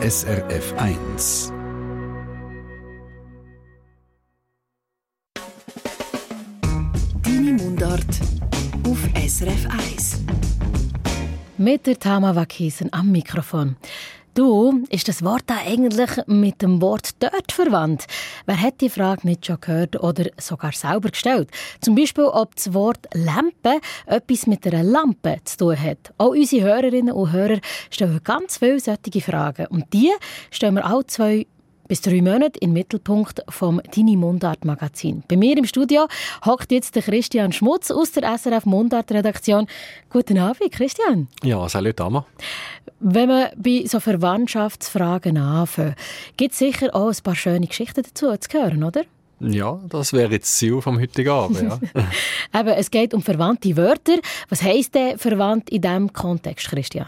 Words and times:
SRF 0.00 0.74
1. 0.76 1.52
Deine 7.24 7.52
Mundart 7.54 8.04
auf 8.86 8.98
SRF 9.16 9.66
1. 9.66 10.22
Mit 11.56 11.88
der 11.88 11.98
Tama 11.98 12.36
Wakisen 12.36 12.92
am 12.92 13.10
Mikrofon. 13.10 13.74
Du, 14.38 14.84
ist 14.90 15.08
das 15.08 15.24
Wort 15.24 15.42
da 15.48 15.56
eigentlich 15.66 16.10
mit 16.28 16.62
dem 16.62 16.80
Wort 16.80 17.10
dort 17.18 17.50
verwandt? 17.50 18.06
Wer 18.46 18.62
hat 18.62 18.80
die 18.80 18.88
Frage 18.88 19.26
nicht 19.26 19.44
schon 19.44 19.60
gehört 19.60 20.00
oder 20.00 20.26
sogar 20.36 20.70
selber 20.70 21.08
gestellt? 21.08 21.50
Zum 21.80 21.96
Beispiel, 21.96 22.22
ob 22.22 22.54
das 22.54 22.72
Wort 22.72 23.08
Lampe 23.14 23.80
etwas 24.06 24.46
mit 24.46 24.64
einer 24.64 24.84
Lampe 24.84 25.38
zu 25.42 25.56
tun 25.56 25.82
hat. 25.82 26.14
Auch 26.18 26.28
unsere 26.28 26.68
Hörerinnen 26.68 27.12
und 27.12 27.32
Hörer 27.32 27.58
stellen 27.90 28.20
ganz 28.22 28.58
viele 28.58 28.78
solche 28.78 29.20
Fragen. 29.20 29.66
Und 29.66 29.92
die 29.92 30.12
stellen 30.52 30.76
wir 30.76 30.86
alle 30.86 31.04
zwei 31.08 31.48
bis 31.88 32.02
drei 32.02 32.22
Monate 32.22 32.58
im 32.60 32.72
Mittelpunkt 32.72 33.42
vom 33.48 33.80
Dini 33.96 34.16
Mundart 34.16 34.64
Magazin. 34.64 35.24
Bei 35.26 35.36
mir 35.36 35.56
im 35.56 35.64
Studio 35.64 36.06
hockt 36.44 36.70
jetzt 36.70 36.94
der 36.94 37.02
Christian 37.02 37.50
Schmutz 37.52 37.90
aus 37.90 38.12
der 38.12 38.38
SRF 38.38 38.66
Mundart 38.66 39.10
Redaktion. 39.10 39.66
Guten 40.10 40.38
Abend, 40.38 40.70
Christian. 40.70 41.28
Ja, 41.42 41.68
salut, 41.68 42.00
Amma. 42.00 42.26
Wenn 43.00 43.28
man 43.28 43.48
bei 43.56 43.84
so 43.86 44.00
Verwandtschaftsfragen 44.00 45.38
anfängt, 45.38 45.96
gibt 46.36 46.52
es 46.52 46.58
sicher 46.58 46.94
auch 46.94 47.08
ein 47.08 47.22
paar 47.22 47.36
schöne 47.36 47.66
Geschichten 47.66 48.02
dazu 48.02 48.36
zu 48.36 48.58
hören, 48.58 48.84
oder? 48.84 49.02
Ja, 49.40 49.80
das 49.88 50.12
wäre 50.12 50.32
jetzt 50.32 50.48
das 50.48 50.56
Ziel 50.56 50.80
vom 50.80 51.00
heutigen 51.00 51.30
Abend. 51.30 51.62
Ja. 51.62 51.78
Eben, 52.60 52.68
es 52.70 52.90
geht 52.90 53.14
um 53.14 53.22
verwandte 53.22 53.76
Wörter. 53.76 54.18
Was 54.48 54.62
heisst 54.62 54.94
denn 54.94 55.16
verwandt 55.16 55.70
in 55.70 55.82
diesem 55.82 56.12
Kontext, 56.12 56.68
Christian? 56.68 57.06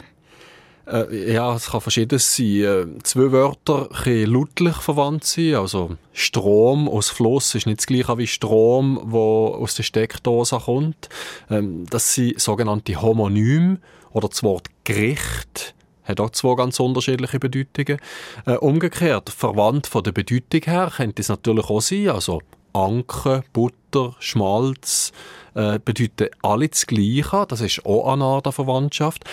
Äh, 0.90 1.32
ja, 1.34 1.54
es 1.54 1.70
kann 1.70 1.80
verschiedenes 1.80 2.36
sein. 2.36 2.46
Äh, 2.46 2.86
zwei 3.02 3.32
Wörter 3.32 3.88
können 4.02 4.32
lautlich 4.32 4.76
verwandt 4.76 5.24
sein. 5.24 5.54
Also 5.54 5.96
Strom 6.12 6.88
aus 6.88 7.10
Fluss 7.10 7.54
ist 7.54 7.66
nicht 7.66 7.80
das 7.80 7.86
gleiche 7.86 8.18
wie 8.18 8.26
Strom, 8.26 9.10
der 9.12 9.20
aus 9.20 9.74
der 9.74 9.82
Steckdose 9.82 10.58
kommt. 10.58 11.08
Ähm, 11.50 11.86
das 11.88 12.14
sind 12.14 12.40
sogenannte 12.40 13.00
Homonyme 13.00 13.78
oder 14.12 14.28
das 14.28 14.42
Wort 14.42 14.66
Gericht 14.84 15.74
hat 16.04 16.20
auch 16.20 16.30
zwei 16.30 16.56
ganz 16.56 16.80
unterschiedliche 16.80 17.38
Bedeutungen. 17.38 18.00
Äh, 18.44 18.56
umgekehrt, 18.56 19.30
verwandt 19.30 19.86
von 19.86 20.02
der 20.02 20.10
Bedeutung 20.10 20.62
her, 20.64 20.92
könnte 20.96 21.22
es 21.22 21.28
natürlich 21.28 21.70
auch 21.70 21.80
sein, 21.80 22.08
also 22.08 22.40
Anke, 22.72 23.44
Butter, 23.52 24.16
Schmalz, 24.18 25.12
äh, 25.54 25.78
bedeuten 25.78 26.28
alle 26.42 26.68
das 26.68 26.86
Gleiche. 26.86 27.46
Das 27.48 27.60
ist 27.60 27.84
auch 27.84 28.12
eine 28.12 28.24
Art 28.24 28.46
der 28.46 28.52
Verwandtschaft. 28.52 29.24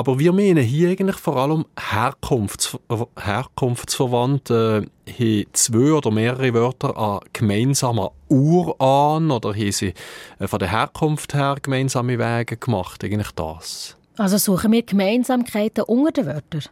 Aber 0.00 0.18
wir 0.18 0.32
meinen 0.32 0.64
hier 0.64 0.88
eigentlich 0.88 1.16
vor 1.16 1.36
allem 1.36 1.66
Herkunfts 1.78 2.78
Herkunftsverwandte 3.18 4.86
äh, 5.04 5.12
haben 5.12 5.46
zwei 5.52 5.92
oder 5.92 6.10
mehrere 6.10 6.54
Wörter 6.54 6.96
an 6.96 7.20
gemeinsamer 7.34 8.12
Uran 8.30 9.30
oder 9.30 9.50
haben 9.50 9.72
sie 9.72 9.92
äh, 10.38 10.48
von 10.48 10.58
der 10.58 10.70
Herkunft 10.70 11.34
her 11.34 11.56
gemeinsame 11.60 12.18
Wege 12.18 12.56
gemacht. 12.56 13.04
Eigentlich 13.04 13.30
das. 13.32 13.98
Also 14.16 14.38
suchen 14.38 14.72
wir 14.72 14.84
Gemeinsamkeiten 14.84 15.84
unter 15.84 16.12
den 16.12 16.26
Wörtern? 16.28 16.62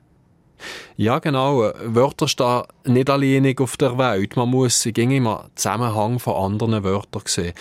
Ja, 0.96 1.18
genau. 1.18 1.70
Wörter 1.84 2.28
stehen 2.28 2.62
nicht 2.84 3.10
alleinig 3.10 3.60
auf 3.60 3.76
der 3.76 3.98
Welt. 3.98 4.36
Man 4.36 4.48
muss 4.48 4.80
sie 4.80 4.94
im 4.96 5.28
Zusammenhang 5.54 6.18
von 6.18 6.32
anderen 6.34 6.82
Wörtern 6.82 7.22
sehen. 7.26 7.52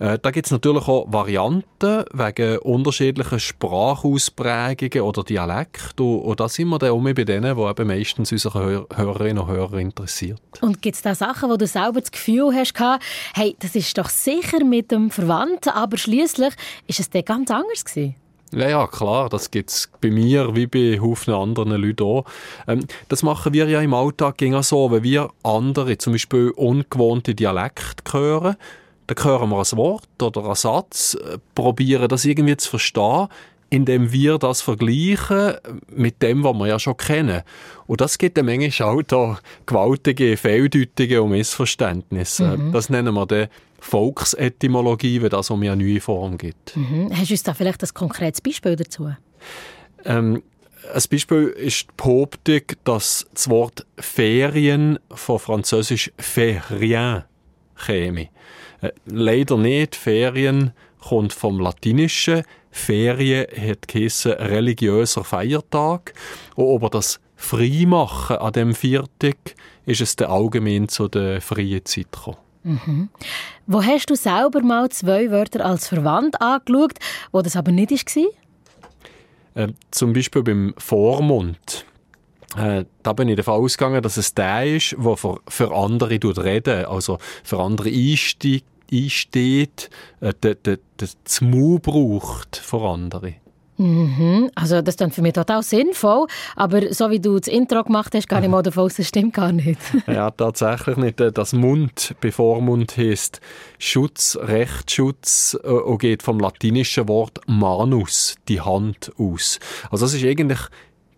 Äh, 0.00 0.18
da 0.20 0.30
gibt 0.30 0.46
es 0.46 0.50
natürlich 0.50 0.88
auch 0.88 1.12
Varianten 1.12 2.04
wegen 2.12 2.58
unterschiedlicher 2.60 3.38
Sprachausprägungen 3.38 5.02
oder 5.02 5.22
Dialekt. 5.22 6.00
Und, 6.00 6.20
und 6.20 6.40
da 6.40 6.48
sind 6.48 6.68
wir 6.68 6.78
dann 6.78 6.90
auch 6.90 7.02
bei 7.02 7.12
denen, 7.12 7.54
die 7.54 7.62
eben 7.62 7.86
meistens 7.86 8.32
unsere 8.32 8.86
Hörerinnen 8.94 9.38
und 9.38 9.48
Hörer 9.48 9.78
interessiert. 9.78 10.40
Und 10.62 10.80
gibt 10.80 10.96
es 10.96 11.02
da 11.02 11.14
Sachen, 11.14 11.50
wo 11.50 11.56
du 11.58 11.66
selber 11.66 12.00
das 12.00 12.10
Gefühl 12.10 12.54
hast, 12.54 12.72
hey, 13.34 13.54
das 13.60 13.76
ist 13.76 13.96
doch 13.98 14.08
sicher 14.08 14.64
mit 14.64 14.90
dem 14.90 15.10
Verwandten, 15.10 15.68
aber 15.68 15.98
schließlich 15.98 16.54
ist 16.86 17.00
es 17.00 17.10
dann 17.10 17.24
ganz 17.24 17.50
anders 17.50 17.84
gewesen? 17.84 18.14
Ja, 18.52 18.68
ja, 18.68 18.86
klar, 18.88 19.28
das 19.28 19.50
gibt 19.50 19.70
es 19.70 19.88
bei 20.00 20.10
mir 20.10 20.56
wie 20.56 20.66
bei 20.66 20.98
Haufen 21.00 21.34
anderen 21.34 21.80
Leuten 21.80 22.02
auch. 22.02 22.24
Ähm, 22.66 22.84
das 23.08 23.22
machen 23.22 23.52
wir 23.52 23.68
ja 23.68 23.80
im 23.80 23.94
Alltag 23.94 24.36
so, 24.62 24.90
wenn 24.90 25.04
wir 25.04 25.28
andere, 25.44 25.98
zum 25.98 26.14
Beispiel 26.14 26.50
ungewohnte 26.56 27.34
Dialekte 27.34 28.12
hören, 28.12 28.56
dann 29.14 29.24
hören 29.24 29.50
wir 29.50 29.58
ein 29.58 29.76
Wort 29.76 30.22
oder 30.22 30.44
einen 30.44 30.54
Satz, 30.54 31.14
äh, 31.14 31.38
probieren 31.54 32.08
das 32.08 32.24
irgendwie 32.24 32.56
zu 32.56 32.70
verstehen, 32.70 33.28
indem 33.70 34.12
wir 34.12 34.38
das 34.38 34.62
vergleichen 34.62 35.54
mit 35.88 36.22
dem, 36.22 36.42
was 36.42 36.54
wir 36.54 36.66
ja 36.66 36.78
schon 36.78 36.96
kennen. 36.96 37.42
Und 37.86 38.00
das 38.00 38.18
gibt 38.18 38.38
eine 38.38 38.46
Menge 38.46 38.70
auch 38.80 39.02
da 39.02 39.38
gewaltige 39.66 40.36
Fehldeutungen 40.36 41.20
und 41.20 41.30
Missverständnisse. 41.30 42.56
Mhm. 42.56 42.72
Das 42.72 42.90
nennen 42.90 43.14
wir 43.14 43.26
dann 43.26 43.48
Volksetymologie, 43.78 45.22
wenn 45.22 45.30
das 45.30 45.50
um 45.50 45.62
eine 45.62 45.76
neue 45.76 46.00
Form 46.00 46.36
gibt. 46.36 46.76
Mhm. 46.76 47.10
Hast 47.16 47.30
du 47.30 47.34
uns 47.34 47.42
da 47.44 47.54
vielleicht 47.54 47.82
ein 47.82 47.94
konkretes 47.94 48.40
Beispiel 48.40 48.76
dazu? 48.76 49.12
Ähm, 50.04 50.42
ein 50.92 51.02
Beispiel 51.10 51.46
ist 51.46 51.82
die 51.82 51.94
Behauptung, 51.96 52.62
dass 52.84 53.26
das 53.32 53.48
Wort 53.48 53.86
Ferien 53.98 54.98
von 55.10 55.38
französisch 55.38 56.12
Ferien 56.18 57.24
käme. 57.86 58.28
Äh, 58.80 58.90
leider 59.06 59.56
nicht. 59.56 59.96
Ferien 59.96 60.72
kommt 61.00 61.32
vom 61.32 61.60
Latinischen. 61.60 62.42
Ferien 62.70 63.46
hat 63.56 63.88
geheissen, 63.88 64.32
religiöser 64.32 65.24
Feiertag. 65.24 66.14
Und 66.54 66.74
aber 66.74 66.90
das 66.90 67.20
Freimachen 67.36 68.36
an 68.36 68.52
dem 68.52 68.74
Viertag 68.74 69.36
ist 69.86 70.00
es 70.00 70.16
dann 70.16 70.30
allgemein 70.30 70.88
zu 70.88 71.08
der 71.08 71.40
freien 71.40 71.84
Zeit 71.84 72.12
gekommen. 72.12 72.36
Mhm. 72.62 73.08
Wo 73.66 73.82
hast 73.82 74.10
du 74.10 74.14
selber 74.14 74.60
mal 74.60 74.90
zwei 74.90 75.30
Wörter 75.30 75.64
als 75.64 75.88
verwandt 75.88 76.40
angeschaut, 76.40 76.98
wo 77.32 77.40
das 77.40 77.56
aber 77.56 77.72
nicht 77.72 77.90
war? 77.90 78.24
Äh, 79.54 79.72
zum 79.90 80.12
Beispiel 80.12 80.42
beim 80.42 80.74
Vormund. 80.76 81.86
Äh, 82.56 82.84
da 83.02 83.12
bin 83.12 83.28
ich 83.28 83.36
davon 83.36 83.62
ausgegangen, 83.64 84.02
dass 84.02 84.16
es 84.16 84.34
der 84.34 84.76
ist, 84.76 84.96
der 84.98 85.16
für, 85.16 85.40
für 85.48 85.74
andere 85.74 86.10
reden, 86.10 86.84
also 86.84 87.18
für 87.44 87.60
andere 87.60 87.88
einsteigt, 87.88 88.66
einsteht, 88.92 89.90
äh, 90.20 90.32
das 90.96 91.40
Mu 91.40 91.78
braucht 91.78 92.56
für 92.56 92.80
andere. 92.80 93.34
Mhm. 93.80 94.50
Also 94.54 94.82
das 94.82 94.96
ist 94.96 95.14
für 95.14 95.22
mich 95.22 95.32
total 95.32 95.62
sinnvoll, 95.62 96.26
aber 96.54 96.92
so 96.92 97.10
wie 97.10 97.18
du 97.18 97.38
das 97.38 97.48
Intro 97.48 97.82
gemacht 97.82 98.14
hast, 98.14 98.28
gehe 98.28 98.42
ich 98.42 98.48
mal 98.48 98.62
davon 98.62 98.84
aus, 98.84 98.96
das 98.96 99.08
stimmt 99.08 99.32
gar 99.32 99.52
nicht. 99.52 99.80
ja, 100.06 100.30
tatsächlich 100.30 100.98
nicht. 100.98 101.18
Äh, 101.20 101.32
das 101.32 101.54
Mund, 101.54 102.14
Bevormund 102.20 102.98
heisst 102.98 103.40
Schutz, 103.78 104.36
Rechtsschutz 104.38 105.56
äh, 105.64 105.68
und 105.68 105.96
geht 105.96 106.22
vom 106.22 106.38
latinischen 106.38 107.08
Wort 107.08 107.40
manus, 107.46 108.34
die 108.48 108.60
Hand, 108.60 109.12
aus. 109.16 109.58
Also 109.90 110.04
das 110.04 110.12
ist 110.12 110.24
eigentlich 110.24 110.60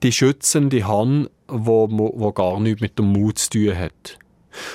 die 0.04 0.12
schützende 0.12 0.86
Hand, 0.86 1.30
wo, 1.48 1.88
wo 1.90 2.32
gar 2.32 2.60
nichts 2.60 2.80
mit 2.80 2.96
dem 2.96 3.06
Mut 3.06 3.40
zu 3.40 3.50
tun 3.50 3.76
hat. 3.76 4.18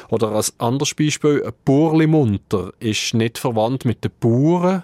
Oder 0.09 0.31
als 0.31 0.59
anderes 0.59 0.93
Beispiel, 0.93 1.51
Burlimunter 1.65 2.71
ist 2.79 3.13
nicht 3.13 3.37
verwandt 3.37 3.85
mit 3.85 4.03
den 4.03 4.11
Buren, 4.19 4.83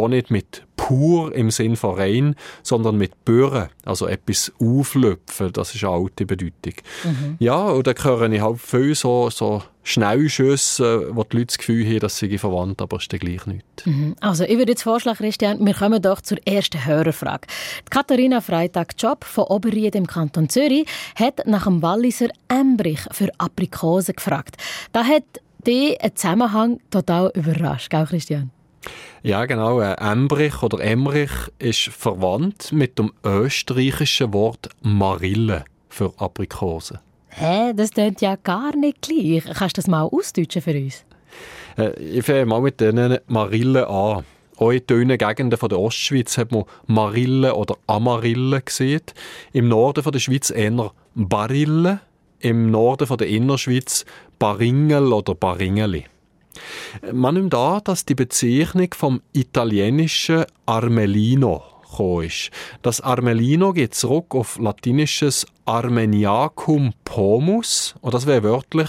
auch 0.00 0.08
nicht 0.08 0.30
mit 0.30 0.62
pur 0.76 1.34
im 1.34 1.50
Sinn 1.50 1.76
von 1.76 1.96
rein, 1.96 2.34
sondern 2.62 2.96
mit 2.96 3.24
Bürren, 3.24 3.68
also 3.84 4.06
etwas 4.06 4.52
auflöpfen, 4.60 5.52
das 5.52 5.74
ist 5.74 5.82
eine 5.84 5.94
alte 5.94 6.26
Bedeutung. 6.26 6.74
Mhm. 7.04 7.36
Ja, 7.38 7.68
und 7.68 7.86
dann 7.86 7.94
höre 7.96 8.30
ich 8.30 8.40
halt 8.42 8.60
viel 8.60 8.94
so, 8.94 9.30
so 9.30 9.62
Schnellschüsse, 9.82 11.14
wo 11.14 11.24
die 11.24 11.38
Leute 11.38 11.46
das 11.46 11.58
Gefühl 11.58 11.86
haben, 11.86 12.00
dass 12.00 12.18
sie 12.18 12.36
verwandt, 12.38 12.82
aber 12.82 12.96
es 12.96 13.04
ist 13.04 13.20
gleich 13.20 13.46
nicht. 13.46 13.64
Mhm. 13.86 14.16
Also 14.20 14.44
ich 14.44 14.58
würde 14.58 14.72
jetzt 14.72 14.82
vorschlagen, 14.82 15.18
Christian, 15.18 15.64
wir 15.64 15.74
kommen 15.74 16.02
doch 16.02 16.20
zur 16.20 16.38
ersten 16.46 16.84
Hörerfrage. 16.84 17.46
Die 17.86 17.90
Katharina 17.90 18.40
Freitag-Job 18.40 19.24
von 19.24 19.44
Oberried 19.44 19.94
im 19.94 20.06
Kanton 20.06 20.48
Zürich 20.48 20.86
hat 21.14 21.46
nach 21.46 21.64
dem 21.64 21.82
Walliser 21.82 22.28
Embrich 22.48 23.00
für 23.10 23.30
Aprikosen 23.38 24.16
gefragt. 24.16 24.56
Da 24.92 25.04
hat 25.04 25.24
die 25.66 25.98
einen 26.00 26.16
Zusammenhang 26.16 26.80
total 26.90 27.30
überrascht, 27.34 27.90
gell 27.90 28.06
Christian? 28.06 28.50
Ja, 29.22 29.46
genau. 29.46 29.80
Äh, 29.80 29.94
Embrich 29.94 30.62
oder 30.62 30.80
Emrich 30.80 31.30
ist 31.58 31.84
verwandt 31.84 32.72
mit 32.72 32.98
dem 32.98 33.12
österreichischen 33.24 34.32
Wort 34.32 34.68
Marille 34.82 35.64
für 35.88 36.12
Aprikosen. 36.18 36.98
Hä, 37.28 37.72
das 37.74 37.90
klingt 37.90 38.20
ja 38.20 38.36
gar 38.36 38.76
nicht 38.76 39.02
gleich. 39.02 39.44
Kannst 39.44 39.76
du 39.76 39.80
das 39.80 39.88
mal 39.88 40.02
ausdeutschen 40.02 40.62
für 40.62 40.74
uns? 40.74 41.04
Äh, 41.76 41.98
ich 42.00 42.24
fange 42.24 42.46
mal 42.46 42.60
mit 42.60 42.80
diesen 42.80 43.18
Marillen 43.26 43.84
an. 43.84 44.24
Auch 44.56 44.70
in 44.70 44.86
dünnen 44.86 45.18
Gegenden 45.18 45.58
der 45.58 45.78
Ostschweiz 45.80 46.38
hat 46.38 46.52
man 46.52 46.64
Marille 46.86 47.54
oder 47.54 47.76
Amarille 47.86 48.60
gesehen. 48.60 49.02
Im 49.52 49.68
Norden 49.68 50.04
der 50.08 50.18
Schweiz 50.20 50.50
eher 50.50 50.92
Barille. 51.14 52.00
Im 52.38 52.70
Norden 52.70 53.16
der 53.16 53.26
Innerschweiz 53.26 54.04
Baringel 54.38 55.12
oder 55.12 55.34
Baringeli. 55.34 56.04
Man 57.12 57.34
nimmt 57.34 57.54
an, 57.54 57.80
dass 57.84 58.04
die 58.04 58.14
Bezeichnung 58.14 58.88
vom 58.94 59.22
italienischen 59.32 60.44
Armelino 60.66 61.62
ist. 62.22 62.50
Das 62.82 63.00
Armelino 63.00 63.72
geht 63.72 63.94
zurück 63.94 64.34
auf 64.34 64.58
latinisches 64.58 65.46
Armeniacum 65.64 66.92
pomus, 67.04 67.94
und 68.00 68.14
das 68.14 68.26
wäre 68.26 68.42
wörtlich 68.42 68.88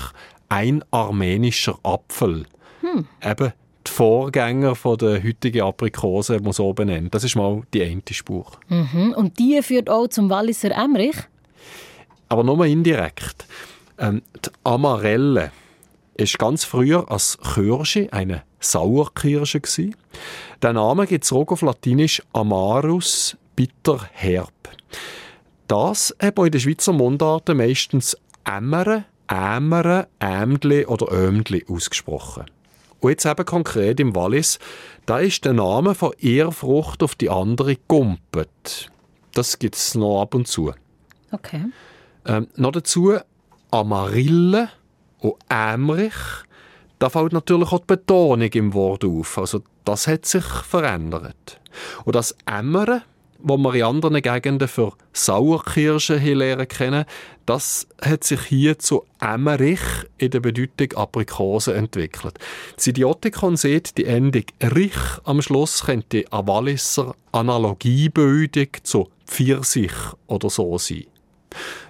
ein 0.49 0.83
armenischer 0.91 1.77
Apfel. 1.83 2.45
Hm. 2.81 3.05
Eben 3.23 3.53
die 3.85 3.91
Vorgänger 3.91 4.75
von 4.75 4.97
der 4.97 5.23
heutigen 5.23 5.61
Aprikose, 5.61 6.39
man 6.39 6.53
so 6.53 6.73
benennt. 6.73 7.13
Das 7.13 7.23
ist 7.23 7.35
mal 7.35 7.61
die 7.73 7.83
eine 7.83 8.01
Spur. 8.09 8.47
Mhm. 8.67 9.13
Und 9.15 9.37
die 9.37 9.61
führt 9.61 9.89
auch 9.89 10.07
zum 10.07 10.29
Walliser 10.29 10.71
Emmerich? 10.71 11.17
Aber 12.29 12.43
nur 12.43 12.65
indirekt. 12.65 13.45
Ähm, 13.99 14.23
die 14.43 14.49
Amarelle 14.63 15.51
ist 16.15 16.39
ganz 16.39 16.63
früher 16.63 17.09
als 17.11 17.37
Kirsche 17.53 18.11
eine 18.11 18.43
Sauerkirsche 18.59 19.59
gewesen. 19.59 19.95
Der 20.61 20.73
Name 20.73 21.07
geht 21.07 21.23
zurück 21.23 21.51
auf 21.51 21.61
Latinisch 21.61 22.21
Amarus, 22.33 23.37
bitter 23.55 24.09
herb. 24.13 24.51
Das 25.67 26.15
hat 26.21 26.37
man 26.37 26.47
in 26.47 26.51
der 26.51 26.59
Schweizer 26.59 26.93
Mundart 26.93 27.49
meistens 27.49 28.17
Ämmere, 28.45 29.05
Ämere, 29.27 30.07
Ämdli 30.19 30.85
oder 30.85 31.11
Ömdli 31.11 31.65
ausgesprochen. 31.67 32.45
Und 32.99 33.09
jetzt 33.09 33.25
eben 33.25 33.45
konkret 33.45 33.99
im 33.99 34.15
Wallis, 34.15 34.59
da 35.05 35.19
ist 35.19 35.45
der 35.45 35.53
Name 35.53 35.95
von 35.95 36.13
Ehrfrucht 36.19 37.03
auf 37.03 37.15
die 37.15 37.29
andere 37.29 37.75
gumpet. 37.87 38.89
Das 39.33 39.59
gibt 39.59 39.75
es 39.75 39.95
noch 39.95 40.21
ab 40.21 40.33
und 40.33 40.47
zu. 40.47 40.73
Okay. 41.31 41.65
Ähm, 42.25 42.47
noch 42.55 42.71
dazu 42.71 43.15
Amarille 43.71 44.69
und 45.25 45.35
Ämrich. 45.49 46.13
Da 46.99 47.09
fällt 47.09 47.33
natürlich 47.33 47.71
auch 47.71 47.79
die 47.79 47.87
Betonung 47.87 48.49
im 48.51 48.73
Wort 48.73 49.03
auf. 49.03 49.37
Also 49.37 49.61
das 49.83 50.07
hat 50.07 50.25
sich 50.25 50.45
verändert. 50.45 51.59
Und 52.05 52.15
das 52.15 52.35
Ämmere 52.45 53.03
wo 53.47 53.57
wir 53.57 53.75
in 53.75 53.83
anderen 53.83 54.21
Gegenden 54.21 54.67
für 54.67 54.93
Sauerkirsche 55.13 56.17
lernen 56.17 56.67
kennen, 56.67 57.05
das 57.45 57.87
hat 58.01 58.23
sich 58.23 58.41
hier 58.41 58.79
zu 58.79 59.05
Emmerich 59.19 59.79
in 60.17 60.31
der 60.31 60.39
Bedeutung 60.39 60.93
Aprikose 60.97 61.75
entwickelt. 61.75 62.39
Das 62.75 62.87
Idiotikon 62.87 63.55
sieht, 63.55 63.97
die 63.97 64.05
Endung 64.05 64.45
«rich» 64.63 64.97
am 65.25 65.43
Schluss 65.43 65.85
könnte 65.85 66.25
eine 66.31 66.47
Walliser 66.47 67.15
Analogiebildung 67.31 68.67
zu 68.81 69.09
Pfirsich 69.27 69.93
oder 70.25 70.49
so 70.49 70.79
sein. 70.79 71.05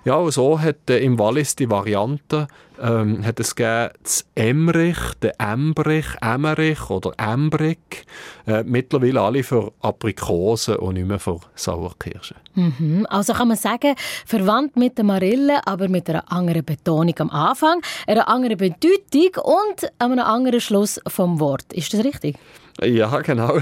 Ja, 0.04 0.16
und 0.16 0.32
so 0.32 0.60
hat 0.60 0.90
äh, 0.90 1.00
im 1.00 1.18
Wallis 1.20 1.56
die 1.56 1.70
Variante 1.70 2.48
ähm, 2.82 3.26
hat 3.26 3.40
es 3.40 3.56
gegeben, 3.56 3.90
das 4.04 4.26
Emrich, 4.36 4.98
der 5.22 5.40
Embrich, 5.40 6.06
Emmerich 6.22 6.90
oder 6.90 7.12
Embrig. 7.18 8.06
Äh, 8.46 8.64
mittlerweile 8.64 9.22
alle 9.22 9.44
für 9.44 9.72
Aprikosen 9.82 10.78
und 10.78 10.96
nicht 10.96 11.08
mehr 11.08 11.20
für 11.20 11.40
Sauerkirsche. 11.56 12.36
Mhm. 12.56 13.06
Also 13.10 13.34
kann 13.34 13.48
man 13.48 13.58
sagen, 13.58 13.96
verwandt 14.26 14.76
mit 14.76 14.98
der 14.98 15.06
Marille, 15.06 15.66
aber 15.66 15.88
mit 15.88 16.10
einer 16.10 16.32
anderen 16.32 16.66
Betonung 16.66 17.16
am 17.20 17.30
Anfang, 17.30 17.82
einer 18.08 18.28
anderen 18.28 18.58
Bedeutung 18.58 19.44
und 19.44 19.92
einem 20.00 20.20
anderen 20.20 20.62
Schluss 20.62 21.00
vom 21.08 21.40
Wort. 21.40 21.72
Ist 21.74 21.94
das 21.94 22.04
richtig? 22.04 22.36
Ja, 22.84 23.22
genau. 23.22 23.60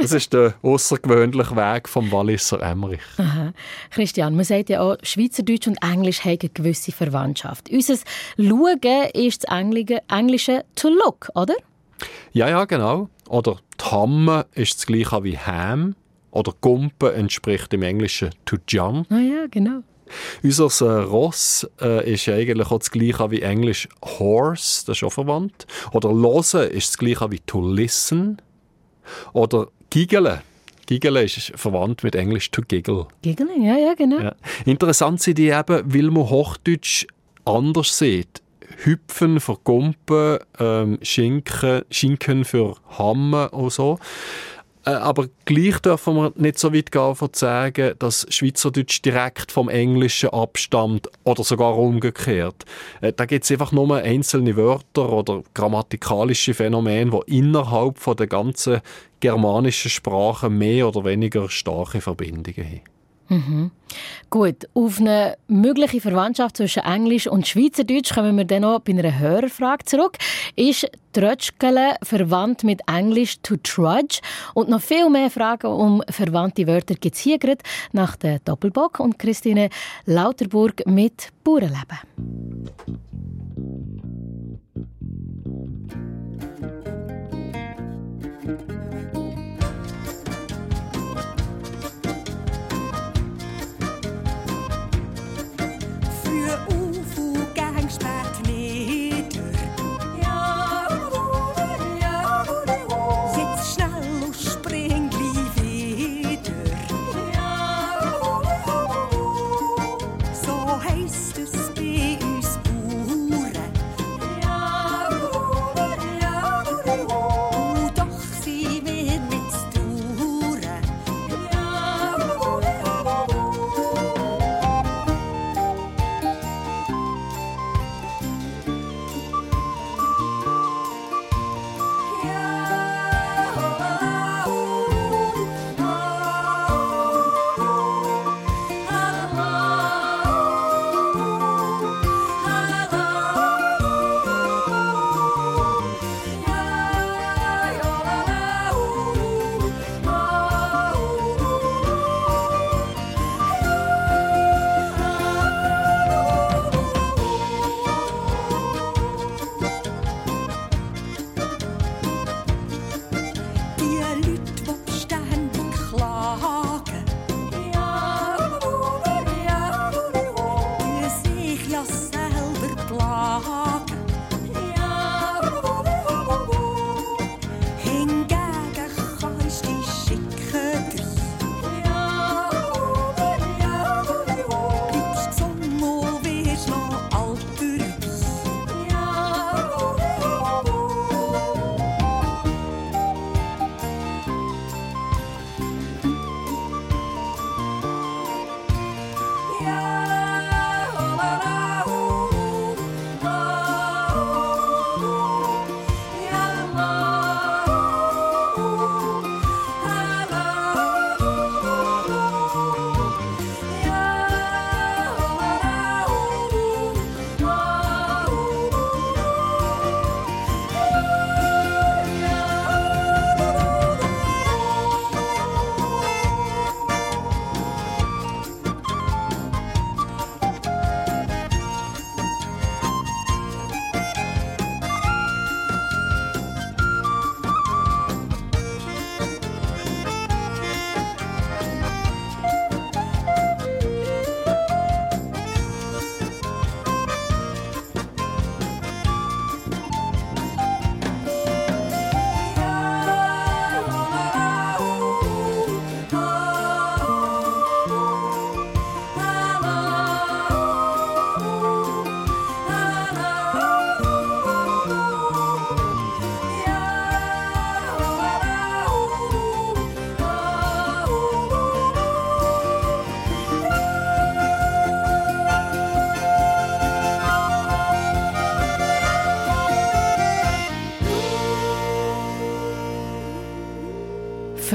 Das 0.00 0.12
ist 0.12 0.32
der 0.32 0.54
außergewöhnliche 0.62 1.54
Weg 1.54 1.88
vom 1.88 2.10
Walliser 2.10 2.62
Emmerich. 2.62 3.02
Aha. 3.18 3.52
Christian, 3.90 4.34
man 4.34 4.44
sagt 4.44 4.70
ja 4.70 4.80
auch, 4.80 4.96
Schweizerdeutsch 5.02 5.66
und 5.66 5.76
Englisch 5.82 6.24
haben 6.24 6.38
eine 6.40 6.48
gewisse 6.48 6.92
Verwandtschaft. 6.92 7.68
Unser 7.70 7.96
Schauen 8.38 9.10
ist 9.12 9.44
das 9.44 9.98
Englische 10.08 10.64
to 10.76 10.88
look, 10.88 11.30
oder? 11.34 11.54
Ja, 12.32 12.48
ja, 12.48 12.64
genau. 12.64 13.08
Oder 13.28 13.58
Tamme 13.76 14.46
ist 14.54 14.78
das 14.78 14.86
gleiche 14.86 15.22
wie 15.24 15.38
Ham. 15.38 15.94
Oder 16.30 16.52
Gumpen 16.60 17.12
entspricht 17.12 17.72
im 17.74 17.82
Englischen 17.82 18.30
to 18.44 18.56
jump. 18.66 19.06
Ah 19.10 19.18
ja, 19.18 19.46
genau. 19.50 19.82
Unser 20.42 20.86
äh, 20.86 21.02
Ross 21.04 21.68
äh, 21.80 22.12
ist 22.12 22.28
eigentlich 22.28 22.70
auch 22.70 22.78
das 22.78 22.90
gleiche 22.90 23.30
wie 23.30 23.42
Englisch 23.42 23.88
horse, 24.02 24.84
das 24.86 24.98
ist 24.98 25.04
auch 25.04 25.12
verwandt. 25.12 25.66
Oder 25.92 26.12
losen 26.12 26.70
ist 26.70 26.90
das 26.90 26.98
gleiche 26.98 27.30
wie 27.30 27.40
to 27.40 27.66
listen. 27.66 28.38
Oder 29.32 29.68
giggeln. 29.90 30.40
Giggeln 30.86 31.24
ist 31.24 31.52
verwandt 31.56 32.02
mit 32.04 32.14
Englisch 32.14 32.50
to 32.50 32.62
giggle. 32.66 33.06
Giggling, 33.22 33.64
ja, 33.64 33.76
ja, 33.76 33.94
genau. 33.94 34.20
Ja. 34.20 34.34
Interessant 34.66 35.20
sind 35.20 35.38
die 35.38 35.48
eben, 35.48 35.94
weil 35.94 36.10
man 36.10 36.28
Hochdeutsch 36.28 37.06
anders 37.44 37.98
sieht. 37.98 38.42
Hüpfen 38.84 39.40
für 39.40 39.56
Gumpen, 39.62 40.38
ähm, 40.58 40.98
Schinken, 41.02 41.82
Schinken 41.90 42.44
für 42.44 42.76
Hammen 42.98 43.48
und 43.48 43.72
so. 43.72 43.98
Äh, 44.84 44.90
aber 44.90 45.28
gleich 45.44 45.78
dürfen 45.80 46.14
wir 46.16 46.32
nicht 46.36 46.58
so 46.58 46.72
weit 46.72 46.92
gehen, 46.92 47.14
von 47.14 47.30
sagen, 47.32 47.94
dass 47.98 48.26
Schweizerdeutsch 48.28 49.02
direkt 49.02 49.52
vom 49.52 49.68
Englischen 49.68 50.30
abstammt 50.30 51.08
oder 51.24 51.42
sogar 51.44 51.76
umgekehrt. 51.76 52.64
Äh, 53.00 53.12
da 53.12 53.24
gibt 53.24 53.44
es 53.44 53.50
einfach 53.50 53.72
nur 53.72 53.96
einzelne 53.96 54.56
Wörter 54.56 55.10
oder 55.12 55.42
grammatikalische 55.54 56.54
Phänomene, 56.54 57.10
die 57.26 57.38
innerhalb 57.38 57.98
von 57.98 58.16
der 58.16 58.26
ganzen 58.26 58.80
germanischen 59.20 59.90
Sprache 59.90 60.50
mehr 60.50 60.88
oder 60.88 61.04
weniger 61.04 61.48
starke 61.48 62.00
Verbindungen 62.00 62.66
haben. 62.66 62.94
Mhm. 63.28 63.70
Gut, 64.28 64.68
auf 64.74 65.00
eine 65.00 65.36
mögliche 65.46 66.00
Verwandtschaft 66.00 66.56
zwischen 66.56 66.82
Englisch 66.82 67.26
und 67.26 67.46
Schweizerdeutsch 67.46 68.12
kommen 68.12 68.36
wir 68.36 68.44
dann 68.44 68.62
noch 68.62 68.80
bei 68.80 68.92
einer 68.92 69.18
Hörerfrage 69.18 69.84
zurück. 69.84 70.18
Ist 70.56 70.90
Trötschkele 71.12 71.94
verwandt 72.02 72.64
mit 72.64 72.80
Englisch 72.88 73.38
to 73.42 73.56
trudge? 73.62 74.20
Und 74.54 74.68
noch 74.68 74.80
viel 74.80 75.08
mehr 75.08 75.30
Fragen 75.30 75.68
um 75.68 76.02
verwandte 76.08 76.66
Wörter 76.66 76.94
gibt 76.94 77.14
es 77.14 77.20
hier 77.20 77.38
gerade 77.38 77.62
nach 77.92 78.16
der 78.16 78.40
Doppelbock 78.40 79.00
und 79.00 79.18
Christine 79.18 79.70
Lauterburg 80.06 80.86
mit 80.86 81.28
Bauernleben. 81.44 81.98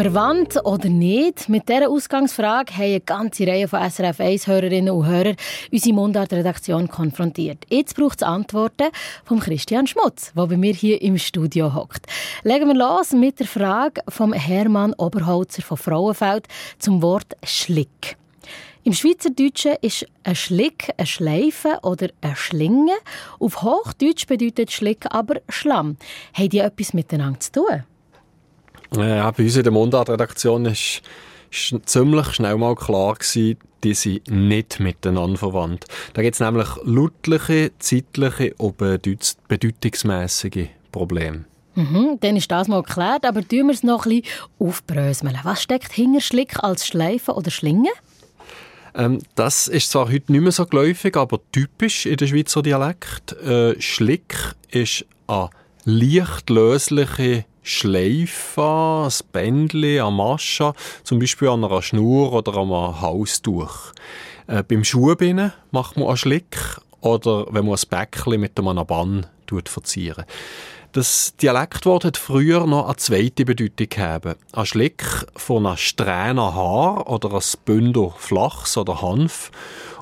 Verwandt 0.02 0.56
oder 0.64 0.88
nicht? 0.88 1.50
Mit 1.50 1.68
dieser 1.68 1.90
Ausgangsfrage 1.90 2.74
haben 2.74 2.84
eine 2.84 3.02
ganze 3.02 3.46
Reihe 3.46 3.68
von 3.68 3.82
SRF 3.82 4.22
1-Hörerinnen 4.22 4.94
und 4.94 5.06
Hörern 5.06 5.36
unsere 5.74 5.94
Mundart-Redaktion 5.94 6.88
konfrontiert. 6.88 7.66
Jetzt 7.68 7.98
braucht 7.98 8.22
es 8.22 8.24
Antworten 8.26 8.88
von 9.26 9.42
Christian 9.42 9.88
Schmutz, 9.88 10.32
der 10.34 10.48
bei 10.48 10.56
mir 10.56 10.74
hier 10.74 11.02
im 11.02 11.18
Studio 11.18 11.76
hockt. 11.76 12.06
Legen 12.44 12.68
wir 12.70 12.76
los 12.76 13.12
mit 13.12 13.42
der 13.42 13.48
Frage 13.48 14.02
vom 14.08 14.32
Hermann 14.32 14.94
Oberholzer 14.94 15.64
von 15.64 15.76
Frauenfeld 15.76 16.48
zum 16.78 17.02
Wort 17.02 17.36
Schlick. 17.44 18.16
Im 18.86 18.94
Schweizerdeutschen 18.94 19.76
ist 19.82 20.06
ein 20.24 20.36
Schlick 20.36 20.94
ein 20.96 21.08
Schleifen 21.08 21.74
oder 21.82 22.08
eine 22.22 22.38
Schlinge. 22.38 22.94
Auf 23.38 23.64
Hochdeutsch 23.64 24.28
bedeutet 24.28 24.72
Schlick 24.72 25.08
aber 25.10 25.42
Schlamm. 25.50 25.98
Haben 26.34 26.50
die 26.50 26.60
etwas 26.60 26.94
miteinander 26.94 27.42
zu 27.42 27.52
tun? 27.52 27.84
Ja, 28.96 29.30
bei 29.32 29.44
uns 29.44 29.56
in 29.56 29.64
der 29.64 29.72
Mundart-Redaktion 29.72 30.66
ist, 30.66 31.02
ist 31.52 31.76
ziemlich 31.86 32.34
schnell 32.34 32.58
mal 32.58 32.76
klar 32.76 33.16
gewesen, 33.16 33.58
die 33.84 33.94
sind 33.94 34.30
nicht 34.30 34.80
miteinander 34.80 35.38
verwandt. 35.38 35.86
Da 36.14 36.22
gibt 36.22 36.36
es 36.36 36.40
nämlich 36.40 36.68
lautliche, 36.84 37.72
zeitliche 37.80 38.54
und 38.56 38.78
bedeutungsmäßige 38.78 40.68
Probleme. 40.92 41.46
Mhm, 41.76 42.18
dann 42.20 42.36
ist 42.36 42.52
das 42.52 42.68
mal 42.68 42.84
geklärt, 42.84 43.26
aber 43.26 43.48
tun 43.48 43.68
wir 43.68 43.74
es 43.74 43.84
noch 43.84 44.06
ein 44.06 44.22
bisschen 44.22 44.34
aufbröseln. 44.60 45.40
Was 45.44 45.62
steckt 45.62 45.94
hinter 45.94 46.20
Schlick 46.20 46.62
als 46.62 46.86
Schleifen 46.86 47.36
oder 47.36 47.52
Schlinge? 47.52 47.90
Ähm, 48.96 49.20
das 49.36 49.68
ist 49.68 49.92
zwar 49.92 50.12
heute 50.12 50.32
nicht 50.32 50.42
mehr 50.42 50.52
so 50.52 50.66
geläufig, 50.66 51.16
aber 51.16 51.40
typisch 51.52 52.06
in 52.06 52.18
der 52.18 52.28
Schweizer 52.28 52.62
Dialekt. 52.62 53.34
Äh, 53.44 53.80
Schlick 53.80 54.36
ist 54.72 55.06
eine 55.28 55.50
leicht 55.86 56.50
lösliche 56.50 57.46
Schleife, 57.70 59.08
ein 59.08 59.32
Bändchen, 59.32 60.02
eine 60.02 60.12
Masche, 60.12 60.74
zum 61.04 61.20
Beispiel 61.20 61.50
an 61.50 61.64
einer 61.64 61.82
Schnur 61.82 62.34
oder 62.34 62.58
an 62.58 62.72
einem 62.72 63.02
Halstuch. 63.02 63.94
Äh, 64.48 64.64
beim 64.64 64.84
Schuhbinden 64.84 65.54
macht 65.72 65.98
man 65.98 66.08
einen 66.08 66.18
Schlick 66.18 66.58
oder 67.02 67.46
wenn 67.52 67.66
man 67.66 67.76
ein 67.76 67.90
Bäckchen 67.90 68.40
mit 68.40 68.60
einem 68.60 68.86
Bann 68.86 69.28
verzieren. 69.66 70.26
Das 70.92 71.36
Dialektwort 71.36 72.04
hat 72.04 72.18
früher 72.18 72.66
noch 72.66 72.86
eine 72.86 72.96
zweite 72.96 73.46
Bedeutung 73.46 73.90
gehabt. 73.90 74.38
Ein 74.54 74.66
Schlick 74.66 75.04
von 75.36 75.68
einem 75.68 75.78
Strähnen 75.78 76.56
Haar 76.56 77.08
oder 77.08 77.32
ein 77.34 77.44
Bündel 77.64 78.12
Flachs 78.18 78.76
oder 78.76 79.02
Hanf. 79.02 79.52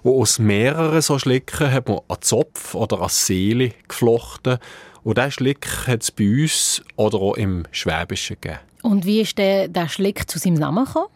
Und 0.04 0.22
aus 0.22 0.40
mehreren 0.40 1.02
so 1.02 1.20
Schlicken 1.20 1.72
hat 1.72 1.90
man 1.90 2.00
einen 2.08 2.22
Zopf 2.22 2.74
oder 2.74 3.00
eine 3.00 3.10
Seele 3.10 3.74
geflochten 3.90 4.60
und 5.08 5.18
diesen 5.18 5.32
Schlick 5.32 5.66
hat 5.88 6.04
es 6.04 6.12
bei 6.12 6.30
uns 6.30 6.84
oder 6.98 7.18
auch 7.18 7.36
im 7.36 7.64
Schwäbischen 7.72 8.36
gegeben. 8.42 8.60
Und 8.82 9.06
wie 9.06 9.22
ist 9.22 9.38
der, 9.38 9.70
der 9.70 9.88
Schlick 9.88 10.30
zu 10.30 10.38
seinem 10.38 10.56
Namen 10.56 10.84
gekommen? 10.84 11.08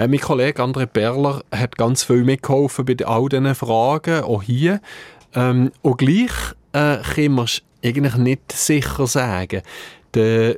Äh, 0.00 0.08
mein 0.08 0.18
Kollege 0.18 0.60
André 0.60 0.86
Perler 0.86 1.44
hat 1.54 1.76
ganz 1.76 2.02
viel 2.02 2.24
mitgeholfen 2.24 2.84
bei 2.84 3.06
all 3.06 3.28
diesen 3.28 3.54
Fragen, 3.54 4.24
auch 4.24 4.42
hier. 4.42 4.80
Ähm, 5.32 5.70
und 5.82 5.98
gleich 5.98 6.32
äh, 6.72 6.96
können 7.14 7.36
wir 7.36 7.46
eigentlich 7.84 8.16
nicht 8.16 8.50
sicher 8.50 9.06
sagen. 9.06 9.62
Der 10.14 10.56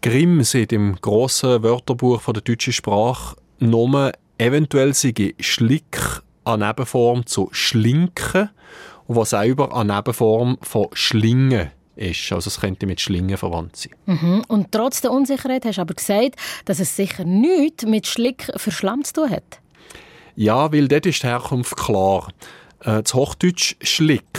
Grimm 0.00 0.42
sieht 0.42 0.72
im 0.72 0.96
grossen 1.02 1.62
Wörterbuch 1.62 2.22
von 2.22 2.32
der 2.32 2.44
deutschen 2.44 2.72
Sprache 2.72 3.36
nur 3.58 4.10
eventuell 4.38 4.94
sei 4.94 5.34
Schlick 5.38 6.00
eine 6.44 6.66
Nebenform 6.66 7.26
zu 7.26 7.50
Schlinken 7.52 8.48
und 9.06 9.16
was 9.16 9.30
selber 9.30 9.74
eine 9.76 9.94
Nebenform 9.94 10.58
von 10.62 10.88
Schlingen 10.92 11.70
ist. 11.96 12.32
Also 12.32 12.48
es 12.48 12.60
könnte 12.60 12.86
mit 12.86 13.00
Schlingen 13.00 13.36
verwandt 13.36 13.76
sein. 13.76 13.92
Mhm. 14.06 14.44
Und 14.48 14.72
trotz 14.72 15.00
der 15.00 15.12
Unsicherheit 15.12 15.64
hast 15.64 15.76
du 15.76 15.82
aber 15.82 15.94
gesagt, 15.94 16.36
dass 16.64 16.80
es 16.80 16.96
sicher 16.96 17.24
nichts 17.24 17.84
mit 17.84 18.06
Schlick 18.06 18.50
für 18.56 18.70
Schlamm 18.70 19.04
zu 19.04 19.14
tun 19.14 19.30
hat. 19.30 19.60
Ja, 20.36 20.72
weil 20.72 20.88
dort 20.88 21.06
ist 21.06 21.22
die 21.22 21.28
Herkunft 21.28 21.76
klar. 21.76 22.28
Äh, 22.80 23.02
das 23.02 23.14
Hochdeutsch 23.14 23.76
Schlick 23.82 24.38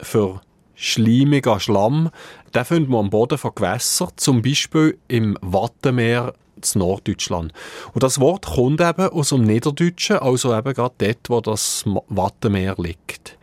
für 0.00 0.40
schleimiger 0.74 1.60
Schlamm, 1.60 2.10
den 2.54 2.64
findet 2.64 2.90
man 2.90 3.00
am 3.00 3.10
Boden 3.10 3.38
von 3.38 3.52
Gewässern, 3.54 4.10
zum 4.16 4.42
Beispiel 4.42 4.98
im 5.08 5.36
Wattenmeer 5.40 6.34
in 6.56 6.80
Norddeutschland. 6.80 7.52
Und 7.92 8.02
das 8.02 8.20
Wort 8.20 8.46
kommt 8.46 8.80
eben 8.80 9.08
aus 9.08 9.28
dem 9.30 9.44
Niederdeutschen, 9.44 10.18
also 10.18 10.56
eben 10.56 10.74
gerade 10.74 10.94
dort, 10.98 11.30
wo 11.30 11.40
das 11.40 11.84
Wattenmeer 12.08 12.74
liegt. 12.78 13.36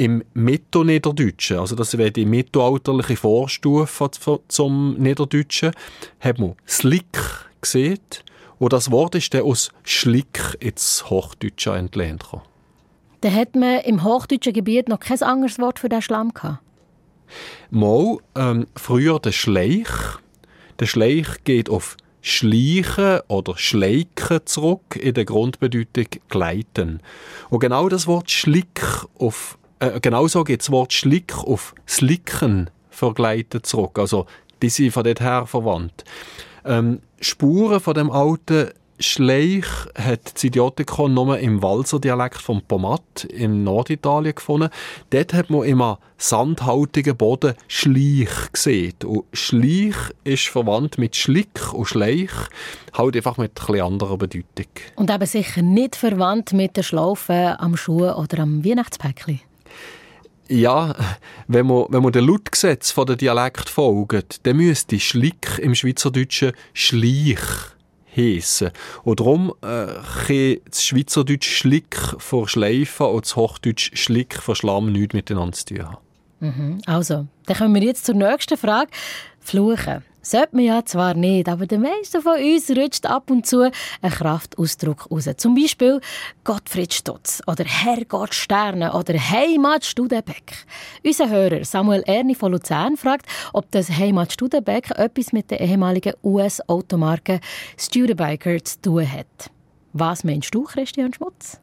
Im 0.00 0.24
Mittelniederdeutschen, 0.32 1.58
also 1.58 1.76
das 1.76 1.98
wäre 1.98 2.10
die 2.10 2.24
mittelalterliche 2.24 3.16
Vorstufe 3.16 4.10
zum 4.48 4.94
Niederdeutschen, 4.94 5.72
hat 6.20 6.38
man 6.38 6.54
Slick 6.66 7.18
gesehen. 7.60 7.98
Und 8.58 8.72
das 8.72 8.90
Wort 8.90 9.14
ist 9.14 9.34
dann 9.34 9.42
aus 9.42 9.70
Schlick 9.82 10.56
ins 10.58 11.10
Hochdeutsche 11.10 11.72
entlehnt. 11.72 12.24
Dann 13.20 13.34
hat 13.34 13.54
man 13.54 13.80
im 13.80 14.02
hochdeutschen 14.02 14.54
Gebiet 14.54 14.88
noch 14.88 15.00
kein 15.00 15.20
anderes 15.20 15.58
Wort 15.58 15.78
für 15.78 15.90
den 15.90 16.00
Schlamm 16.00 16.32
gehabt? 16.32 16.60
Mal, 17.68 18.16
ähm, 18.36 18.68
früher 18.76 19.20
der 19.20 19.32
Schleich. 19.32 19.90
Der 20.78 20.86
Schleich 20.86 21.44
geht 21.44 21.68
auf 21.68 21.98
Schleichen 22.22 23.20
oder 23.28 23.58
Schleiken 23.58 24.40
zurück 24.46 24.96
in 24.96 25.12
der 25.12 25.26
Grundbedeutung 25.26 26.06
gleiten. 26.30 27.00
Und 27.50 27.60
genau 27.60 27.90
das 27.90 28.06
Wort 28.06 28.30
Schlick 28.30 28.82
auf 29.18 29.58
äh, 29.80 30.00
genauso 30.00 30.44
geht 30.44 30.60
das 30.60 30.70
Wort 30.70 30.92
Schlick 30.92 31.36
auf 31.36 31.74
Slicken 31.88 32.70
vergleitet 32.90 33.66
zurück. 33.66 33.98
Also, 33.98 34.26
die 34.62 34.68
sind 34.68 34.92
von 34.92 35.04
dort 35.04 35.20
her 35.20 35.46
verwandt. 35.46 36.04
Ähm, 36.64 37.00
Spuren 37.20 37.80
von 37.80 37.94
dem 37.94 38.10
alten 38.10 38.70
Schleich 39.02 39.64
hat 39.96 40.34
das 40.34 40.44
Idiotikon 40.44 41.14
nur 41.14 41.38
im 41.38 41.62
Walser 41.62 41.98
Dialekt 41.98 42.36
vom 42.36 42.60
Pomat 42.60 43.24
in 43.24 43.64
Norditalien 43.64 44.34
gefunden. 44.34 44.68
Dort 45.08 45.32
hat 45.32 45.48
man 45.48 45.62
immer 45.62 45.98
sandhaltigen 46.18 47.16
Boden 47.16 47.54
Schleich 47.66 48.52
gesehen. 48.52 48.92
Und 49.06 49.24
Schleich 49.32 49.94
ist 50.24 50.48
verwandt 50.48 50.98
mit 50.98 51.16
Schlick 51.16 51.72
und 51.72 51.86
Schleich, 51.86 52.30
halt 52.92 53.16
einfach 53.16 53.38
mit 53.38 53.52
etwas 53.52 53.80
anderer 53.80 54.18
Bedeutung. 54.18 54.68
Und 54.96 55.10
eben 55.10 55.26
sicher 55.26 55.62
nicht 55.62 55.96
verwandt 55.96 56.52
mit 56.52 56.76
der 56.76 56.82
Schlaufe 56.82 57.56
am 57.58 57.78
Schuh 57.78 58.10
oder 58.10 58.40
am 58.40 58.62
Weihnachtspäckchen. 58.62 59.40
Ja, 60.52 60.96
wenn 61.46 61.66
man, 61.66 61.84
wenn 61.90 62.02
man 62.02 62.10
den 62.10 62.26
Lautgesetz 62.26 62.90
von 62.90 63.06
der 63.06 63.14
Dialekt 63.14 63.68
folgt, 63.68 64.44
dann 64.44 64.56
müsste 64.56 64.98
Schlick 64.98 65.60
im 65.60 65.76
Schweizerdeutschen 65.76 66.54
Schleich 66.74 67.38
heissen. 68.16 68.72
Und 69.04 69.20
darum 69.20 69.54
äh, 69.62 69.86
kann 70.26 70.56
das 70.68 70.84
Schweizerdeutsch 70.84 71.48
Schlick 71.48 71.96
vor 72.18 72.48
Schleifen 72.48 73.06
und 73.06 73.26
das 73.26 73.36
Hochdeutsch 73.36 73.92
Schlick 73.94 74.34
vor 74.34 74.56
Schlamm 74.56 74.90
nichts 74.90 75.14
miteinander 75.14 75.52
zu 75.52 75.66
tun 75.66 75.86
haben. 75.86 76.09
Mhm. 76.40 76.78
Also, 76.86 77.26
dann 77.46 77.56
kommen 77.56 77.74
wir 77.74 77.82
jetzt 77.82 78.06
zur 78.06 78.14
nächsten 78.14 78.56
Frage. 78.56 78.90
Fluchen. 79.40 80.02
Sollte 80.22 80.54
man 80.54 80.64
ja 80.66 80.84
zwar 80.84 81.14
nicht, 81.14 81.48
aber 81.48 81.66
der 81.66 81.78
meiste 81.78 82.20
von 82.20 82.38
uns 82.38 82.70
rutscht 82.70 83.06
ab 83.06 83.30
und 83.30 83.46
zu 83.46 83.70
ein 84.02 84.10
Kraftausdruck 84.10 85.10
raus. 85.10 85.26
Zum 85.38 85.54
Beispiel 85.54 85.98
Gottfried 86.44 86.92
Stutz 86.92 87.40
oder 87.46 87.64
Herrgott 87.64 88.34
Sterne 88.34 88.92
oder 88.92 89.14
Heimat 89.14 89.86
Studenbeck. 89.86 90.66
Unser 91.02 91.30
Hörer 91.30 91.64
Samuel 91.64 92.02
Erni 92.02 92.34
von 92.34 92.52
Luzern 92.52 92.98
fragt, 92.98 93.24
ob 93.54 93.70
das 93.70 93.88
Heimat 93.88 94.30
Studenbeck 94.30 94.90
etwas 94.90 95.32
mit 95.32 95.50
der 95.50 95.60
ehemaligen 95.60 96.12
US-Automarke 96.22 97.40
Studebaker 97.78 98.62
zu 98.62 98.82
tun 98.82 99.10
hat. 99.10 99.50
Was 99.94 100.22
meinst 100.22 100.54
du, 100.54 100.64
Christian 100.64 101.14
Schmutz? 101.14 101.58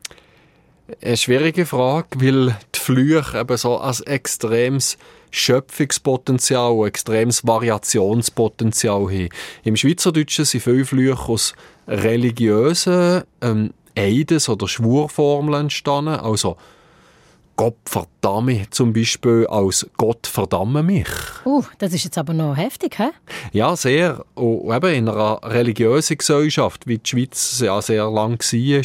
Eine 1.02 1.18
schwierige 1.18 1.66
Frage, 1.66 2.08
weil 2.16 2.58
die 2.74 2.80
Flüche 2.80 3.38
eben 3.38 3.58
so 3.58 3.78
als 3.78 4.00
extremes 4.00 4.98
Schöpfungspotenzial, 5.32 6.72
ein 6.72 6.88
extremes 6.88 7.46
Variationspotenzial 7.46 9.02
haben. 9.02 9.30
Im 9.66 9.76
Schweizerdeutschen 9.76 10.46
sind 10.46 10.64
viele 10.64 10.86
Flüche 10.86 11.20
aus 11.20 11.56
religiösen 11.90 13.24
ähm, 13.42 13.74
Eides- 13.98 14.48
oder 14.48 14.70
Schwurformeln 14.70 15.64
entstanden, 15.64 16.16
also 16.16 16.56
Gott 17.58 17.78
verdamme 17.86 18.70
zum 18.70 18.94
Beispiel 18.94 19.48
als 19.48 19.90
Gott 19.98 20.28
verdamme 20.28 20.84
mich. 20.84 21.08
Uh, 21.44 21.64
das 21.80 21.92
ist 21.92 22.04
jetzt 22.04 22.18
aber 22.20 22.34
noch 22.34 22.56
heftig, 22.56 23.00
hä? 23.00 23.10
Ja, 23.52 23.76
sehr. 23.76 24.24
Und 24.36 24.72
eben 24.72 24.94
in 24.94 25.10
einer 25.10 25.40
religiösen 25.44 26.20
Gesellschaft, 26.20 26.86
wie 26.86 27.00
die 27.00 27.10
Schweiz 27.10 27.60
ja 27.60 27.82
sehr 27.82 28.12
lang 28.12 28.40
war, 28.40 28.80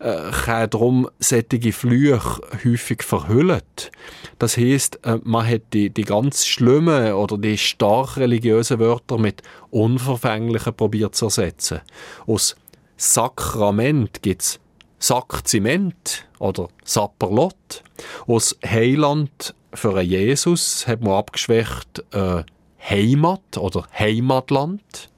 äh, 0.00 0.32
kann 0.32 0.70
darum 0.70 1.08
solche 1.20 1.72
Flüche 1.72 2.20
häufig 2.64 3.04
verhüllt. 3.04 3.92
Das 4.40 4.56
heisst, 4.56 4.98
äh, 5.04 5.18
man 5.22 5.46
hat 5.48 5.62
die, 5.72 5.88
die 5.88 6.02
ganz 6.02 6.44
schlimmen 6.44 7.12
oder 7.12 7.38
die 7.38 7.56
stark 7.56 8.16
religiösen 8.16 8.80
Wörter 8.80 9.18
mit 9.18 9.42
unverfänglichen 9.70 10.74
probiert 10.74 11.14
zu 11.14 11.26
ersetzen. 11.26 11.82
Aus 12.26 12.56
Sakrament 12.96 14.22
gibt 14.22 14.42
es 14.42 14.60
Sackzement 14.98 16.26
oder 16.38 16.68
Sapperlot. 16.84 17.82
Aus 18.26 18.56
Heiland 18.64 19.54
für 19.74 19.96
einen 19.96 20.08
Jesus 20.08 20.86
hat 20.86 21.00
man 21.00 21.14
abgeschwächt 21.14 22.04
äh, 22.12 22.42
Heimat 22.80 23.58
oder 23.58 23.86
Heimatland. 23.98 25.10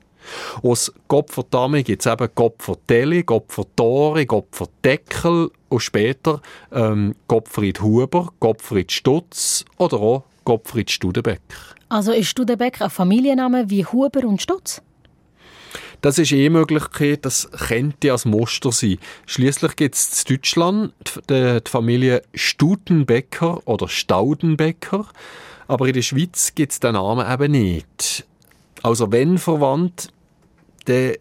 Aus 0.63 0.93
Gopfer 1.09 1.45
gibt 1.83 2.05
es 2.05 2.13
eben 2.13 2.29
Gopfer-Telli, 2.35 3.23
Gopfer-Tore, 3.25 4.27
Gopfer-Deckel 4.27 5.51
und 5.69 5.81
später 5.81 6.41
ähm, 6.73 7.15
Gottfried 7.27 7.81
Huber, 7.81 8.29
Gottfried 8.39 8.93
Stutz 8.93 9.65
oder 9.79 9.99
auch 9.99 10.25
Gottfried 10.45 10.91
Studenbeck. 10.91 11.41
Also 11.89 12.13
ist 12.13 12.29
Studenbeck 12.29 12.81
ein 12.81 12.91
Familienname 12.91 13.71
wie 13.71 13.85
Huber 13.85 14.25
und 14.25 14.41
Stutz? 14.41 14.83
Das 16.01 16.19
ist 16.19 16.33
eh 16.33 16.49
Möglichkeit, 16.49 17.25
das 17.25 17.51
könnte 17.51 18.13
als 18.13 18.25
Muster 18.25 18.73
sein. 18.73 18.99
Schließlich 19.27 19.77
gibt 19.77 19.95
es 19.95 20.25
in 20.25 20.37
Deutschland 20.37 20.95
die, 21.29 21.61
die 21.61 21.71
Familie 21.71 22.23
Stutenbecker 22.35 23.67
oder 23.67 23.89
Staudenbecker, 23.89 25.07
aber 25.69 25.87
in 25.87 25.95
der 25.95 26.03
Schweiz 26.03 26.55
gibt 26.55 26.73
es 26.73 26.81
den 26.81 26.95
Namen 26.95 27.31
eben 27.31 27.53
nicht. 27.53 28.25
Also 28.83 29.13
wenn 29.13 29.37
verwandt, 29.37 30.09
dann 30.87 31.13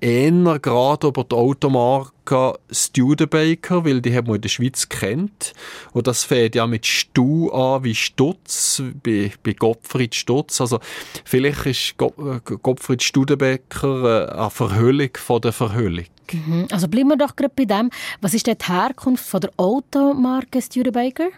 eher 0.00 0.58
gerade 0.58 1.08
über 1.08 1.24
die 1.24 1.34
Automarke 1.34 2.58
Studebaker, 2.70 3.84
weil 3.84 4.00
die 4.00 4.14
haben 4.14 4.28
wir 4.28 4.36
in 4.36 4.40
der 4.40 4.48
Schweiz 4.48 4.88
kennt. 4.88 5.52
Und 5.92 6.06
das 6.06 6.24
fängt 6.24 6.54
ja 6.54 6.66
mit 6.66 6.86
Stu 6.86 7.50
an 7.50 7.84
wie 7.84 7.94
Stutz, 7.94 8.82
bei, 9.02 9.32
bei 9.42 9.52
Gottfried 9.52 10.14
Stutz. 10.14 10.60
Also 10.60 10.80
vielleicht 11.24 11.66
ist 11.66 11.94
äh, 12.00 12.40
Gottfried 12.62 13.02
Studebaker 13.02 14.28
äh, 14.28 14.32
eine 14.32 14.50
Verhüllung 14.50 15.10
von 15.16 15.40
der 15.40 15.52
Verhüllung. 15.52 16.06
Mhm. 16.32 16.68
Also 16.70 16.88
bleiben 16.88 17.08
wir 17.08 17.16
doch 17.16 17.36
gerade 17.36 17.52
bei 17.54 17.64
dem. 17.64 17.90
Was 18.20 18.34
ist 18.34 18.46
denn 18.46 18.56
die 18.58 18.72
Herkunft 18.72 19.24
von 19.24 19.40
der 19.40 19.50
Automarke 19.56 20.60
Studebaker? 20.60 21.28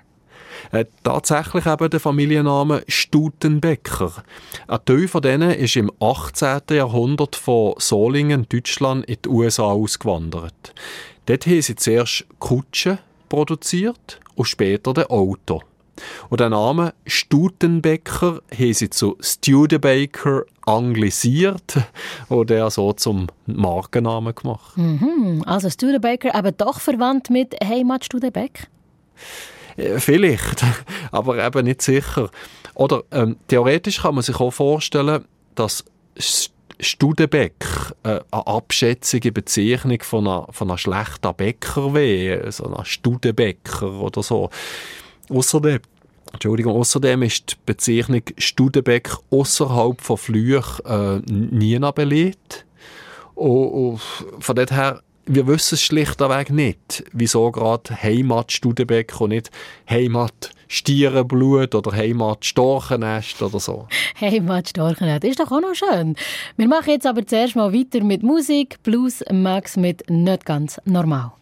Äh, 0.73 0.85
tatsächlich 1.03 1.67
eben 1.67 1.91
der 1.91 2.01
Familienname 2.01 2.83
Stutenbecker. 2.89 4.13
Ein 4.69 4.81
Teil 4.85 5.09
von 5.09 5.23
denen 5.23 5.51
ist 5.51 5.77
im 5.77 5.91
18. 6.01 6.61
Jahrhundert 6.71 7.37
von 7.37 7.75
Solingen, 7.79 8.47
Deutschland, 8.49 9.05
in 9.07 9.19
die 9.25 9.29
USA 9.29 9.65
ausgewandert. 9.65 10.75
Dort 11.27 11.47
haben 11.47 11.63
sie 11.63 11.77
zuerst 11.77 12.25
Kutschen 12.39 12.99
produziert 13.29 14.21
und 14.35 14.47
später 14.47 14.95
den 14.95 15.05
Auto. 15.07 15.63
Und 16.29 16.41
den 16.41 16.51
Namen 16.51 16.93
Stutenbecker 17.07 18.41
haben 18.59 18.75
sie 18.75 18.91
zu 18.91 19.17
Studebaker 19.21 20.45
anglisiert 20.67 21.79
und 22.29 22.51
er 22.51 22.71
so 22.71 22.93
zum 22.93 23.27
Markennamen 23.47 24.35
gemacht. 24.35 24.77
Mhm, 24.77 25.43
also 25.47 25.69
Studebaker 25.69 26.35
aber 26.35 26.53
doch 26.53 26.81
verwandt 26.81 27.31
mit 27.31 27.55
Heimat 27.63 28.05
Studebeck? 28.05 28.69
Äh, 29.77 29.99
vielleicht, 29.99 30.65
aber 31.13 31.45
eben 31.45 31.65
nicht 31.65 31.83
sicher. 31.83 32.31
Oder 32.75 33.03
ähm, 33.11 33.37
theoretisch 33.49 34.03
kann 34.03 34.15
man 34.15 34.23
sich 34.23 34.39
auch 34.41 34.51
vorstellen, 34.51 35.25
dass 35.55 35.85
Studebeck 36.81 37.55
äh, 38.05 38.21
eine 38.31 38.47
abschätzige 38.47 39.33
Bezeichnung 39.33 40.03
von 40.03 40.27
einer, 40.27 40.47
von 40.51 40.71
einer 40.71 40.79
schlechten 40.79 41.35
Bäcker 41.35 41.95
wäre, 41.95 42.51
so 42.53 42.67
einer 42.67 42.85
Studebecker 42.85 44.01
oder 44.01 44.23
so. 44.23 44.51
Außerdem 45.29 45.81
Entschuldigung, 46.33 46.77
außerdem 46.77 47.23
ist 47.23 47.53
die 47.53 47.57
Bezeichnung 47.67 48.23
Studebeck 48.39 49.11
außerhalb 49.31 50.01
von 50.01 50.17
Flüch 50.17 50.81
äh, 50.85 51.19
nie 51.27 51.79
belegt. 51.93 52.67
Und, 53.35 53.69
und 53.69 54.01
von 54.39 54.57
daher 54.57 55.03
wir 55.27 55.47
wissen 55.47 55.75
es 55.75 55.83
schlichtweg 55.83 56.51
nicht, 56.51 57.05
wieso 57.13 57.51
gerade 57.51 57.95
Heimat 58.03 58.53
Studenbeck 58.53 59.21
und 59.21 59.31
nicht 59.31 59.51
Heimat 59.89 60.51
Stierenblut 60.69 61.75
oder 61.75 61.93
Heimat 61.93 62.45
Storchennest 62.45 63.43
oder 63.43 63.61
so. 63.61 63.89
Heimat 64.21 64.69
Storchennest, 64.69 65.25
ist 65.25 65.41
doch 65.41 65.51
auch 65.51 65.61
noch 65.61 65.75
schön. 65.75 66.17
Wir 66.57 66.69
machen 66.69 66.91
jetzt 66.91 67.07
aber 67.07 67.27
zuerst 67.27 67.57
mal 67.57 67.73
weiter 67.73 68.05
mit 68.05 68.23
Musik. 68.23 68.83
Blues 68.83 69.23
Max 69.31 69.77
mit 69.77 70.09
«Nicht 70.09 70.45
ganz 70.45 70.81
normal». 70.85 71.33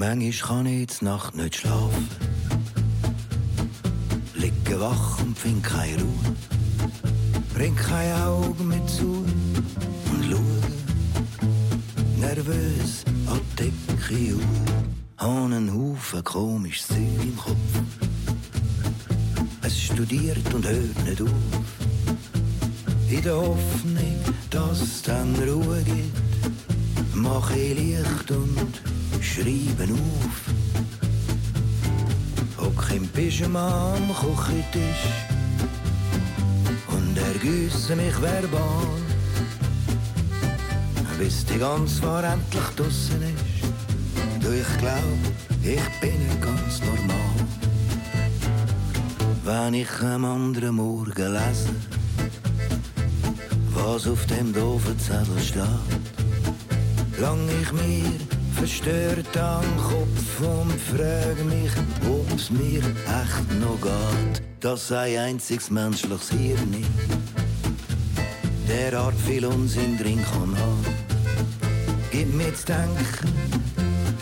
Manchmal 0.00 0.48
kann 0.48 0.64
ich 0.64 0.86
die 0.98 1.04
Nacht 1.04 1.34
nicht 1.34 1.56
schlafen. 1.56 2.08
Liege 4.34 4.80
wach 4.80 5.20
und 5.20 5.38
find 5.38 5.62
keine 5.62 6.00
Ruhe. 6.00 6.36
Bring 7.52 7.76
kein 7.76 8.10
Auge 8.22 8.62
mehr 8.64 8.86
zu 8.86 9.26
und 10.10 10.24
schaue 10.24 10.60
nervös 12.18 13.04
an 13.26 13.40
die 13.58 13.64
Decke 13.64 14.36
auf. 14.36 15.18
Habe 15.18 15.54
einen 15.54 15.70
Haufen 15.70 16.24
komisches 16.24 16.88
Zeug 16.88 17.22
im 17.22 17.36
Kopf. 17.36 17.72
Es 19.60 19.82
studiert 19.82 20.54
und 20.54 20.66
hört 20.66 21.04
nicht 21.04 21.20
auf. 21.20 21.28
In 23.10 23.22
der 23.22 23.36
Hoffnung, 23.36 24.20
dass 24.48 24.80
es 24.80 25.02
dann 25.02 25.34
Ruhe 25.34 25.82
gibt, 25.82 27.14
mache 27.14 27.58
ich 27.58 27.76
Licht 27.76 28.30
und 28.30 28.80
schreiben 29.22 29.92
auf. 29.92 30.40
Hock 32.58 32.90
im 32.94 33.08
Pyjama 33.08 33.94
am 33.94 34.08
Küchentisch 34.14 35.06
und 36.88 37.16
ergüsse 37.16 37.96
mich 37.96 38.20
verbal, 38.20 38.86
bis 41.18 41.44
die 41.46 41.58
ganze 41.58 42.02
War 42.02 42.24
endlich 42.24 42.68
draussen 42.76 43.22
ist. 43.22 44.44
Du, 44.44 44.52
ich 44.52 44.78
glaub, 44.78 45.20
ich 45.62 46.00
bin 46.00 46.40
ganz 46.40 46.80
normal. 46.80 47.20
Wenn 49.44 49.74
ich 49.74 50.00
am 50.02 50.24
anderen 50.24 50.76
Morgen 50.76 51.32
lese, 51.32 51.70
was 53.74 54.06
auf 54.06 54.26
dem 54.26 54.52
doofen 54.52 54.98
Zettel 54.98 55.40
steht, 55.40 55.64
lang 57.18 57.48
ich 57.62 57.72
mir 57.72 58.39
verstört 58.54 59.36
am 59.36 59.64
Kopf 59.76 60.40
und 60.40 60.72
frag 60.80 61.44
mich, 61.44 61.72
ob's 62.08 62.50
mir 62.50 62.78
echt 62.78 63.60
noch 63.60 63.80
geht, 63.80 64.42
dass 64.60 64.92
ein 64.92 65.16
einziges 65.18 65.70
menschliches 65.70 66.30
Hirn 66.30 66.84
derart 68.70 69.14
viel 69.26 69.44
Unsinn 69.44 69.98
drin 69.98 70.24
kann 70.24 70.56
haben. 70.58 70.84
Gib 72.10 72.32
mir 72.34 72.54
zu 72.54 72.66
denken 72.66 73.32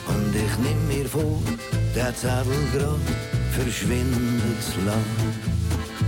und 0.09 0.35
ich 0.35 0.59
nimm 0.59 0.88
mir 0.88 1.09
vor, 1.09 1.43
der 1.95 2.14
Zettel 2.14 2.64
grad 2.73 3.01
verschwindet 3.53 4.62
zu 4.62 4.81
lang. 4.87 5.05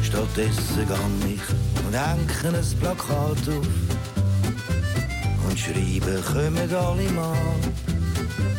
Stattdessen 0.02 0.88
gang 0.88 1.22
ich 1.26 1.84
und 1.84 1.94
hänge 1.94 2.58
ein 2.58 2.78
Plakat 2.80 3.48
auf 3.48 3.68
und 5.48 5.58
schreibe, 5.58 6.22
kommen 6.32 6.74
alle 6.74 7.10
mal 7.10 7.89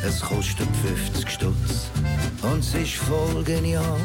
es 0.04 0.20
kostet 0.20 0.68
50 0.84 1.30
Stutz 1.30 1.92
und 2.42 2.60
es 2.60 2.74
ist 2.74 2.96
voll 2.96 3.44
genial. 3.44 3.98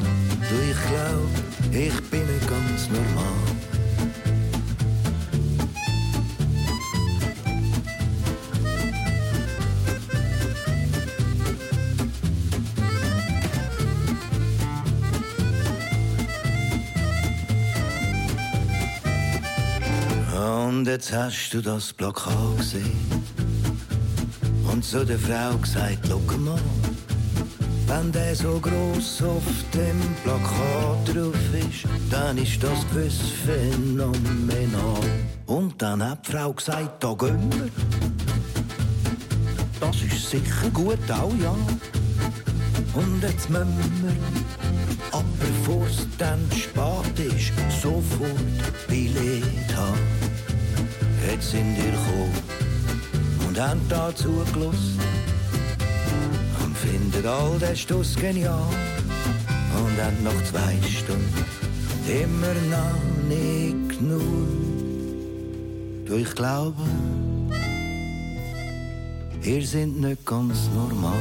Du, 0.48 0.56
ich 0.70 0.76
glaub, 0.88 1.30
ich 1.70 2.10
bin 2.10 2.26
nicht 2.26 2.48
ganz 2.48 2.88
normal. 2.88 3.56
Und 20.76 20.86
jetzt 20.86 21.12
hast 21.12 21.50
du 21.52 21.62
das 21.62 21.92
Plakat 21.92 22.56
gesehen 22.58 23.45
und 24.76 24.84
zu 24.84 25.06
der 25.06 25.18
Frau 25.18 25.56
gesagt, 25.56 26.00
schau 26.06 26.20
mal, 26.36 26.58
wenn 27.86 28.12
der 28.12 28.36
so 28.36 28.60
gross 28.60 29.22
auf 29.22 29.42
dem 29.72 29.98
Plakat 30.22 31.16
drauf 31.16 31.34
ist, 31.54 31.86
dann 32.10 32.36
ist 32.36 32.62
das 32.62 32.86
gewiss 32.90 33.18
phänomenal. 33.46 35.00
Und 35.46 35.80
dann 35.80 36.02
hat 36.06 36.26
die 36.28 36.32
Frau 36.32 36.52
gesagt, 36.52 37.02
da 37.02 37.14
gehen 37.14 37.50
wir. 37.52 37.70
Das 39.80 39.96
ist 39.96 40.28
sicher 40.28 40.68
gut, 40.74 41.10
auch 41.10 41.32
ja. 41.42 41.56
Und 42.92 43.22
jetzt 43.22 43.48
müssen 43.48 43.78
wir, 44.02 45.10
aber 45.10 45.24
bevor 45.40 45.86
es 45.86 46.06
dann 46.18 46.40
spät 46.50 47.34
ist, 47.34 47.52
sofort 47.80 48.88
Billett 48.88 49.74
haben. 49.74 49.98
Jetzt 51.26 51.52
sind 51.52 51.76
wir 51.78 51.92
gekommen 51.92 52.55
und 53.56 53.62
haben 53.62 53.80
da 53.88 54.14
zugelassen 54.14 55.00
und 56.62 56.76
finden 56.76 57.26
all 57.26 57.58
den 57.58 57.74
Stuss 57.74 58.14
genial 58.14 58.68
und 59.74 60.02
haben 60.02 60.22
noch 60.22 60.44
zwei 60.44 60.76
Stunden 60.86 61.44
immer 62.06 62.54
noch 62.70 63.28
nicht 63.28 63.98
genug. 63.98 64.22
Du, 66.04 66.16
ich 66.16 66.34
glaube, 66.34 66.82
ihr 69.42 69.66
seid 69.66 69.88
nicht 69.88 70.26
ganz 70.26 70.68
normal. 70.74 71.14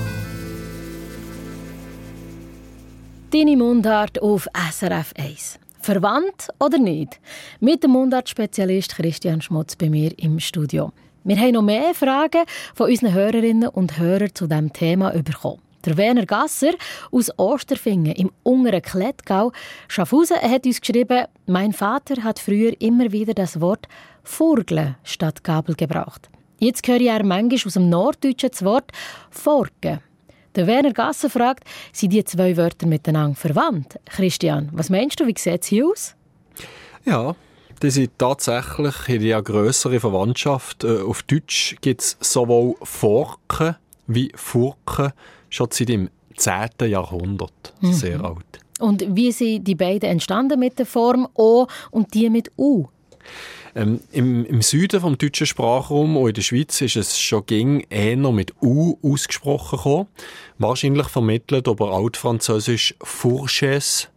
Deine 3.32 3.58
Mundart 3.58 4.22
auf 4.22 4.48
SRF 4.72 5.14
1. 5.18 5.60
Verwandt 5.80 6.50
oder 6.60 6.80
nicht? 6.80 7.20
Mit 7.60 7.84
dem 7.84 7.92
Mundartspezialist 7.92 8.96
Christian 8.96 9.42
Schmutz 9.42 9.76
bei 9.76 9.90
mir 9.90 10.18
im 10.20 10.40
Studio. 10.40 10.92
Wir 11.28 11.38
haben 11.38 11.54
noch 11.54 11.64
mehr 11.64 11.96
Fragen 11.96 12.44
von 12.76 12.88
unseren 12.88 13.12
Hörerinnen 13.12 13.68
und 13.70 13.98
Hörern 13.98 14.30
zu 14.36 14.46
diesem 14.46 14.72
Thema 14.72 15.10
bekommen. 15.10 15.60
Der 15.84 15.98
Werner 15.98 16.28
Gasser 16.28 16.74
aus 17.12 17.32
Osterfingen 17.40 18.14
im 18.14 18.30
unteren 18.44 18.84
Klettgau, 18.84 19.52
Schaffhausen, 19.88 20.38
hat 20.38 20.68
uns 20.68 20.82
geschrieben, 20.82 21.26
mein 21.48 21.74
Vater 21.74 22.24
hat 22.24 22.38
früher 22.38 22.80
immer 22.80 23.12
wieder 23.12 23.34
das 23.34 23.60
Wort 23.60 23.88
Furgle 24.24 24.98
statt 25.04 25.44
Gabel 25.44 25.74
gebraucht. 25.74 26.30
Jetzt 26.60 26.88
höre 26.88 27.02
ich 27.02 27.08
er 27.08 27.26
manchmal 27.26 27.66
aus 27.66 27.74
dem 27.74 27.90
Norddeutschen 27.90 28.52
das 28.52 28.64
Wort 28.64 28.92
Forge. 29.32 30.02
Der 30.56 30.68
Werner 30.68 30.94
Gasser 30.94 31.32
fragt, 31.32 31.64
sind 31.92 32.14
die 32.14 32.24
zwei 32.24 32.56
Wörter 32.56 32.86
miteinander 32.86 33.36
verwandt? 33.36 34.00
Christian, 34.06 34.70
was 34.74 34.92
meinst 34.92 35.20
du, 35.20 35.26
wie 35.26 35.34
sieht 35.36 35.64
es 35.64 35.68
hier 35.70 35.88
aus? 35.88 36.16
Ja, 37.04 37.36
die 37.82 37.90
sind 37.90 38.12
tatsächlich 38.18 38.96
in 39.08 39.22
ja 39.22 39.42
grössere 39.42 40.00
Verwandtschaft. 40.00 40.84
Äh, 40.84 41.02
auf 41.02 41.24
Deutsch 41.24 41.76
gibt 41.82 42.02
es 42.02 42.18
sowohl 42.20 42.76
Forken 42.82 43.76
wie 44.08 44.32
Furken 44.36 45.12
schon 45.50 45.68
seit 45.72 45.90
dem 45.90 46.10
10. 46.38 46.90
Jahrhundert. 46.90 47.74
Mhm. 47.82 47.94
Sehr 47.94 48.24
alt. 48.24 48.60
Und 48.80 49.06
wie 49.16 49.32
sind 49.32 49.66
die 49.66 49.76
beiden 49.76 50.10
entstanden 50.10 50.60
mit 50.60 50.80
der 50.80 50.86
Form 50.86 51.28
O 51.34 51.68
und 51.92 52.14
die 52.14 52.30
mit 52.30 52.52
U? 52.58 52.88
Ähm, 53.74 54.00
im, 54.12 54.46
Im 54.46 54.62
Süden 54.62 55.02
vom 55.02 55.18
deutschen 55.18 55.48
Sprachraum 55.48 56.16
und 56.16 56.30
in 56.30 56.34
der 56.34 56.42
Schweiz 56.42 56.80
ist 56.82 56.96
es 56.96 57.20
schon 57.20 57.46
ging 57.46 57.86
eher 57.90 58.16
mit 58.32 58.54
U 58.62 58.98
ausgesprochen 59.02 59.78
gekommen. 59.78 60.08
Wahrscheinlich 60.58 61.08
vermittelt 61.08 61.68
über 61.68 61.92
Altfranzösisch 61.92 62.96
Fourches 63.02 64.10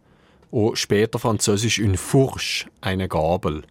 und 0.51 0.77
später 0.77 1.19
Französisch 1.19 1.79
une 1.79 1.97
Fourche, 1.97 2.67
eine 2.81 3.07
Gabel. 3.07 3.63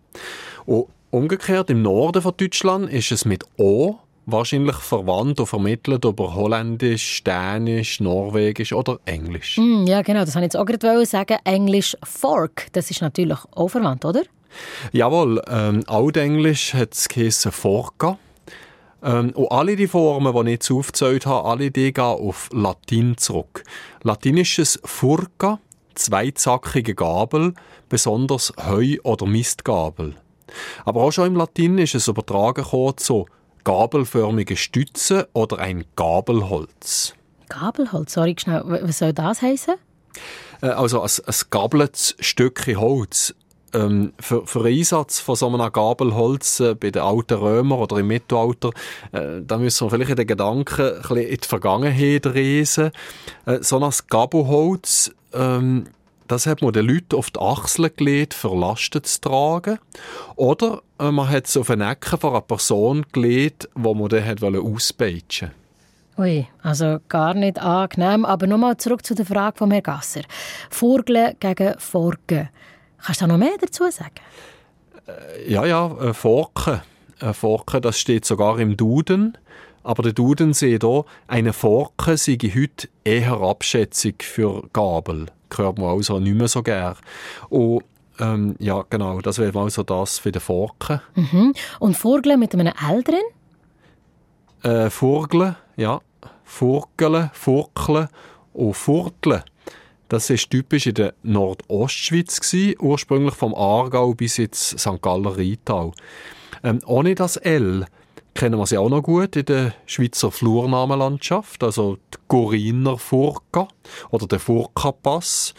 Und 0.66 0.86
umgekehrt 1.10 1.70
im 1.70 1.82
Norden 1.82 2.22
von 2.22 2.34
Deutschland 2.36 2.90
ist 2.90 3.12
es 3.12 3.24
mit 3.24 3.44
O 3.56 3.96
wahrscheinlich 4.26 4.76
verwandt 4.76 5.40
und 5.40 5.46
vermittelt 5.46 6.04
über 6.04 6.34
Holländisch, 6.34 7.24
Dänisch, 7.24 8.00
Norwegisch 8.00 8.72
oder 8.72 9.00
Englisch. 9.06 9.56
Mm, 9.56 9.86
ja, 9.86 10.02
genau, 10.02 10.20
das 10.20 10.34
wollte 10.34 10.46
ich 10.46 10.52
jetzt 10.52 10.56
auch 10.56 10.66
gerade 10.66 11.06
sagen. 11.06 11.38
Englisch 11.44 11.96
Fork, 12.02 12.66
das 12.72 12.90
ist 12.90 13.00
natürlich 13.00 13.38
auch 13.52 13.68
verwandt, 13.68 14.04
oder? 14.04 14.22
Jawohl, 14.92 15.42
ähm, 15.48 15.82
Altenglisch 15.86 16.74
hat 16.74 16.92
es 16.92 17.08
geheissen 17.08 17.52
Forca. 17.52 18.18
Ähm, 19.02 19.30
und 19.30 19.50
alle 19.50 19.76
die 19.76 19.86
Formen, 19.86 20.32
die 20.34 20.40
ich 20.40 20.54
jetzt 20.54 20.70
aufgezählt 20.70 21.24
habe, 21.24 21.48
alle 21.48 21.70
die 21.70 21.92
gehen 21.92 22.04
auf 22.04 22.50
Latein 22.52 23.16
zurück. 23.16 23.62
Latinisches 24.02 24.80
Furca, 24.84 25.58
zweizackige 25.98 26.94
Gabel, 26.94 27.54
besonders 27.88 28.52
Heu- 28.56 28.98
oder 29.02 29.26
Mistgabel. 29.26 30.14
Aber 30.84 31.02
auch 31.02 31.10
schon 31.10 31.26
im 31.26 31.36
Latin 31.36 31.78
ist 31.78 31.94
es 31.94 32.08
übertragen 32.08 32.64
zu 32.96 33.26
gabelförmige 33.64 34.56
Stütze 34.56 35.28
oder 35.34 35.58
ein 35.58 35.84
Gabelholz. 35.94 37.14
Gabelholz, 37.48 38.14
sorry, 38.14 38.34
schnell. 38.38 38.62
Was 38.64 38.98
soll 38.98 39.12
das 39.12 39.42
heißen? 39.42 39.74
Äh, 40.62 40.68
also 40.68 41.02
ein, 41.02 41.10
ein 41.26 41.34
gabeltes 41.50 42.16
Stückchen 42.20 42.80
Holz. 42.80 43.34
Ähm, 43.74 44.14
für, 44.18 44.46
für 44.46 44.62
den 44.62 44.78
Einsatz 44.78 45.20
von 45.20 45.36
so 45.36 45.46
einem 45.48 45.70
Gabelholz 45.70 46.60
äh, 46.60 46.74
bei 46.74 46.90
den 46.90 47.02
alten 47.02 47.34
Römern 47.34 47.78
oder 47.78 47.98
im 47.98 48.06
Mittelalter, 48.06 48.70
äh, 49.12 49.42
da 49.42 49.58
müssen 49.58 49.86
wir 49.86 49.90
vielleicht 49.90 50.10
in 50.12 50.16
den 50.16 50.26
Gedanken 50.26 50.80
ein 50.80 51.02
bisschen 51.02 51.16
in 51.18 51.36
die 51.36 51.46
Vergangenheit 51.46 52.26
reisen. 52.26 52.90
Äh, 53.44 53.58
so 53.60 53.78
ein 53.78 53.92
Gabelholz 54.08 55.12
ähm, 55.32 55.86
das 56.28 56.46
hat 56.46 56.60
man 56.60 56.72
den 56.72 56.86
Leuten 56.86 57.16
auf 57.16 57.30
die 57.30 57.40
Achseln 57.40 57.90
gelegt, 57.96 58.34
für 58.34 58.54
Lasten 58.54 59.02
zu 59.02 59.20
tragen. 59.20 59.78
Oder 60.36 60.82
äh, 61.00 61.10
man 61.10 61.28
hat 61.28 61.46
es 61.46 61.56
auf 61.56 61.70
eine 61.70 61.90
Ecke 61.90 62.18
von 62.18 62.30
einer 62.30 62.42
Person 62.42 63.06
gelegt, 63.12 63.68
wo 63.74 63.94
man 63.94 64.08
dann 64.08 64.24
hat 64.24 64.42
auspeitschen 64.42 65.52
Ui, 66.18 66.48
also 66.62 66.98
gar 67.08 67.34
nicht 67.34 67.60
angenehm. 67.60 68.24
Aber 68.24 68.46
nochmal 68.46 68.76
zurück 68.76 69.06
zu 69.06 69.14
der 69.14 69.24
Frage 69.24 69.56
von 69.56 69.70
Herrn 69.70 69.84
Gasser. 69.84 70.22
Vorgle 70.68 71.36
gegen 71.38 71.78
Forgen. 71.78 72.48
Kannst 73.00 73.20
du 73.20 73.26
da 73.26 73.32
noch 73.32 73.38
mehr 73.38 73.56
dazu 73.60 73.84
sagen? 73.90 74.16
Äh, 75.06 75.50
ja, 75.50 75.64
ja, 75.64 75.86
äh, 76.00 76.12
Forken. 76.12 76.80
Äh, 77.20 77.32
Forken, 77.32 77.82
das 77.82 77.98
steht 77.98 78.24
sogar 78.24 78.58
im 78.58 78.76
Duden. 78.76 79.38
Aber 79.82 80.02
der 80.02 80.12
Duden 80.12 80.52
sieht 80.52 80.82
hier, 80.82 81.04
eine 81.26 81.52
Forke 81.52 82.16
sei 82.16 82.36
heute 82.36 82.88
eher 83.04 83.40
abschätzig 83.40 84.22
für 84.22 84.68
Gabel 84.72 85.26
hört 85.56 85.78
man 85.78 85.88
also 85.90 86.18
nicht 86.18 86.36
mehr 86.36 86.48
so 86.48 86.62
gern. 86.62 86.96
Und 87.48 87.84
ähm, 88.18 88.56
ja, 88.58 88.84
genau, 88.90 89.20
das 89.20 89.38
wäre 89.38 89.58
also 89.58 89.82
das 89.82 90.18
für 90.18 90.32
den 90.32 90.40
Forken. 90.40 91.00
Mhm. 91.14 91.54
Und 91.78 91.96
Vogel 91.96 92.36
mit 92.36 92.52
einem 92.52 92.72
Älteren? 92.88 93.22
Äh, 94.62 94.90
Vogel, 94.90 95.56
ja. 95.76 96.00
Vogel, 96.44 97.30
Furkeln 97.32 98.08
und 98.52 98.74
Furteln. 98.74 99.42
Das 100.08 100.30
war 100.30 100.36
typisch 100.36 100.86
in 100.86 100.94
der 100.94 101.14
Nordostschweiz, 101.22 102.40
gewesen, 102.40 102.76
ursprünglich 102.80 103.34
vom 103.34 103.54
Aargau 103.54 104.14
bis 104.14 104.38
ins 104.38 104.70
St. 104.70 105.02
Galler 105.02 105.36
Rheintal. 105.36 105.92
Ähm, 106.64 106.80
ohne 106.86 107.14
das 107.14 107.36
L 107.36 107.84
kennen 108.38 108.56
wir 108.56 108.66
sie 108.66 108.78
auch 108.78 108.88
noch 108.88 109.02
gut 109.02 109.34
in 109.34 109.46
der 109.46 109.74
Schweizer 109.84 110.30
Flurnamenlandschaft, 110.30 111.64
also 111.64 111.96
die 111.96 112.18
Goriner 112.28 112.96
Furka 112.96 113.66
oder 114.10 114.28
der 114.28 114.38
Furka-Pass. 114.38 115.54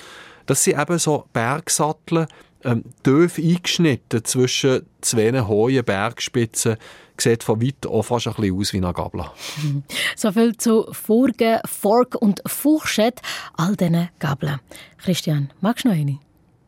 Das 0.46 0.64
sind 0.64 0.80
eben 0.80 0.98
so 0.98 1.26
Bergsattel, 1.34 2.26
ähm, 2.64 2.86
tief 3.04 3.38
eingeschnitten 3.38 4.24
zwischen 4.24 4.86
zwei 5.02 5.42
hohen 5.42 5.84
Bergspitzen, 5.84 6.78
sieht 7.18 7.44
von 7.44 7.62
weit 7.62 7.86
auch 7.86 8.04
fast 8.04 8.28
ein 8.28 8.34
bisschen 8.36 8.58
aus 8.58 8.72
wie 8.72 8.78
eine 8.78 8.94
Gabel. 8.94 9.26
So 10.16 10.32
viel 10.32 10.56
zu 10.56 10.88
Furge, 10.94 11.62
Fork 11.66 12.16
und 12.16 12.42
Fuchschett, 12.46 13.22
all 13.58 13.76
diesen 13.76 14.08
Gabeln. 14.20 14.62
Christian, 14.98 15.52
magst 15.60 15.84
du 15.84 15.90
noch 15.90 15.96
eine? 15.96 16.20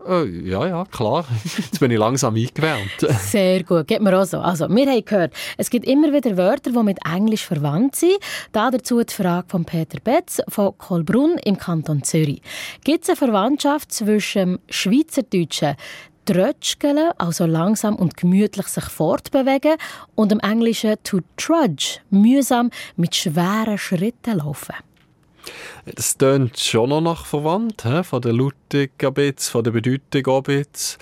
Äh, 0.07 0.25
ja, 0.49 0.67
ja, 0.67 0.85
klar. 0.85 1.25
Jetzt 1.43 1.79
bin 1.79 1.91
ich 1.91 1.97
langsam 1.97 2.35
eingewärmt. 2.35 3.07
Sehr 3.19 3.63
gut, 3.63 3.87
geht 3.87 4.01
mir 4.01 4.17
auch 4.19 4.25
so. 4.25 4.39
Also, 4.39 4.69
wir 4.69 4.85
haben 4.89 5.05
gehört, 5.05 5.33
es 5.57 5.69
gibt 5.69 5.85
immer 5.85 6.11
wieder 6.11 6.37
Wörter, 6.37 6.71
die 6.71 6.83
mit 6.83 6.99
Englisch 7.05 7.45
verwandt 7.45 7.95
sind. 7.95 8.17
Da 8.51 8.71
dazu 8.71 9.03
die 9.03 9.13
Frage 9.13 9.47
von 9.49 9.65
Peter 9.65 9.99
Betz 9.99 10.41
von 10.47 10.77
Kolbrunn 10.77 11.37
im 11.43 11.57
Kanton 11.57 12.03
Zürich. 12.03 12.41
Gibt 12.83 13.03
es 13.03 13.09
eine 13.09 13.17
Verwandtschaft 13.17 13.91
zwischen 13.91 14.41
dem 14.41 14.59
Schweizerdeutschen 14.69 15.75
Trötschgeln, 16.25 17.11
also 17.17 17.45
langsam 17.45 17.95
und 17.95 18.15
gemütlich 18.15 18.67
sich 18.67 18.85
fortbewegen, 18.85 19.77
und 20.15 20.31
dem 20.31 20.39
Englischen 20.39 20.95
to 21.03 21.19
trudge, 21.35 21.99
mühsam 22.09 22.69
mit 22.95 23.15
schweren 23.15 23.77
Schritten 23.77 24.37
laufen? 24.37 24.75
Das 25.85 26.17
tönt 26.17 26.57
schon 26.59 26.89
noch 26.89 27.01
nach 27.01 27.25
verwandt, 27.25 27.83
he? 27.83 28.03
von 28.03 28.21
der 28.21 28.33
Lautung 28.33 28.53
ein 28.73 29.13
bisschen, 29.13 29.51
von 29.51 29.63
der 29.63 29.71
Bedeutung 29.71 30.35
ein 30.35 30.43
bisschen. 30.43 30.99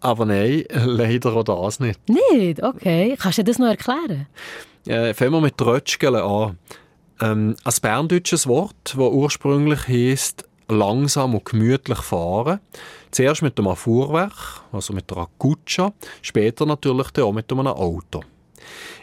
Aber 0.00 0.24
nein, 0.24 0.64
leider 0.70 1.34
auch 1.34 1.44
das 1.44 1.80
nicht. 1.80 2.00
Nicht? 2.08 2.62
Okay. 2.62 3.16
Kannst 3.20 3.38
du 3.38 3.44
das 3.44 3.58
noch 3.58 3.68
erklären? 3.68 4.26
Äh, 4.86 5.12
fangen 5.14 5.32
wir 5.32 5.40
mit 5.40 5.60
Rötschgeln 5.60 6.16
an. 6.16 6.58
Ähm, 7.20 7.56
ein 7.62 7.74
berndeutsches 7.82 8.46
Wort, 8.46 8.74
das 8.84 8.96
ursprünglich 8.96 9.88
heisst 9.88 10.44
langsam 10.68 11.34
und 11.34 11.44
gemütlich 11.44 11.98
fahren. 11.98 12.60
Zuerst 13.10 13.42
mit 13.42 13.58
einem 13.58 13.76
Fuhrwerk, 13.76 14.62
also 14.72 14.94
mit 14.94 15.12
einer 15.12 15.28
Kutsche, 15.36 15.92
später 16.22 16.64
natürlich 16.64 17.18
auch 17.18 17.32
mit 17.32 17.50
einem 17.52 17.66
Auto. 17.66 18.22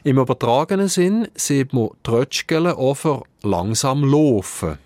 Im 0.04 0.18
übertragenen 0.18 0.88
Sinn 0.88 1.28
sieht 1.36 1.74
man 1.74 1.90
Trötschgele 2.04 2.76
für 2.96 3.24
langsam 3.44 4.04
laufen. 4.04 4.78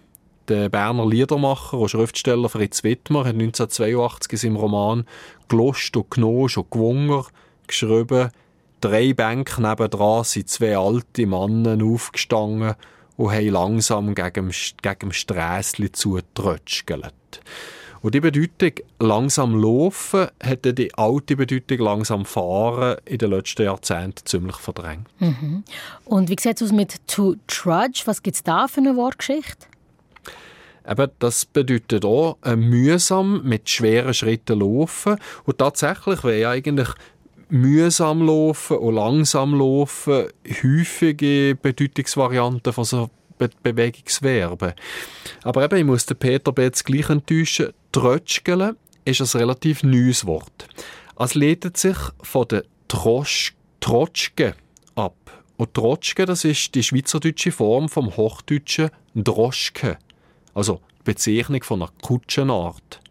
Der 0.48 0.70
Berner 0.70 1.08
Liedermacher 1.08 1.78
und 1.78 1.90
Schriftsteller 1.90 2.50
Fritz 2.50 2.84
Wittmer 2.84 3.20
hat 3.20 3.36
1982 3.36 4.32
in 4.34 4.38
seinem 4.38 4.56
Roman 4.56 5.06
«Glost 5.48 5.96
und 5.96 6.10
Gnosch 6.12 6.58
und 6.58 6.72
Gewunger» 6.72 7.26
geschrieben, 7.68 8.32
drei 8.82 9.14
Bänke 9.14 9.62
nebendran 9.62 10.24
sind 10.24 10.50
zwei 10.50 10.76
alte 10.76 11.26
Männer 11.26 11.78
aufgestanden 11.86 12.76
und 13.18 13.32
haben 13.32 13.50
langsam 13.50 14.16
gegen, 14.16 14.52
gegen 14.82 15.00
dem 15.00 15.12
Strässli 15.12 15.92
zugetrötschgelt. 15.92 17.14
Und 18.02 18.16
die 18.16 18.20
Bedeutung 18.20 18.72
langsam 19.00 19.62
laufen 19.62 20.28
hat 20.44 20.66
die 20.66 20.94
alte 20.96 21.36
Bedeutung 21.36 21.80
langsam 21.80 22.26
fahren 22.26 22.98
in 23.06 23.20
den 23.20 23.30
letzten 23.30 23.64
Jahrzehnten 23.64 24.26
ziemlich 24.26 24.56
verdrängt. 24.56 25.08
Mhm. 25.20 25.64
Und 26.06 26.30
wie 26.30 26.36
sieht 26.40 26.60
es 26.60 26.64
aus 26.64 26.72
mit 26.72 27.08
to 27.08 27.36
trudge? 27.48 28.02
Was 28.06 28.24
gibt 28.24 28.38
es 28.38 28.44
da 28.44 28.68
für 28.68 28.82
eine 28.82 28.96
Wortgeschichte? 28.96 29.68
Eben, 30.88 31.12
das 31.20 31.46
bedeutet 31.46 32.04
auch 32.04 32.38
äh, 32.44 32.56
mühsam 32.56 33.44
mit 33.44 33.70
schweren 33.70 34.16
Schritten 34.16 34.60
laufen. 34.60 35.18
Und 35.46 35.60
tatsächlich 35.60 36.24
wäre 36.24 36.52
eigentlich 36.52 36.90
mühsam 37.50 38.26
laufen 38.26 38.78
und 38.78 38.96
langsam 38.96 39.54
laufen 39.54 40.28
häufige 40.64 41.56
Bedeutungsvarianten 41.62 42.74
von 42.74 42.86
so 42.86 43.10
Be 43.38 43.50
Bewegungsverben. 43.64 44.74
Aber 45.44 45.64
eben, 45.64 45.78
ich 45.78 45.86
muss 45.86 46.06
den 46.06 46.18
Peter 46.18 46.52
Betz 46.52 46.84
gleich 46.84 47.10
enttäuschen, 47.10 47.74
Trötschgele 47.92 48.78
ist 49.04 49.20
ein 49.20 49.40
relativ 49.40 49.84
neues 49.84 50.26
Wort. 50.26 50.68
Es 51.20 51.36
leitet 51.36 51.76
sich 51.76 51.98
von 52.22 52.48
der 52.48 52.64
Trosch 52.88 53.54
Trotschke 53.82 54.56
ab. 54.96 55.16
Und 55.58 55.74
Trotschke, 55.74 56.26
das 56.26 56.46
ist 56.46 56.74
die 56.74 56.84
schweizerdeutsche 56.84 57.52
Form 57.52 57.90
vom 57.90 58.16
hochdeutschen 58.16 58.92
Droschke. 59.14 59.98
Also 60.54 60.80
die 61.00 61.04
Bezeichnung 61.04 61.64
von 61.64 61.82
einer 61.82 61.92
Kutschenart. 62.02 63.02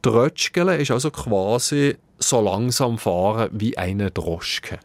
Trötschgele 0.00 0.76
ist 0.76 0.90
also 0.90 1.10
quasi 1.10 1.96
so 2.18 2.40
langsam 2.40 2.96
fahren 2.96 3.50
wie 3.52 3.76
eine 3.76 4.10
Droschke. 4.10 4.78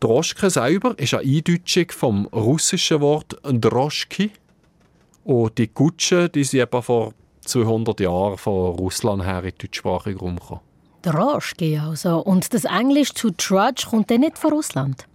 Droschke 0.00 0.50
selber 0.50 0.98
ist 0.98 1.14
eine 1.14 1.22
Eindeutschung 1.22 1.86
vom 1.90 2.26
russischen 2.26 3.00
Wort 3.00 3.38
Droschki. 3.42 4.32
Und 5.24 5.56
die 5.56 5.68
Kutschen, 5.68 6.30
die 6.32 6.44
sind 6.44 6.60
etwa 6.60 6.82
vor 6.82 7.14
200 7.44 8.00
Jahren 8.00 8.38
von 8.38 8.74
Russland 8.76 9.24
her 9.24 9.38
in 9.38 9.50
den 9.50 9.58
deutschsprachigen 9.58 10.18
Raum 10.18 10.36
gekommen. 10.36 10.60
Droschki 11.02 11.78
also. 11.78 12.18
Und 12.18 12.54
das 12.54 12.64
Englisch 12.64 13.12
zu 13.12 13.30
Trudge 13.30 13.86
kommt 13.88 14.10
dann 14.10 14.20
nicht 14.20 14.38
von 14.38 14.52
Russland? 14.52 15.06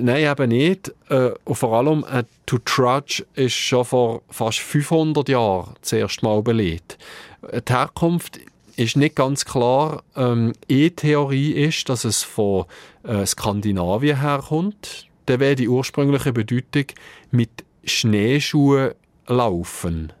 Nein, 0.00 0.24
eben 0.24 0.48
nicht. 0.50 0.92
Äh, 1.08 1.30
und 1.44 1.54
vor 1.54 1.72
allem 1.74 2.04
äh, 2.10 2.24
«to 2.46 2.58
trudge» 2.58 3.24
ist 3.34 3.54
schon 3.54 3.84
vor 3.84 4.22
fast 4.28 4.58
500 4.58 5.28
Jahren 5.28 5.74
das 5.80 5.92
erste 5.92 6.24
Mal 6.26 6.42
belegt. 6.42 6.98
Die 7.42 7.72
Herkunft 7.72 8.38
ist 8.76 8.96
nicht 8.96 9.16
ganz 9.16 9.44
klar. 9.44 10.02
Ähm, 10.14 10.52
E-Theorie 10.68 11.52
ist, 11.52 11.88
dass 11.88 12.04
es 12.04 12.22
von 12.22 12.66
äh, 13.02 13.24
Skandinavien 13.24 14.20
herkommt. 14.20 15.06
Da 15.26 15.40
wäre 15.40 15.56
die 15.56 15.68
ursprüngliche 15.68 16.32
Bedeutung 16.32 16.86
mit 17.30 17.50
Schneeschuhen 17.84 18.92
laufen. 19.26 20.12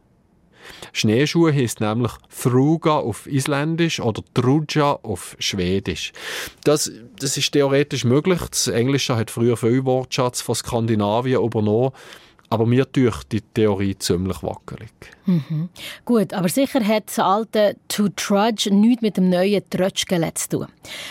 Schneeschuhe 0.92 1.52
heisst 1.52 1.80
nämlich 1.80 2.12
Thruga 2.42 2.96
auf 2.98 3.26
Isländisch 3.26 4.00
oder 4.00 4.22
Truja 4.34 4.98
auf 5.02 5.36
Schwedisch. 5.38 6.12
Das, 6.64 6.90
das 7.18 7.36
ist 7.36 7.52
theoretisch 7.52 8.04
möglich. 8.04 8.40
Das 8.50 8.68
Englische 8.68 9.16
hat 9.16 9.30
früher 9.30 9.56
viel 9.56 9.84
Wortschatz 9.84 10.40
von 10.40 10.54
Skandinavien 10.54 11.42
übernommen. 11.42 11.92
Aber 12.50 12.66
mir 12.66 12.86
durch 12.86 13.24
die 13.24 13.42
Theorie 13.42 13.98
ziemlich 13.98 14.42
wackelig. 14.42 14.90
Mhm. 15.26 15.68
Gut, 16.04 16.32
aber 16.32 16.48
sicher 16.48 16.82
hat 16.84 17.08
das 17.08 17.18
alte 17.18 17.76
«to 17.88 18.08
trudge» 18.08 18.72
nichts 18.72 19.02
mit 19.02 19.18
dem 19.18 19.28
neuen 19.28 19.62
«trötschgele» 19.68 20.32
zu 20.34 20.48
tun. 20.48 20.66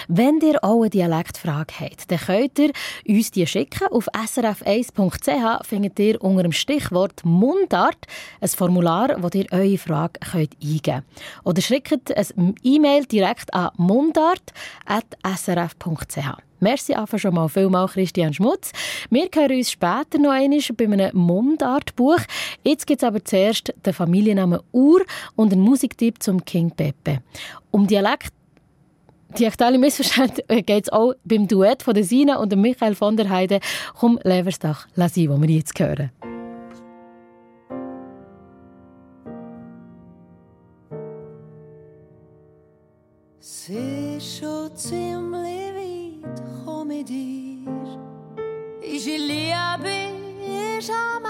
Wenn 0.08 0.40
ihr 0.42 0.64
auch 0.64 0.82
eine 0.82 0.90
Dialektfrage 0.90 1.74
habt, 1.80 2.10
dann 2.10 2.20
könnt 2.20 2.58
ihr 2.58 2.72
uns 3.08 3.30
die 3.32 3.46
schicken. 3.46 3.88
Auf 3.92 4.08
srf1.ch 4.14 5.66
findet 5.66 6.00
ihr 6.00 6.24
unter 6.24 6.42
dem 6.44 6.52
Stichwort 6.52 7.24
«Mundart» 7.24 8.08
ein 8.42 8.50
Formular, 8.50 9.16
wo 9.22 9.30
ihr 9.34 9.46
eure 9.52 9.78
Frage 9.78 10.20
könnt 10.32 10.56
eingeben 10.62 10.88
könnt. 10.88 11.04
Oder 11.44 11.62
schickt 11.62 12.16
ein 12.16 12.56
E-Mail 12.64 13.06
direkt 13.06 13.54
an 13.54 13.72
mundart.srf.ch. 13.78 16.47
Merci 16.60 16.94
einfach 16.94 17.20
schon 17.20 17.36
mal 17.36 17.48
vielmal 17.50 17.88
Christian 17.88 18.34
Schmutz. 18.34 18.72
Wir 19.10 19.30
hören 19.34 19.58
uns 19.58 19.72
später 19.72 20.18
noch 20.20 20.32
einmal 20.32 20.60
bei 20.76 20.86
einem 20.86 21.16
Mundartbuch. 21.16 22.20
Jetzt 22.64 22.88
gibt 22.88 23.04
es 23.04 23.08
aber 23.08 23.24
zuerst 23.24 23.74
den 23.86 23.94
Familiennamen 23.94 24.60
Ur 24.72 25.02
und 25.36 25.54
einen 25.54 25.62
Musiktipp 25.62 26.22
zum 26.22 26.44
King 26.44 26.72
Pepe. 26.72 27.20
Um 27.72 27.88
Dialekt 27.88 28.34
Dialektale 29.38 29.78
Missverständnisse 29.78 30.64
geht 30.64 30.86
es 30.86 30.90
auch 30.90 31.14
beim 31.26 31.48
Duett 31.48 31.84
von 31.84 32.02
Sina 32.02 32.38
und 32.38 32.56
Michael 32.56 32.96
von 32.96 33.18
der 33.18 33.30
Heide. 33.30 33.60
Komm, 33.94 34.18
Leversdach, 34.24 34.88
lass 34.96 35.16
sie, 35.16 35.30
wo 35.30 35.40
wir 35.40 35.50
jetzt 35.50 35.78
hören. 35.78 36.12
Ende. 50.90 51.28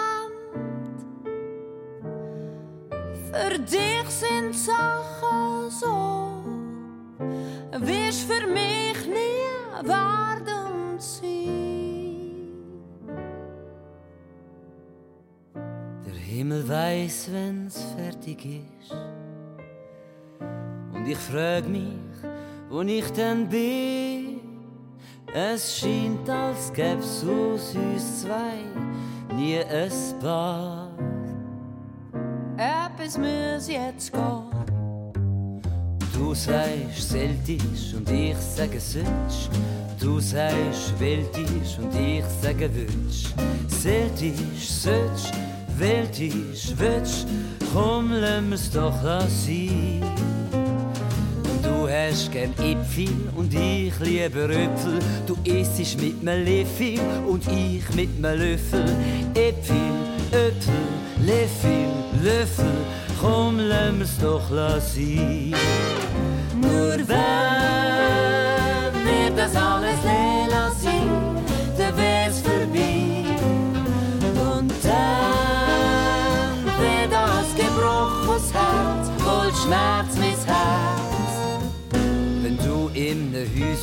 Für 3.32 3.60
dich 3.60 4.10
sind 4.10 4.56
Sachen 4.56 5.70
so, 5.70 6.44
es 7.72 8.22
für 8.22 8.48
mich 8.48 9.08
nie 9.08 9.88
werden 9.88 10.98
sein. 10.98 11.28
Der 16.06 16.14
Himmel 16.14 16.68
weiß, 16.68 17.30
wenn's 17.32 17.82
fertig 17.96 18.46
ist. 18.46 18.96
Und 20.94 21.08
ich 21.08 21.18
frag 21.18 21.68
mich, 21.68 21.84
wo 22.70 22.82
ich 22.82 23.10
denn 23.12 23.48
bin. 23.50 24.40
Es 25.34 25.78
scheint, 25.78 26.30
als 26.30 26.72
gäb's 26.74 27.24
aus 27.24 27.76
uns 27.76 28.22
zwei 28.22 28.64
nie 29.38 29.60
ein 29.60 29.92
Paar. 30.20 30.90
Etwas 32.58 33.18
muss 33.18 33.68
jetzt 33.68 34.12
gehen. 34.12 34.44
Du 36.14 36.34
sagst 36.34 37.10
seltisch 37.10 37.94
und 37.96 38.10
ich 38.10 38.38
sage 38.38 38.80
sütsch. 38.80 39.50
Du 40.00 40.20
sagst 40.20 41.00
weltisch 41.00 41.78
und 41.80 41.94
ich 41.96 42.26
sage 42.42 42.70
wünsch. 42.74 43.34
Seltisch, 43.68 44.68
sütsch, 44.68 45.32
weltisch, 45.78 46.74
wünsch. 46.78 47.26
Komm, 47.72 48.12
lass 48.14 48.42
mir's 48.42 48.72
doch 48.72 49.02
sein. 49.28 50.27
Hast 52.10 52.32
gern 52.32 52.54
Äpfel 52.60 53.10
und 53.36 53.54
ich 53.54 54.00
liebe 54.00 54.48
Röpfel. 54.48 55.00
Du 55.26 55.36
isst 55.44 56.02
mit 56.02 56.26
einem 56.26 56.46
Löffel 56.46 57.00
und 57.28 57.44
ich 57.52 57.84
mit 57.96 58.10
einem 58.24 58.40
Löffel. 58.40 58.86
Äpfel, 59.34 59.76
Äpfel, 60.32 60.74
Löffel, 61.26 61.86
Löffel. 62.24 62.66
Komm, 63.20 63.60
lass 63.60 63.92
mir's 63.92 64.18
doch 64.22 64.50
sein. 64.50 65.54
Nur 66.62 66.98
wenn 67.10 67.47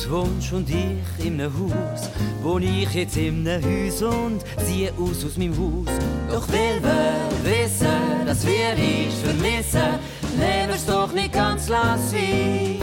wohnst 0.09 0.53
und 0.53 0.69
ich 0.69 1.25
in 1.25 1.39
einem 1.39 1.51
Haus, 1.53 2.09
wohn 2.41 2.63
ich 2.63 2.93
jetzt 2.93 3.17
in 3.17 3.47
einem 3.47 3.63
Haus 3.63 4.01
und 4.01 4.41
siehe 4.65 4.91
aus 4.93 5.25
aus 5.25 5.37
meinem 5.37 5.53
Haus. 5.57 5.93
Doch 6.29 6.47
will 6.49 6.81
wir 6.81 7.15
wissen, 7.43 8.25
dass 8.25 8.45
wir 8.45 8.75
dich 8.75 9.13
vermissen, 9.23 9.99
leben's 10.37 10.85
doch 10.85 11.11
nicht 11.11 11.33
ganz 11.33 11.69
lassen. 11.69 12.79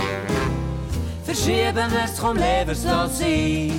Verschieben 1.24 1.90
wir's, 1.90 2.18
komm, 2.20 2.36
leben's 2.36 2.84
lassen. 2.84 3.72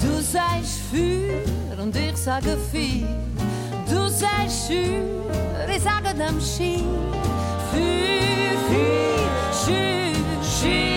Du 0.00 0.20
sagst 0.20 0.80
Feuer 0.90 1.82
und 1.82 1.94
ich 1.96 2.16
sage 2.16 2.56
viel. 2.70 3.06
Du 3.88 4.08
sagst 4.08 4.68
schür, 4.68 5.26
ich 5.74 5.82
sage 5.82 6.14
dem 6.14 6.40
Ski. 6.40 6.82
Feuer, 7.70 8.56
Feuer, 8.68 9.52
schür, 9.64 10.42
schür. 10.42 10.91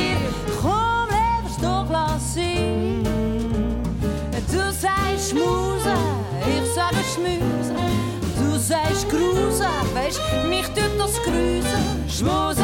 Weißt, 10.05 10.21
mich 10.49 10.67
tut 10.67 10.91
das 10.97 11.21
grüßen. 11.23 12.09
Schmusen, 12.09 12.63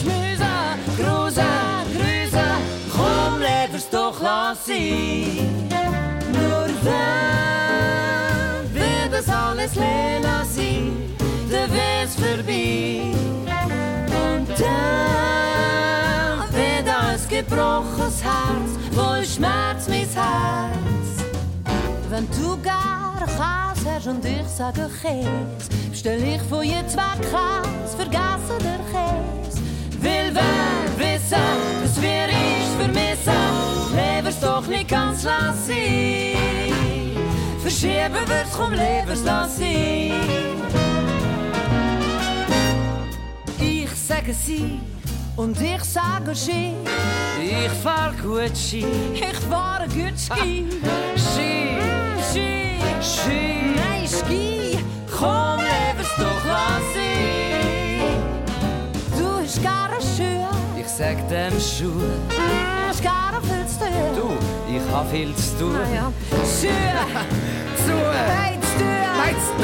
schmusen, 0.00 0.78
grusen, 0.96 1.44
grüßen. 1.94 2.52
Komm, 2.92 3.40
lever's 3.40 3.88
doch 3.90 4.20
lass. 4.20 4.68
Nur 4.68 4.76
wenn 6.82 6.92
wird 8.74 9.12
das 9.12 9.28
alles 9.28 9.74
leer 9.74 10.44
sein, 10.44 10.92
dann 11.50 11.72
wär's 11.72 12.14
vorbei. 12.14 13.02
Und 14.06 14.48
dann 14.48 16.52
wird 16.52 16.88
ein 16.88 17.20
gebrochenes 17.28 18.22
Herz, 18.22 18.70
voll 18.94 19.24
Schmerz 19.24 19.88
mein 19.88 20.08
Herz. 20.08 21.09
Wenn 22.10 22.26
du 22.30 22.60
gar 22.60 23.24
Käse 23.24 23.94
hast 23.94 24.06
und 24.08 24.24
ich 24.24 24.46
sage 24.48 24.90
Käse, 25.00 25.28
bestell 25.90 26.22
ich 26.22 26.42
von 26.42 26.64
je 26.64 26.84
zwei 26.88 27.14
Käse, 27.20 27.96
vergessen 27.96 28.58
der 28.58 28.80
Käse. 28.90 29.60
Will 30.00 30.34
wer 30.34 30.98
wissen, 30.98 31.38
dass 31.82 32.02
wir 32.02 32.28
ich 32.28 32.66
vermissen. 32.78 33.70
nicht 34.68 34.88
ganz 34.88 35.22
lassen. 35.22 35.72
Verschieben 37.62 38.26
wird's 38.26 38.56
vom 38.56 38.72
Lebenslassen. 38.72 39.64
Ich 43.58 43.90
sage 43.94 44.34
sie 44.34 44.80
und 45.36 45.60
ich 45.60 45.84
sage 45.84 46.34
Ski. 46.34 46.74
Ich 47.40 47.70
fahr 47.82 48.12
gut 48.22 48.56
Ski. 48.56 48.84
Ich 49.14 49.38
fahre 49.48 49.86
gut 49.88 50.18
Ski. 50.18 50.66
Ski, 51.16 51.99
Ski, 52.30 52.78
Ski. 53.00 53.74
nein 53.76 54.06
Ski. 54.06 54.78
Komm, 55.10 55.58
leben's 55.58 56.14
doch 56.16 56.44
lassen. 56.44 57.10
Du 59.18 59.26
hast 59.42 59.60
gerne 59.60 59.96
Schuhe. 60.00 60.48
Ich 60.78 60.86
sag 60.88 61.28
dem 61.28 61.58
Schuh. 61.58 62.00
Du 62.28 62.88
hast 62.88 63.02
gerne 63.02 63.40
viel 63.42 63.66
zu 63.66 63.78
tun. 63.80 64.14
Du, 64.16 64.74
ich 64.76 64.94
hab 64.94 65.10
viel 65.10 65.34
zu 65.34 65.58
tun. 65.58 65.72
Naja, 65.72 66.12
Schuhe. 66.30 66.70
Zu. 67.76 67.84
Zu 67.84 67.90
tun. 67.90 68.14
Hey, 68.36 68.58
zu 68.60 69.60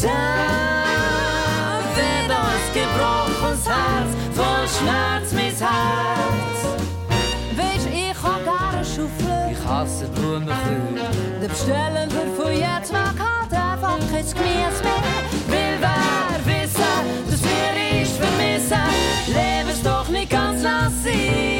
Dann 0.00 1.82
wird 1.96 2.30
das 2.30 2.64
gebrochenes 2.72 3.66
Herz 3.66 4.10
voll 4.32 4.68
Schmerz, 4.68 5.32
mein 5.32 5.54
Herz. 5.68 6.60
Weisst, 7.56 7.88
ich 7.92 8.22
hab 8.22 8.44
gerne 8.44 8.84
Schaufeln. 8.84 9.52
Ich 9.52 9.66
hasse 9.66 10.06
Blumenkühe. 10.08 11.10
De 11.40 11.48
bestellen 11.48 12.10
wir 12.10 12.28
von 12.36 12.52
jetzt 12.52 12.92
weg 12.92 13.18
halt 13.18 13.52
einfach 13.52 13.98
kein 14.10 14.24
Gemüse 14.24 14.82
mehr. 14.84 15.02
Will 15.48 15.78
wer 15.80 16.46
wissen, 16.46 17.02
dass 17.28 17.42
wir 17.42 18.00
ich 18.00 18.08
vermissen, 18.08 18.86
leben 19.26 19.70
es 19.70 19.82
doch 19.82 20.08
nicht 20.08 20.30
ganz 20.30 20.62
lassen. 20.62 21.57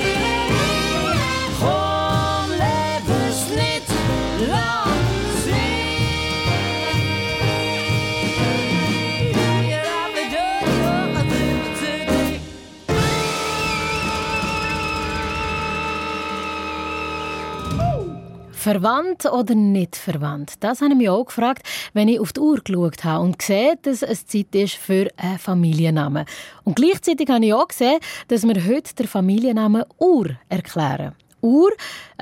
Verwandt 18.68 19.24
oder 19.24 19.54
nicht 19.54 19.96
verwandt? 19.96 20.56
Das 20.60 20.82
habe 20.82 20.92
ich 20.92 20.98
mich 20.98 21.08
auch 21.08 21.24
gefragt, 21.24 21.66
wenn 21.94 22.06
ich 22.06 22.20
auf 22.20 22.34
die 22.34 22.40
Uhr 22.40 22.60
geschaut 22.60 23.02
habe 23.02 23.24
und 23.24 23.38
gesehen, 23.38 23.78
dass 23.80 24.02
es 24.02 24.26
Zeit 24.26 24.54
ist 24.54 24.74
für 24.74 25.08
einen 25.16 25.38
Familiennamen. 25.38 26.26
Und 26.64 26.76
gleichzeitig 26.76 27.30
habe 27.30 27.46
ich 27.46 27.54
auch 27.54 27.68
gesehen, 27.68 27.98
dass 28.28 28.46
wir 28.46 28.62
heute 28.66 28.94
den 28.94 29.06
Familiennamen 29.06 29.84
Ur 29.96 30.36
erklären. 30.50 31.14
Ur, 31.40 31.70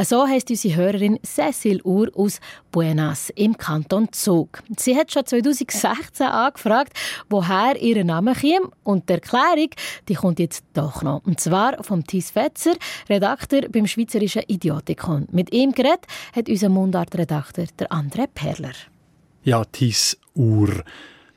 so 0.02 0.26
heisst 0.26 0.50
unsere 0.50 0.76
Hörerin 0.76 1.18
Cecil 1.22 1.80
Ur 1.82 2.10
aus 2.14 2.40
Buenas 2.70 3.30
im 3.30 3.56
Kanton 3.56 4.12
Zug. 4.12 4.62
Sie 4.76 4.96
hat 4.96 5.12
schon 5.12 5.24
2016 5.24 6.26
angefragt, 6.26 6.92
woher 7.28 7.80
ihr 7.80 8.04
Name 8.04 8.34
käme 8.34 8.70
und 8.84 9.08
die 9.08 9.14
Erklärung, 9.14 9.70
die 10.08 10.14
kommt 10.14 10.38
jetzt 10.38 10.64
doch 10.74 11.02
noch. 11.02 11.24
Und 11.24 11.40
zwar 11.40 11.82
vom 11.82 12.06
Thies 12.06 12.30
Fetzer, 12.30 12.74
Redakteur 13.08 13.68
beim 13.70 13.86
Schweizerischen 13.86 14.42
Idiotikon. 14.46 15.26
Mit 15.32 15.52
ihm 15.52 15.72
geredet 15.72 16.06
hat 16.34 16.48
unser 16.48 16.68
Mundartredakteur 16.68 17.66
der 17.78 17.90
André 17.90 18.26
Perler. 18.26 18.74
Ja, 19.42 19.64
Tis 19.64 20.18
Uhr. 20.34 20.84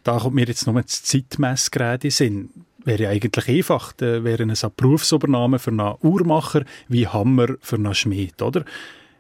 Da 0.04 0.18
kommt 0.18 0.36
mir 0.36 0.46
jetzt 0.46 0.66
noch 0.66 0.82
das 0.82 1.04
Zeitmessgerät 1.04 2.04
in 2.04 2.12
Sinn. 2.12 2.50
Wäre 2.90 3.10
eigentlich 3.10 3.48
einfach. 3.48 3.94
Da 3.94 4.24
wäre 4.24 4.44
es 4.52 4.64
ein 4.64 4.72
Berufsübernahme 4.76 5.60
für 5.60 5.70
einen 5.70 5.94
Uhrmacher 6.02 6.64
wie 6.88 7.08
Hammer 7.08 7.50
für 7.62 7.76
einen 7.76 7.94
Schmied, 7.94 8.42
oder? 8.42 8.66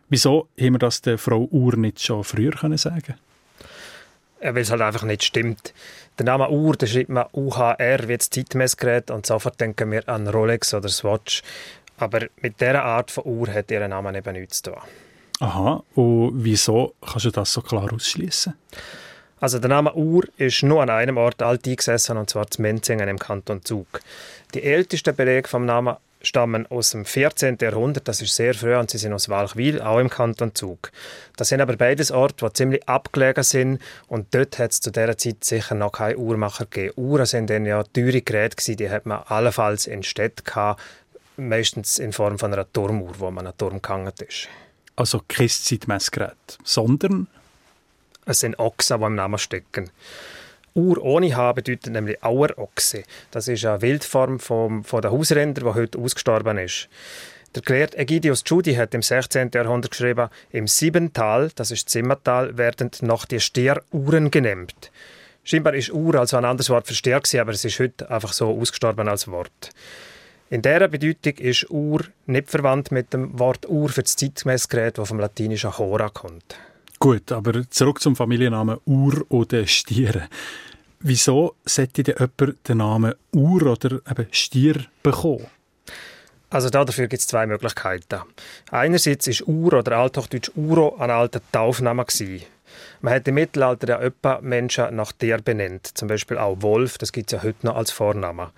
Wieso 0.09 0.47
haben 0.59 0.73
wir 0.73 0.79
das 0.79 1.01
der 1.01 1.19
Frau 1.19 1.47
Uhr 1.51 1.75
nicht 1.75 2.01
schon 2.01 2.23
früher 2.23 2.51
können 2.51 2.77
sagen 2.77 3.15
weil 4.41 4.57
es 4.59 4.71
halt 4.71 4.81
einfach 4.81 5.03
nicht 5.03 5.23
stimmt. 5.23 5.73
Der 6.17 6.25
Name 6.25 6.49
Uhr, 6.49 6.75
da 6.75 6.87
schreibt 6.87 7.09
man 7.09 7.25
UHR 7.33 8.07
wie 8.07 8.17
das 8.17 8.29
Zeitmessgerät 8.29 9.11
und 9.11 9.25
sofort 9.25 9.59
denken 9.59 9.91
wir 9.91 10.07
an 10.07 10.27
Rolex 10.27 10.73
oder 10.73 10.87
Swatch. 10.87 11.43
Aber 11.97 12.21
mit 12.41 12.61
dieser 12.61 12.83
Art 12.83 13.11
von 13.11 13.25
Uhr 13.25 13.49
hat 13.49 13.69
ihr 13.69 13.85
Name 13.87 14.17
eben 14.17 14.33
nichts 14.33 14.61
zu 14.61 14.71
tun. 14.71 14.81
Aha, 15.41 15.83
und 15.95 16.31
wieso 16.35 16.95
kannst 17.01 17.25
du 17.25 17.31
das 17.31 17.51
so 17.51 17.61
klar 17.61 17.91
ausschließen? 17.93 18.53
Also 19.39 19.59
der 19.59 19.69
Name 19.69 19.93
Uhr 19.93 20.25
ist 20.37 20.63
nur 20.63 20.81
an 20.81 20.89
einem 20.89 21.17
Ort 21.17 21.41
alt 21.41 21.65
eingesessen, 21.65 22.17
und 22.17 22.29
zwar 22.29 22.49
zu 22.51 22.61
Menzingen 22.61 23.07
im 23.07 23.19
Kanton 23.19 23.63
Zug. 23.63 24.01
Die 24.53 24.63
ältesten 24.63 25.15
Belege 25.15 25.47
vom 25.47 25.65
Namen 25.65 25.95
stammen 26.21 26.67
aus 26.67 26.91
dem 26.91 27.05
14. 27.05 27.57
Jahrhundert, 27.61 28.09
das 28.09 28.21
ist 28.21 28.35
sehr 28.35 28.53
früh, 28.53 28.75
und 28.75 28.91
sie 28.91 28.97
sind 28.97 29.13
aus 29.13 29.29
Walchwil, 29.29 29.81
auch 29.81 29.99
im 29.99 30.09
Kanton 30.09 30.53
Zug. 30.53 30.91
Das 31.37 31.47
sind 31.47 31.61
aber 31.61 31.77
beides 31.77 32.11
Orte, 32.11 32.45
die 32.45 32.53
ziemlich 32.53 32.89
abgelegen 32.89 33.43
sind, 33.43 33.81
und 34.07 34.35
dort 34.35 34.59
hat 34.59 34.71
es 34.71 34.81
zu 34.81 34.91
dieser 34.91 35.17
Zeit 35.17 35.45
sicher 35.45 35.75
noch 35.75 35.93
keine 35.93 36.17
Uhrmacher 36.17 36.65
gegeben. 36.65 36.93
Uhren 36.97 37.25
sind 37.25 37.49
dann 37.49 37.65
ja 37.65 37.83
teure 37.83 38.21
Geräte 38.21 38.57
gewesen, 38.57 38.75
die 38.75 38.89
hat 38.89 39.05
man 39.05 39.23
allenfalls 39.27 39.87
in 39.87 40.03
Städten 40.03 40.43
gehabt, 40.43 40.81
meistens 41.37 41.97
in 41.97 42.11
Form 42.11 42.37
von 42.37 42.53
einer 42.53 42.69
Turmuhr, 42.71 43.13
wo 43.19 43.31
man 43.31 43.45
an 43.45 43.53
einen 43.53 43.57
Turm 43.57 43.81
gehangen 43.81 44.11
ist. 44.27 44.49
Also 44.97 45.21
kein 45.25 45.47
Zeitmessgerät, 45.47 46.57
sondern 46.65 47.27
Es 48.29 48.41
sind 48.41 48.59
Ochsen, 48.59 48.99
die 48.99 49.05
im 49.07 49.15
Namen 49.15 49.39
stecken. 49.39 49.89
Ur 50.75 51.01
ohne 51.01 51.35
H 51.35 51.51
bedeutet 51.53 51.91
nämlich 51.91 52.23
Auerochse. 52.23 53.01
Das 53.31 53.47
ist 53.47 53.65
eine 53.65 53.81
Wildform 53.81 54.39
vom, 54.39 54.83
von 54.83 55.01
der 55.01 55.09
Hausränder, 55.09 55.61
die 55.61 55.73
heute 55.73 55.97
ausgestorben 55.97 56.59
ist. 56.59 56.89
Der 57.55 57.63
Gelehrte 57.63 57.97
Egidius 57.97 58.43
Tschudi 58.43 58.75
hat 58.75 58.93
im 58.93 59.01
16. 59.01 59.49
Jahrhundert 59.51 59.89
geschrieben, 59.89 60.29
im 60.51 60.67
Siebental, 60.67 61.49
das 61.55 61.71
ist 61.71 61.89
Zimmertal, 61.89 62.55
werden 62.55 62.91
noch 63.01 63.25
die 63.25 63.39
Stieruhren 63.39 64.29
genannt. 64.29 64.91
Scheinbar 65.43 65.73
ist 65.73 65.91
Uhr 65.91 66.13
also 66.13 66.37
ein 66.37 66.45
anderes 66.45 66.69
Wort 66.69 66.85
für 66.85 66.93
Stier, 66.93 67.19
aber 67.41 67.51
es 67.51 67.65
ist 67.65 67.79
heute 67.79 68.11
einfach 68.11 68.33
so 68.33 68.55
ausgestorben 68.55 69.07
als 69.07 69.27
Wort. 69.27 69.71
In 70.51 70.61
dieser 70.61 70.87
Bedeutung 70.87 71.33
ist 71.39 71.67
Uhr 71.71 72.01
nicht 72.27 72.51
verwandt 72.51 72.91
mit 72.91 73.11
dem 73.11 73.39
Wort 73.39 73.67
Uhr 73.67 73.89
für 73.89 74.03
das 74.03 74.15
Zeitmessgerät, 74.15 74.99
das 74.99 75.07
vom 75.07 75.19
latinischen 75.19 75.75
Hora 75.79 76.09
kommt. 76.09 76.59
Gut, 77.01 77.31
aber 77.31 77.69
zurück 77.69 78.01
zum 78.01 78.17
Familiennamen 78.17 78.77
Uhr 78.85 79.25
oder 79.29 79.65
Stier. 79.65 80.27
Wieso 80.99 81.55
sollte 81.63 82.03
denn 82.03 82.15
jemand 82.19 82.67
den 82.67 82.77
Namen 82.77 83.13
Uhr 83.31 83.61
oder 83.67 84.01
eben 84.09 84.27
Stier 84.31 84.85
bekommen? 85.01 85.47
Also 86.49 86.69
dafür 86.69 87.07
gibt 87.07 87.21
es 87.21 87.27
zwei 87.27 87.45
Möglichkeiten. 87.45 88.19
Einerseits 88.71 89.27
ist 89.27 89.47
Ur 89.47 89.73
oder 89.73 89.97
althochdeutsch 89.97 90.51
Uro 90.55 90.97
ein 90.97 91.09
alter 91.09 91.41
Taufname. 91.53 92.05
Man 93.01 93.13
hat 93.13 93.27
im 93.29 93.35
Mittelalter 93.35 93.87
ja 93.87 93.99
öppe 93.99 94.39
Menschen 94.41 94.93
nach 94.95 95.13
der 95.13 95.37
benannt, 95.37 95.91
zum 95.93 96.09
Beispiel 96.09 96.37
auch 96.37 96.61
Wolf, 96.61 96.97
das 96.97 97.13
gibt 97.13 97.31
es 97.31 97.37
ja 97.37 97.43
heute 97.43 97.65
noch 97.65 97.77
als 97.77 97.91
Vorname. 97.91 98.51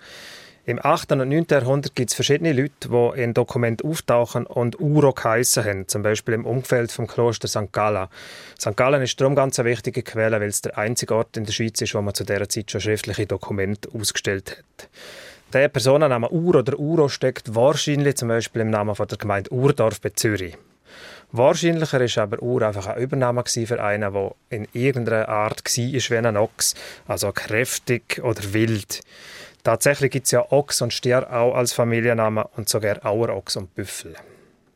Im 0.64 0.78
8. 0.80 1.10
und 1.10 1.28
9. 1.28 1.46
Jahrhundert 1.50 1.96
gibt 1.96 2.10
es 2.10 2.14
verschiedene 2.14 2.52
Leute, 2.52 2.88
die 2.88 3.20
in 3.20 3.34
Dokumenten 3.34 3.90
auftauchen 3.90 4.46
und 4.46 4.78
Uro 4.78 5.12
geheissen 5.12 5.64
haben, 5.64 5.88
zum 5.88 6.02
Beispiel 6.02 6.34
im 6.34 6.46
Umfeld 6.46 6.92
vom 6.92 7.08
Kloster 7.08 7.48
St. 7.48 7.72
Gallen. 7.72 8.06
St. 8.60 8.76
Gallen 8.76 9.02
ist 9.02 9.20
darum 9.20 9.34
ganz 9.34 9.58
eine 9.58 9.68
wichtige 9.68 10.04
Quelle, 10.04 10.40
weil 10.40 10.48
es 10.48 10.62
der 10.62 10.78
einzige 10.78 11.16
Ort 11.16 11.36
in 11.36 11.46
der 11.46 11.52
Schweiz 11.52 11.80
ist, 11.80 11.96
wo 11.96 12.00
man 12.00 12.14
zu 12.14 12.22
dieser 12.22 12.48
Zeit 12.48 12.70
schon 12.70 12.80
schriftliche 12.80 13.26
Dokumente 13.26 13.88
ausgestellt 13.92 14.58
hat. 14.78 14.88
Der 15.52 15.66
Personenname 15.66 16.30
Ur 16.30 16.54
oder 16.54 16.78
Uro 16.78 17.08
steckt 17.08 17.56
wahrscheinlich 17.56 18.14
zum 18.14 18.28
Beispiel 18.28 18.62
im 18.62 18.70
Namen 18.70 18.94
von 18.94 19.08
der 19.08 19.18
Gemeinde 19.18 19.52
Urdorf 19.52 20.00
bei 20.00 20.10
Zürich. 20.10 20.56
Wahrscheinlicher 21.32 22.00
ist 22.02 22.18
aber 22.18 22.40
Ur 22.40 22.62
einfach 22.62 22.86
ein 22.86 23.02
Übername 23.02 23.42
für 23.46 23.82
einen, 23.82 24.12
der 24.12 24.34
in 24.50 24.68
irgendeiner 24.74 25.28
Art 25.28 25.64
war 25.64 25.74
wie 25.76 26.16
ein 26.18 26.36
Ochs, 26.36 26.74
also 27.08 27.32
kräftig 27.32 28.20
oder 28.22 28.52
wild. 28.52 29.00
Tatsächlich 29.62 30.10
gibt 30.10 30.26
es 30.26 30.32
ja 30.32 30.50
Ochs 30.50 30.82
und 30.82 30.92
Stier 30.92 31.32
auch 31.32 31.54
als 31.54 31.72
Familiennamen 31.72 32.44
und 32.56 32.68
sogar 32.68 33.04
Auerochs 33.06 33.56
und 33.56 33.74
Büffel. 33.74 34.14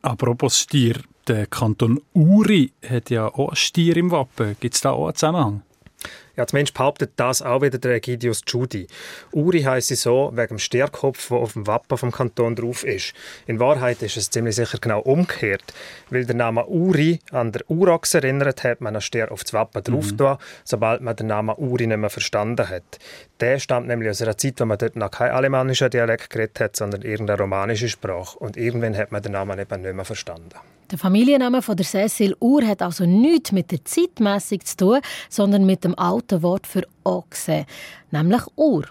Apropos 0.01 0.59
Stier, 0.59 0.95
der 1.27 1.47
Kanton 1.47 1.99
Uri 2.13 2.71
hat 2.87 3.09
ja 3.09 3.27
auch 3.27 3.49
einen 3.49 3.55
Stier 3.57 3.97
im 3.97 4.11
Wappen. 4.11 4.55
Gibt 4.59 4.75
es 4.75 4.81
da 4.81 4.91
auch 4.91 5.07
einen 5.07 5.15
Zusammenhang? 5.15 5.61
Ja, 6.35 6.45
zumindest 6.45 6.75
behauptet 6.75 7.13
das 7.15 7.41
auch 7.41 7.63
wieder 7.63 7.79
der 7.79 7.95
Egidius 7.95 8.41
Tschudi. 8.41 8.87
Uri 9.31 9.63
heisst 9.63 9.87
sie 9.87 9.95
so 9.95 10.31
wegen 10.35 10.49
dem 10.49 10.59
Stierkopf, 10.59 11.29
der 11.29 11.37
auf 11.37 11.53
dem 11.53 11.65
Wappen 11.65 11.97
vom 11.97 12.11
Kanton 12.11 12.55
drauf 12.55 12.83
ist. 12.83 13.13
In 13.47 13.59
Wahrheit 13.59 14.03
ist 14.03 14.17
es 14.17 14.29
ziemlich 14.29 14.55
sicher 14.55 14.77
genau 14.79 14.99
umgekehrt. 14.99 15.63
Weil 16.11 16.25
der 16.25 16.35
Name 16.35 16.67
Uri 16.67 17.19
an 17.31 17.51
der 17.51 17.63
Urochs 17.69 18.13
erinnert, 18.13 18.63
hat 18.63 18.81
man 18.81 18.95
einen 18.95 19.01
Stier 19.01 19.31
auf 19.31 19.43
das 19.43 19.53
Wappen 19.53 19.83
drauf 19.83 20.11
mhm. 20.11 20.37
sobald 20.63 21.01
man 21.01 21.15
den 21.15 21.27
Namen 21.27 21.55
Uri 21.57 21.87
nicht 21.87 21.97
mehr 21.97 22.09
verstanden 22.11 22.69
hat. 22.69 22.99
Der 23.39 23.57
stammt 23.57 23.87
nämlich 23.87 24.09
aus 24.11 24.21
einer 24.21 24.37
Zeit, 24.37 24.59
wo 24.59 24.65
man 24.65 24.77
dort 24.77 24.95
noch 24.95 25.09
kein 25.09 25.31
alemannischen 25.31 25.89
Dialekt 25.89 26.29
geredet 26.29 26.59
hat, 26.59 26.75
sondern 26.75 27.01
irgendeine 27.01 27.39
romanische 27.39 27.89
Sprache. 27.89 28.37
Und 28.37 28.57
irgendwann 28.57 28.95
hat 28.95 29.11
man 29.11 29.23
den 29.23 29.31
Namen 29.31 29.57
eben 29.57 29.81
nicht 29.81 29.95
mehr 29.95 30.05
verstanden. 30.05 30.55
Der 30.89 30.97
Familienname 30.97 31.61
von 31.61 31.75
der 31.75 31.85
Cecil 31.85 32.33
Uhr 32.39 32.65
hat 32.65 32.81
also 32.81 33.05
nichts 33.05 33.51
mit 33.51 33.71
der 33.71 33.83
Zeitmessung 33.83 34.63
zu 34.63 34.77
tun, 34.77 34.99
sondern 35.29 35.65
mit 35.65 35.83
dem 35.83 35.99
alten 35.99 36.41
Wort 36.41 36.65
für 36.65 36.87
Ochse, 37.03 37.65
nämlich 38.11 38.41
Uhr. 38.55 38.85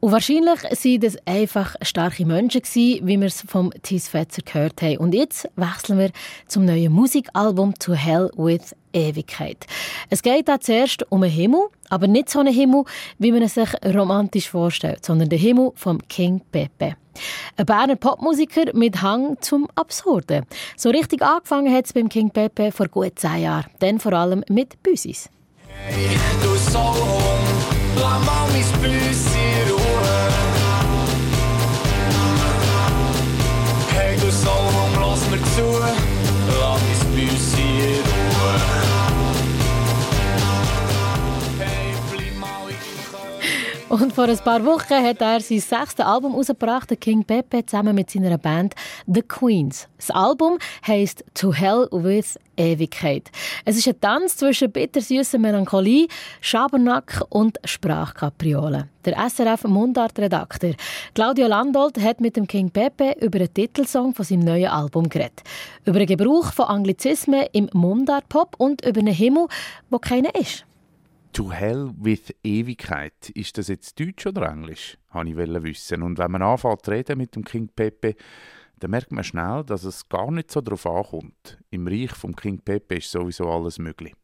Und 0.00 0.12
wahrscheinlich 0.12 0.62
waren 0.62 1.00
das 1.00 1.16
einfach 1.26 1.74
starke 1.82 2.24
Menschen, 2.24 2.62
wie 2.72 3.02
wir 3.20 3.26
es 3.26 3.42
vom 3.42 3.72
Thies 3.82 4.08
Fetzer 4.08 4.42
gehört 4.42 4.80
haben. 4.80 4.98
Und 4.98 5.12
jetzt 5.12 5.50
wechseln 5.56 5.98
wir 5.98 6.12
zum 6.46 6.64
neuen 6.64 6.92
Musikalbum 6.92 7.74
«To 7.74 7.92
Hell 7.92 8.30
with 8.36 8.74
Ewigkeit». 8.92 9.66
Es 10.10 10.22
geht 10.22 10.48
da 10.48 10.60
zuerst 10.60 11.10
um 11.10 11.22
einen 11.22 11.32
Himmel, 11.32 11.68
aber 11.88 12.06
nicht 12.06 12.30
so 12.30 12.40
einen 12.40 12.52
Himmel, 12.52 12.84
wie 13.18 13.32
man 13.32 13.42
es 13.42 13.54
sich 13.54 13.68
romantisch 13.84 14.48
vorstellt, 14.50 15.04
sondern 15.04 15.28
den 15.28 15.38
Himmel 15.38 15.72
vom 15.74 16.06
King 16.08 16.40
Pepe. 16.52 16.96
Ein 17.56 17.66
Berner 17.66 17.96
Popmusiker 17.96 18.74
mit 18.74 19.02
Hang 19.02 19.36
zum 19.40 19.68
Absurden. 19.74 20.46
So 20.76 20.90
richtig 20.90 21.22
angefangen 21.22 21.74
hat 21.74 21.86
es 21.86 21.92
beim 21.92 22.08
King 22.08 22.30
Pepe 22.30 22.72
vor 22.72 22.88
gut 22.88 23.18
zehn 23.18 23.42
Jahren. 23.42 23.66
Dann 23.80 23.98
vor 23.98 24.12
allem 24.12 24.44
mit 24.48 24.82
Büsis. 24.82 25.28
Hey, 25.86 26.16
du 26.42 26.54
Sohn, 26.70 26.94
lass 27.96 28.24
mal 28.26 28.46
mein 28.52 28.80
Büsi 28.82 29.38
in. 29.38 29.78
Hey, 33.96 34.16
du 34.16 34.30
Sohn, 34.30 35.00
lass 35.00 35.30
mir 35.30 35.42
zu, 35.54 36.17
Und 43.88 44.12
vor 44.12 44.24
ein 44.24 44.38
paar 44.38 44.62
Wochen 44.66 45.02
hat 45.02 45.22
er 45.22 45.40
sein 45.40 45.60
sechstes 45.60 46.04
Album 46.04 46.32
herausgebracht, 46.32 46.90
der 46.90 46.98
King 46.98 47.24
Pepe, 47.24 47.64
zusammen 47.64 47.94
mit 47.94 48.10
seiner 48.10 48.36
Band 48.36 48.74
The 49.06 49.22
Queens. 49.22 49.88
Das 49.96 50.10
Album 50.10 50.58
heißt 50.86 51.24
To 51.32 51.54
Hell 51.54 51.88
with 51.90 52.38
Ewigkeit. 52.58 53.30
Es 53.64 53.78
ist 53.78 53.88
ein 53.88 53.98
Tanz 53.98 54.36
zwischen 54.36 54.70
bittersüßer 54.70 55.38
Melancholie, 55.38 56.06
Schabernack 56.42 57.22
und 57.30 57.58
Sprachkapriolen. 57.64 58.90
Der 59.06 59.16
SRF 59.30 59.64
Mundart-Redakteur 59.64 60.74
Claudio 61.14 61.46
Landolt 61.46 61.98
hat 61.98 62.20
mit 62.20 62.36
dem 62.36 62.46
King 62.46 62.70
Pepe 62.70 63.14
über 63.22 63.38
den 63.38 63.54
Titelsong 63.54 64.14
von 64.14 64.24
seinem 64.26 64.40
neuen 64.40 64.68
Album 64.68 65.08
geredet. 65.08 65.42
Über 65.86 66.00
den 66.00 66.08
Gebrauch 66.08 66.52
von 66.52 66.66
Anglizismen 66.66 67.46
im 67.52 67.70
Mundart-Pop 67.72 68.56
und 68.58 68.84
über 68.84 69.00
einen 69.00 69.14
Himmel, 69.14 69.46
wo 69.88 69.98
keiner 69.98 70.34
ist. 70.34 70.66
To 71.32 71.52
Hell 71.52 71.92
with 71.96 72.34
Ewigkeit. 72.42 73.30
Ist 73.30 73.58
das 73.58 73.68
jetzt 73.68 73.98
Deutsch 74.00 74.26
oder 74.26 74.48
Englisch? 74.48 74.98
Habe 75.10 75.28
ich 75.28 75.36
wissen. 75.36 76.02
Und 76.02 76.18
wenn 76.18 76.30
man 76.30 76.42
anfängt 76.42 76.84
zu 76.84 76.90
reden 76.90 77.18
mit 77.18 77.34
dem 77.34 77.44
King 77.44 77.68
Pepe, 77.68 78.16
dann 78.78 78.90
merkt 78.90 79.12
man 79.12 79.24
schnell, 79.24 79.64
dass 79.64 79.84
es 79.84 80.08
gar 80.08 80.30
nicht 80.30 80.50
so 80.50 80.60
darauf 80.60 80.86
ankommt. 80.86 81.58
Im 81.70 81.86
Reich 81.86 82.12
vom 82.12 82.34
King 82.34 82.60
Pepe 82.60 82.96
ist 82.96 83.10
sowieso 83.10 83.50
alles 83.50 83.78
möglich. 83.78 84.14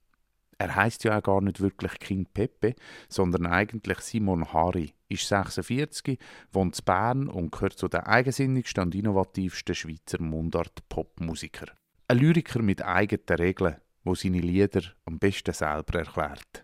Er 0.58 0.74
heißt 0.74 1.04
ja 1.04 1.18
auch 1.18 1.22
gar 1.22 1.40
nicht 1.40 1.60
wirklich 1.60 1.98
King 1.98 2.26
Pepe, 2.32 2.74
sondern 3.08 3.46
eigentlich 3.46 3.98
Simon 4.00 4.52
Hari, 4.52 4.94
ist 5.08 5.28
46, 5.28 6.18
wohnt 6.52 6.78
in 6.78 6.84
Bern 6.84 7.28
und 7.28 7.52
gehört 7.52 7.78
zu 7.78 7.88
den 7.88 8.00
eigensinnigsten 8.00 8.84
und 8.84 8.94
innovativsten 8.94 9.74
Schweizer 9.74 10.22
Mundart-Popmusiker. 10.22 11.66
Ein 12.08 12.18
Lyriker 12.18 12.62
mit 12.62 12.82
eigenen 12.82 13.38
Regeln, 13.38 13.76
wo 14.04 14.14
seine 14.14 14.40
Lieder 14.40 14.82
am 15.06 15.18
besten 15.18 15.52
selber 15.52 15.98
erklärt. 15.98 16.63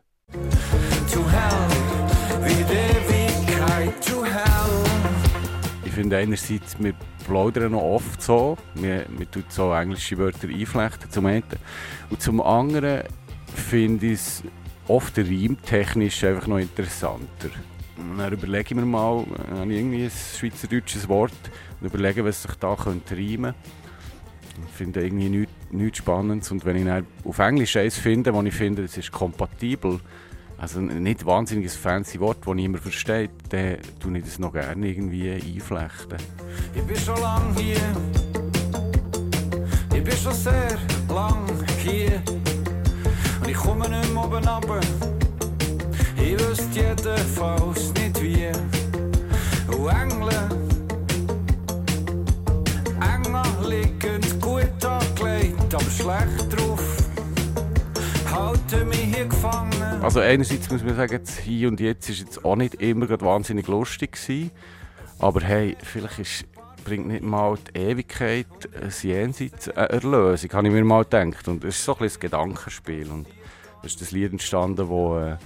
Ich 5.84 5.92
finde 5.92 6.16
einerseits, 6.18 6.76
wir 6.78 6.94
plaudern 7.26 7.72
noch 7.72 7.82
oft 7.82 8.22
so, 8.22 8.56
wir, 8.74 9.06
wir 9.08 9.30
tun 9.30 9.44
so 9.48 9.72
englische 9.72 10.16
Wörter 10.18 10.48
einflechten 10.48 11.10
zum 11.10 11.26
einen. 11.26 11.42
Und 12.08 12.22
zum 12.22 12.40
anderen 12.40 13.02
finde 13.54 14.06
ich 14.06 14.12
es 14.12 14.42
oft 14.88 15.18
reimtechnisch 15.18 16.24
einfach 16.24 16.46
noch 16.46 16.58
interessanter. 16.58 17.50
Dann 18.16 18.32
überlege 18.32 18.68
ich 18.70 18.74
mir 18.74 18.86
mal, 18.86 19.22
äh, 19.22 19.58
habe 19.58 19.72
ich 19.72 19.78
irgendwie 19.78 20.04
ein 20.04 20.10
schweizerdeutsches 20.10 21.08
Wort 21.08 21.32
und 21.80 21.86
überlege, 21.88 22.24
was 22.24 22.42
sich 22.42 22.54
da 22.54 22.74
könnte 22.76 23.14
reimen 23.14 23.54
könnte. 23.54 23.54
Ich 24.68 24.76
finde 24.76 25.02
irgendwie 25.04 25.28
nichts, 25.28 25.52
nichts 25.72 25.98
Spannendes 25.98 26.50
und 26.50 26.64
wenn 26.64 26.76
ich 26.76 26.84
dann 26.84 27.06
auf 27.24 27.38
Englisch 27.38 27.76
eins 27.76 27.96
finde, 27.96 28.34
wo 28.34 28.42
ich 28.42 28.54
finde, 28.54 28.84
es 28.84 28.96
ist 28.96 29.12
kompatibel, 29.12 30.00
also 30.58 30.80
nicht 30.80 31.24
wahnsinniges 31.24 31.74
fancy 31.74 32.20
Wort, 32.20 32.38
das 32.44 32.54
niemand 32.54 32.82
versteht, 32.82 33.30
dann 33.48 33.78
tue 33.98 34.18
ich 34.18 34.24
das 34.24 34.38
noch 34.38 34.52
gerne 34.52 34.86
irgendwie 34.86 35.30
einflechten. 35.30 36.18
Ich 36.74 36.82
bin 36.82 36.96
schon 36.96 37.20
lang 37.20 37.54
hier. 37.56 37.76
Ich 39.94 40.04
bin 40.04 40.16
schon 40.16 40.34
sehr 40.34 40.78
lang 41.08 41.46
hier. 41.78 42.22
Und 43.40 43.48
ich 43.48 43.56
komme 43.56 43.88
nicht 43.88 44.12
mehr 44.12 44.24
oben 44.24 44.46
runter. 44.46 44.80
Ich 46.16 46.38
wüsste 46.38 46.78
jedenfalls 46.78 47.92
nicht 47.94 48.22
wie. 48.22 48.48
Und 49.68 49.84
schlecht 56.00 56.58
drauf. 56.58 56.96
Halten 58.30 58.88
mich 58.88 59.14
hier 59.14 59.26
gefangen. 59.26 60.02
Also 60.02 60.20
einerseits 60.20 60.70
muss 60.70 60.82
man 60.82 60.96
sagen, 60.96 61.12
jetzt 61.12 61.38
hier 61.38 61.68
und 61.68 61.80
jetzt 61.80 62.08
ist 62.08 62.20
jetzt 62.20 62.44
auch 62.44 62.56
nicht 62.56 62.76
immer 62.76 63.08
wahnsinnig 63.20 63.66
lustig 63.68 64.12
gewesen. 64.12 64.50
Aber 65.18 65.42
hey, 65.42 65.76
vielleicht 65.82 66.18
ist, 66.18 66.44
bringt 66.84 67.08
nicht 67.08 67.22
mal 67.22 67.58
die 67.74 67.78
Ewigkeit 67.78 68.46
ein 68.80 68.92
Jenseits 69.02 69.68
eine 69.68 69.90
Erlösung, 69.90 70.50
habe 70.52 70.68
ich 70.68 70.72
mir 70.72 70.84
mal 70.84 71.04
gedacht. 71.04 71.48
Und 71.48 71.64
es 71.64 71.76
ist 71.76 71.84
so 71.84 71.92
ein 71.94 71.98
bisschen 71.98 72.18
ein 72.18 72.20
Gedankenspiel. 72.22 73.10
Und 73.10 73.26
es 73.82 73.92
ist 73.92 74.00
das 74.00 74.10
Lied 74.12 74.32
entstanden, 74.32 74.90
äh, 74.90 75.36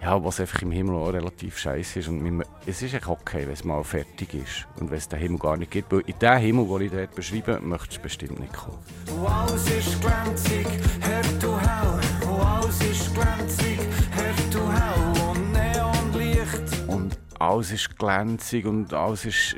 ja, 0.00 0.22
was 0.24 0.40
einfach 0.40 0.62
im 0.62 0.70
Himmel 0.70 0.94
auch 0.96 1.08
relativ 1.12 1.58
scheiße 1.58 1.98
ist. 2.00 2.08
Und 2.08 2.24
wir- 2.24 2.46
es 2.66 2.82
ist 2.82 2.94
echt 2.94 3.08
okay, 3.08 3.42
wenn 3.46 3.52
es 3.52 3.64
mal 3.64 3.82
fertig 3.82 4.32
ist. 4.34 4.66
Und 4.78 4.90
wenn 4.90 4.98
es 4.98 5.08
den 5.08 5.18
Himmel 5.18 5.38
gar 5.38 5.56
nicht 5.56 5.70
gibt. 5.70 5.92
Weil 5.92 6.00
in 6.06 6.18
den 6.18 6.38
Himmel, 6.38 6.66
den 6.66 6.86
ich 6.86 6.92
dort 6.92 7.14
beschreibe, 7.14 7.60
möchtest 7.60 7.98
du 7.98 8.02
bestimmt 8.02 8.38
nicht 8.40 8.52
kommen. 8.52 8.78
Und 9.10 9.26
alles 9.26 9.68
ist 9.70 10.00
glänzig, 10.00 10.66
Herr 11.00 11.22
du 11.40 11.58
Hell. 11.58 12.28
Und 12.30 12.40
alles 12.40 12.80
ist 12.82 13.14
glänzig, 13.14 13.78
Herr 14.12 14.34
du 14.50 14.72
Hell. 14.72 15.28
Und 15.30 15.52
Neonlicht. 15.52 16.88
Und 16.88 17.18
alles 17.40 17.72
ist 17.72 17.98
glänzig 17.98 18.66
und 18.66 18.92
alles 18.94 19.24
ist, 19.24 19.56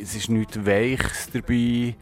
es 0.00 0.14
ist 0.14 0.28
nichts 0.28 0.64
Weiches 0.64 1.28
dabei. 1.32 1.94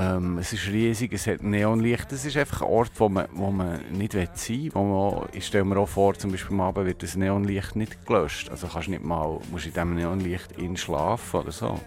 Ähm, 0.00 0.38
es 0.38 0.54
ist 0.54 0.66
riesig, 0.68 1.12
es 1.12 1.26
hat 1.26 1.42
Neonlicht. 1.42 2.10
Es 2.10 2.24
ist 2.24 2.34
einfach 2.38 2.62
ein 2.62 2.68
Ort, 2.68 2.92
wo 2.96 3.10
man, 3.10 3.26
wo 3.34 3.50
man 3.50 3.82
nicht 3.92 4.12
sein 4.12 4.28
will. 4.34 4.70
Wo 4.72 4.82
man, 4.82 5.28
ich 5.32 5.46
stelle 5.46 5.64
mir 5.64 5.76
auch 5.76 5.88
vor, 5.88 6.14
zum 6.14 6.30
Beispiel 6.30 6.54
am 6.54 6.62
Abend 6.62 6.86
wird 6.86 7.02
das 7.02 7.16
Neonlicht 7.16 7.76
nicht 7.76 8.06
gelöscht. 8.06 8.48
Also 8.48 8.66
kannst 8.66 8.86
du 8.86 8.92
nicht 8.92 9.04
mal, 9.04 9.38
musst 9.50 9.66
in 9.66 9.74
diesem 9.74 9.94
Neonlicht 9.94 10.52
in 10.52 10.74
schlafen 10.78 11.40
oder 11.40 11.52
so. 11.52 11.78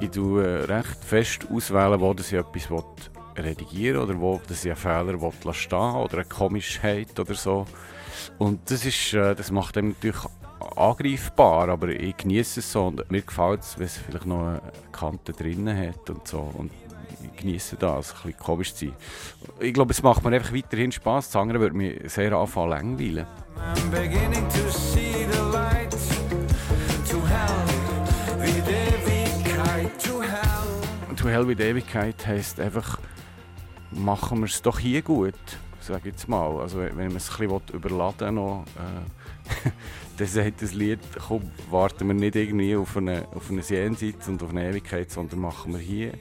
Ich 0.00 0.10
tue 0.10 0.44
äh, 0.44 0.64
recht 0.64 1.02
fest 1.02 1.46
auswählen, 1.50 1.98
wo 1.98 2.12
das 2.12 2.30
ich 2.30 2.38
etwas 2.38 2.70
will 2.70 2.84
redigieren 3.38 4.02
oder 4.02 4.20
wo 4.20 4.38
ich 4.50 4.66
einen 4.66 4.76
Fehler 4.76 5.18
will 5.18 5.32
lassen 5.44 5.54
stehen 5.54 5.94
oder 5.94 6.14
eine 6.18 6.24
Komischheit 6.26 7.18
oder 7.18 7.34
so. 7.34 7.66
Und 8.36 8.70
das, 8.70 8.84
ist, 8.84 9.14
äh, 9.14 9.34
das 9.34 9.50
macht 9.50 9.78
einem 9.78 9.90
natürlich 9.90 10.26
angreifbar, 10.76 11.68
aber 11.68 11.88
ich 11.88 12.16
genieße 12.16 12.60
es 12.60 12.72
so 12.72 12.86
und 12.86 13.10
mir 13.10 13.22
gefällt 13.22 13.62
es, 13.62 13.78
wenn 13.78 13.86
es 13.86 13.98
vielleicht 13.98 14.26
noch 14.26 14.46
eine 14.46 14.62
Kante 14.92 15.32
drinnen 15.32 15.76
hat 15.76 16.08
und 16.10 16.26
so. 16.26 16.50
Und 16.56 16.70
ich 17.22 17.40
genieße 17.40 17.76
das, 17.76 18.12
ein 18.12 18.16
bisschen 18.22 18.38
komisch 18.38 18.74
zu 18.74 18.86
sein. 18.86 18.96
Ich 19.60 19.74
glaube, 19.74 19.92
es 19.92 20.02
macht 20.02 20.24
mir 20.24 20.32
einfach 20.34 20.54
weiterhin 20.54 20.92
Spass. 20.92 21.30
Das 21.30 21.40
andere 21.40 21.60
würde 21.60 21.76
mich 21.76 22.12
sehr 22.12 22.32
anfangen 22.32 22.70
langweilen. 22.70 23.26
I'm 23.56 23.90
beginning 23.90 24.48
to 24.48 24.70
see 24.70 25.26
the 25.30 25.38
light. 25.52 25.90
To 27.10 27.26
hell, 27.26 27.66
Ewigkeit. 28.42 29.98
To 30.04 30.22
hell. 30.22 31.16
To 31.16 31.28
Hell 31.28 31.46
with 31.46 31.60
Ewigkeit 31.60 32.26
heisst 32.26 32.60
einfach, 32.60 32.98
machen 33.90 34.38
wir 34.38 34.46
es 34.46 34.62
doch 34.62 34.78
hier 34.78 35.02
gut, 35.02 35.34
sage 35.80 36.10
jetzt 36.10 36.28
mal. 36.28 36.60
Also 36.60 36.80
wenn 36.80 36.96
man 36.96 37.16
es 37.16 37.30
ein 37.30 37.48
bisschen 37.48 37.74
überladen 37.74 38.36
will, 38.36 38.64
äh, 38.76 39.70
dann 40.18 40.26
sagt 40.26 40.62
das 40.62 40.74
Lied, 40.74 41.00
komm, 41.26 41.50
warten 41.70 42.06
wir 42.06 42.14
nicht 42.14 42.36
irgendwie 42.36 42.76
auf 42.76 42.96
eine, 42.96 43.26
auf 43.34 43.50
eine 43.50 43.62
Jenseits 43.62 44.28
und 44.28 44.42
auf 44.42 44.50
eine 44.50 44.68
Ewigkeit, 44.68 45.10
sondern 45.10 45.40
machen 45.40 45.72
wir 45.72 45.80
hier 45.80 46.12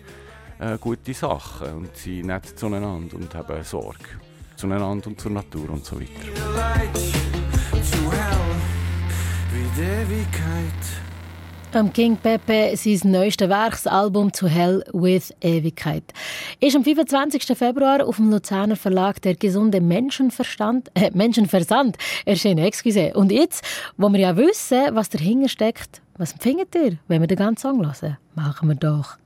äh, 0.60 0.78
gute 0.80 1.14
Sachen 1.14 1.74
und 1.74 1.98
sind 1.98 2.28
nett 2.28 2.46
zueinander 2.58 3.16
und 3.16 3.34
haben 3.34 3.64
Sorge 3.64 4.06
zueinander 4.56 5.08
und 5.08 5.22
zur 5.22 5.32
Natur 5.32 5.70
und 5.70 5.86
so 5.86 6.00
weiter. 6.00 6.10
Wie 9.54 9.70
die 9.76 9.82
Ewigkeit. 9.82 11.09
Am 11.72 11.94
King 11.94 12.18
Pepe 12.18 12.76
sein 12.76 13.12
neuestes 13.12 13.48
Werksalbum 13.48 14.32
«To 14.32 14.48
Hell 14.48 14.84
with 14.92 15.32
Ewigkeit» 15.40 16.04
ist 16.60 16.76
am 16.76 16.84
25. 16.84 17.56
Februar 17.56 18.08
auf 18.08 18.16
dem 18.16 18.32
Luzerner 18.32 18.76
Verlag 18.76 19.22
«Der 19.22 19.36
gesunde 19.36 19.80
Menschenverstand, 19.80 20.90
äh, 20.96 21.12
Menschenversand» 21.14 21.96
erschienen. 22.26 22.66
Excuse. 22.66 23.14
Und 23.14 23.32
jetzt, 23.32 23.64
wo 23.98 24.10
wir 24.10 24.20
ja 24.20 24.36
wissen, 24.36 24.96
was 24.96 25.10
dahinter 25.10 25.48
steckt, 25.48 26.02
Was 26.18 26.34
empfindet 26.34 26.74
ihr, 26.76 26.98
wenn 27.08 27.22
wir 27.22 27.28
den 27.28 27.38
ganzen 27.38 27.62
Song 27.62 27.86
hören? 27.86 28.18
Machen 28.34 28.68
wir 28.68 28.76
doch. 28.76 29.18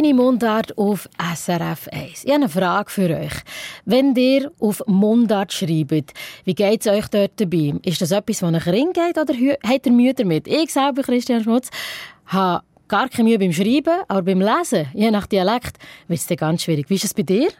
Deine 0.00 0.14
Mundart 0.14 0.78
auf 0.78 1.10
SRF 1.18 1.88
1. 1.92 2.24
Ich 2.24 2.32
habe 2.32 2.36
eine 2.36 2.48
Frage 2.48 2.90
für 2.90 3.10
euch. 3.10 3.34
Wenn 3.84 4.16
ihr 4.16 4.50
auf 4.58 4.82
Mundart 4.86 5.52
schreibt, 5.52 6.14
wie 6.44 6.54
geht 6.54 6.86
es 6.86 6.86
euch 6.86 7.06
dort 7.08 7.32
dabei? 7.38 7.74
Ist 7.84 8.00
das 8.00 8.10
etwas, 8.10 8.40
was 8.40 8.54
euch 8.54 8.66
ring 8.66 8.94
geht 8.94 9.18
oder 9.18 9.34
habt 9.62 9.84
ihr 9.84 9.92
Mühe 9.92 10.14
damit? 10.14 10.48
Ich 10.48 10.72
selber, 10.72 11.02
Christian 11.02 11.42
Schmutz, 11.42 11.68
habe 12.24 12.64
gar 12.88 13.10
keine 13.10 13.28
Mühe 13.28 13.38
beim 13.38 13.52
Schreiben, 13.52 14.00
aber 14.08 14.22
beim 14.22 14.40
Lesen, 14.40 14.86
je 14.94 15.10
nach 15.10 15.26
Dialekt, 15.26 15.76
wird 16.08 16.18
es 16.18 16.38
ganz 16.38 16.62
schwierig. 16.62 16.88
Wie 16.88 16.94
ist 16.94 17.04
es 17.04 17.12
bei 17.12 17.22
dir? 17.22 17.50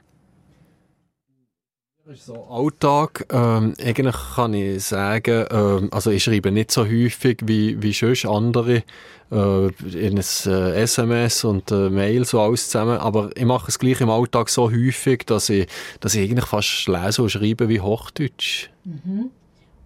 So 2.16 2.44
Alltag, 2.50 3.24
ähm, 3.30 3.74
eigentlich 3.80 4.16
kann 4.34 4.52
ich 4.54 4.82
sagen, 4.84 5.46
ähm, 5.48 5.88
also 5.92 6.10
ich 6.10 6.24
schreibe 6.24 6.50
nicht 6.50 6.72
so 6.72 6.84
häufig 6.84 7.38
wie, 7.44 7.80
wie 7.80 7.92
sonst 7.92 8.26
andere 8.26 8.82
äh, 9.30 9.66
in 9.68 10.18
ein 10.18 10.24
äh, 10.46 10.82
SMS 10.82 11.44
und 11.44 11.70
äh, 11.70 11.88
Mail 11.88 12.24
so 12.24 12.40
alles 12.40 12.68
zusammen, 12.68 12.98
aber 12.98 13.30
ich 13.36 13.44
mache 13.44 13.68
es 13.68 13.78
gleich 13.78 14.00
im 14.00 14.10
Alltag 14.10 14.48
so 14.48 14.72
häufig, 14.72 15.24
dass 15.26 15.50
ich, 15.50 15.68
dass 16.00 16.16
ich 16.16 16.28
eigentlich 16.28 16.46
fast 16.46 16.88
lese 16.88 17.22
und 17.22 17.30
schreibe 17.30 17.68
wie 17.68 17.80
Hochdeutsch. 17.80 18.70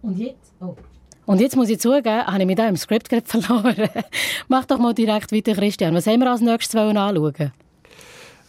Und 0.00 0.18
jetzt? 0.18 0.54
Oh. 0.60 0.76
Und 1.26 1.42
jetzt 1.42 1.56
muss 1.56 1.68
ich 1.68 1.78
zugeben, 1.78 2.26
habe 2.26 2.40
ich 2.40 2.46
mich 2.46 2.56
da 2.56 2.66
im 2.66 2.76
Skript 2.76 3.10
gerade 3.10 3.26
verloren. 3.26 3.90
Mach 4.48 4.64
doch 4.64 4.78
mal 4.78 4.94
direkt 4.94 5.30
weiter, 5.30 5.52
Christian. 5.52 5.94
Was 5.94 6.06
haben 6.06 6.20
wir 6.20 6.30
als 6.30 6.40
nächstes 6.40 6.74
wollen 6.74 6.96
anschauen? 6.96 7.52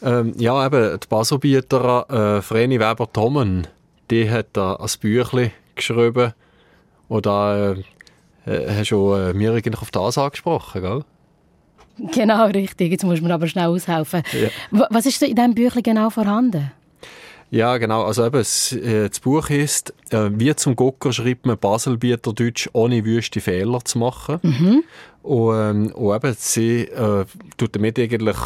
Ähm, 0.03 0.33
ja, 0.37 0.65
eben, 0.65 0.99
die 0.99 1.07
Basobieterin 1.07 2.09
äh, 2.09 2.41
Vreni 2.41 2.79
Weber-Tommen, 2.79 3.67
die 4.11 4.29
hat 4.29 4.47
da 4.53 4.75
ein 4.75 4.89
Büchlein 4.99 5.51
geschrieben 5.75 6.33
und 7.07 7.25
da 7.25 7.71
äh, 7.73 7.75
äh, 8.45 8.79
hast 8.79 8.91
du 8.91 9.13
äh, 9.13 9.33
mir 9.33 9.51
eigentlich 9.53 9.81
auf 9.81 9.91
das 9.91 10.17
angesprochen, 10.17 10.81
gell? 10.81 11.03
Genau, 12.13 12.45
richtig. 12.47 12.91
Jetzt 12.91 13.05
muss 13.05 13.21
man 13.21 13.31
aber 13.31 13.47
schnell 13.47 13.67
aushelfen. 13.67 14.21
Ja. 14.33 14.49
Wa- 14.71 14.87
Was 14.91 15.05
ist 15.05 15.21
in 15.23 15.35
diesem 15.35 15.55
Büchlein 15.55 15.81
genau 15.83 16.09
vorhanden? 16.09 16.71
Ja, 17.51 17.77
genau. 17.77 18.03
Also 18.03 18.25
eben, 18.25 18.37
das, 18.37 18.73
äh, 18.73 19.07
das 19.07 19.19
Buch 19.21 19.49
ist, 19.49 19.93
äh, 20.09 20.29
wie 20.33 20.53
zum 20.55 20.75
Gucker 20.75 21.13
schreibt 21.13 21.45
man 21.45 21.57
Baselbieter 21.57 22.33
Deutsch, 22.33 22.69
ohne 22.73 23.05
wüste 23.05 23.39
Fehler 23.39 23.79
zu 23.85 23.97
machen. 23.99 24.83
Und, 25.23 25.55
ähm, 25.55 25.91
und 25.93 26.15
eben, 26.15 26.35
sie 26.37 26.81
äh, 26.81 27.25
tut 27.57 27.75
damit 27.75 27.97
eigentlich 27.97 28.37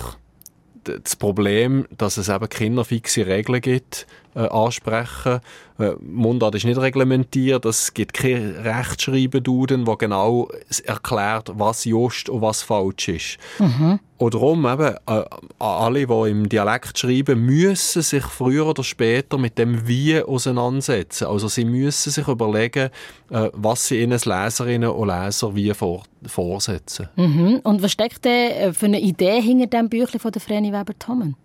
das 1.03 1.15
Problem, 1.15 1.85
dass 1.95 2.17
es 2.17 2.29
eben 2.29 2.49
keine 2.49 2.83
fixe 2.83 3.25
Regeln 3.25 3.61
gibt, 3.61 4.07
äh, 4.35 4.47
ansprechen. 4.47 5.39
Äh, 5.79 5.91
Mundart 6.01 6.55
ist 6.55 6.65
nicht 6.65 6.79
reglementiert, 6.79 7.65
es 7.65 7.93
gibt 7.93 8.13
keine 8.13 8.63
Rechtschreibenduden, 8.63 9.87
wo 9.87 9.95
genau 9.95 10.49
erklärt, 10.85 11.51
was 11.55 11.85
just 11.85 12.29
und 12.29 12.41
was 12.41 12.61
falsch 12.61 13.07
ist. 13.07 13.37
Mhm. 13.59 13.99
Und 14.17 14.33
darum 14.33 14.65
eben, 14.65 14.95
äh, 15.07 15.23
alle, 15.59 16.05
die 16.05 16.29
im 16.29 16.49
Dialekt 16.49 16.99
schreiben, 16.99 17.45
müssen 17.45 18.01
sich 18.01 18.23
früher 18.23 18.67
oder 18.67 18.83
später 18.83 19.37
mit 19.37 19.57
dem 19.57 19.87
Wie 19.87 20.21
auseinandersetzen. 20.21 21.27
Also 21.27 21.47
sie 21.47 21.63
müssen 21.63 22.11
sich 22.11 22.27
überlegen, 22.27 22.89
äh, 23.29 23.49
was 23.53 23.87
sie 23.87 24.01
ihnen 24.01 24.19
Leserinnen 24.19 24.89
und 24.89 25.07
Leser 25.07 25.55
wie 25.55 25.73
vor, 25.73 26.03
vorsetzen. 26.25 27.07
Mhm. 27.15 27.61
Und 27.63 27.81
was 27.81 27.93
steckt 27.93 28.25
denn 28.25 28.51
äh, 28.51 28.73
für 28.73 28.87
eine 28.87 28.99
Idee 28.99 29.41
hinter 29.41 29.67
dem 29.67 29.87
Büchlein 29.87 30.19
von 30.19 30.31
der 30.31 30.41
Vreni 30.41 30.73
Weber-Tommen? 30.73 31.37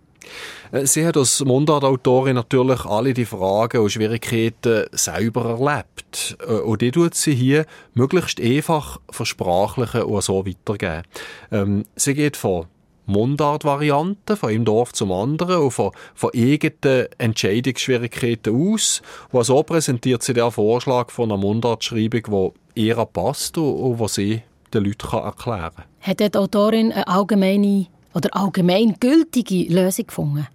Sie 0.83 1.05
hat 1.05 1.17
als 1.17 1.43
Mundartautorin 1.43 2.35
natürlich 2.35 2.85
alle 2.85 3.13
die 3.13 3.25
Fragen 3.25 3.81
und 3.81 3.91
Schwierigkeiten 3.91 4.85
selber 4.91 5.45
erlebt. 5.45 6.37
Äh, 6.47 6.53
Und 6.53 6.81
die 6.81 6.91
tut 6.91 7.15
sie 7.15 7.35
hier 7.35 7.65
möglichst 7.93 8.41
einfach 8.41 8.99
versprachlichen 9.09 10.03
und 10.03 10.23
so 10.23 10.45
weitergeben. 10.45 11.03
Ähm, 11.51 11.85
sie 11.95 12.13
geht 12.13 12.37
von 12.37 12.65
Mundart-Varianten, 13.07 14.35
von 14.35 14.49
einem 14.49 14.65
Dorf 14.65 14.93
zum 14.93 15.11
anderen 15.11 15.61
und 15.61 15.71
von, 15.71 15.91
von 16.15 16.31
eigenen 16.33 17.07
Entscheidungsschwierigkeiten 17.17 18.73
aus. 18.73 19.01
Und 19.31 19.43
so 19.43 19.61
präsentiert 19.63 20.23
sie 20.23 20.33
den 20.33 20.51
Vorschlag 20.51 21.11
von 21.11 21.31
einer 21.31 21.39
Mundartschreibung, 21.39 22.53
die 22.75 22.87
ihr 22.87 23.05
passt 23.05 23.57
und, 23.57 23.75
und 23.75 23.99
die 23.99 24.07
sie 24.07 24.41
den 24.73 24.85
Leuten 24.85 25.17
erklären 25.17 25.71
kann. 25.75 25.85
Hat 26.01 26.19
die 26.19 26.33
Autorin 26.33 26.91
eine 26.91 27.07
allgemeine 27.07 27.87
oder 28.15 28.35
allgemeingültige 28.35 29.71
Lösung 29.71 30.07
gefunden? 30.07 30.47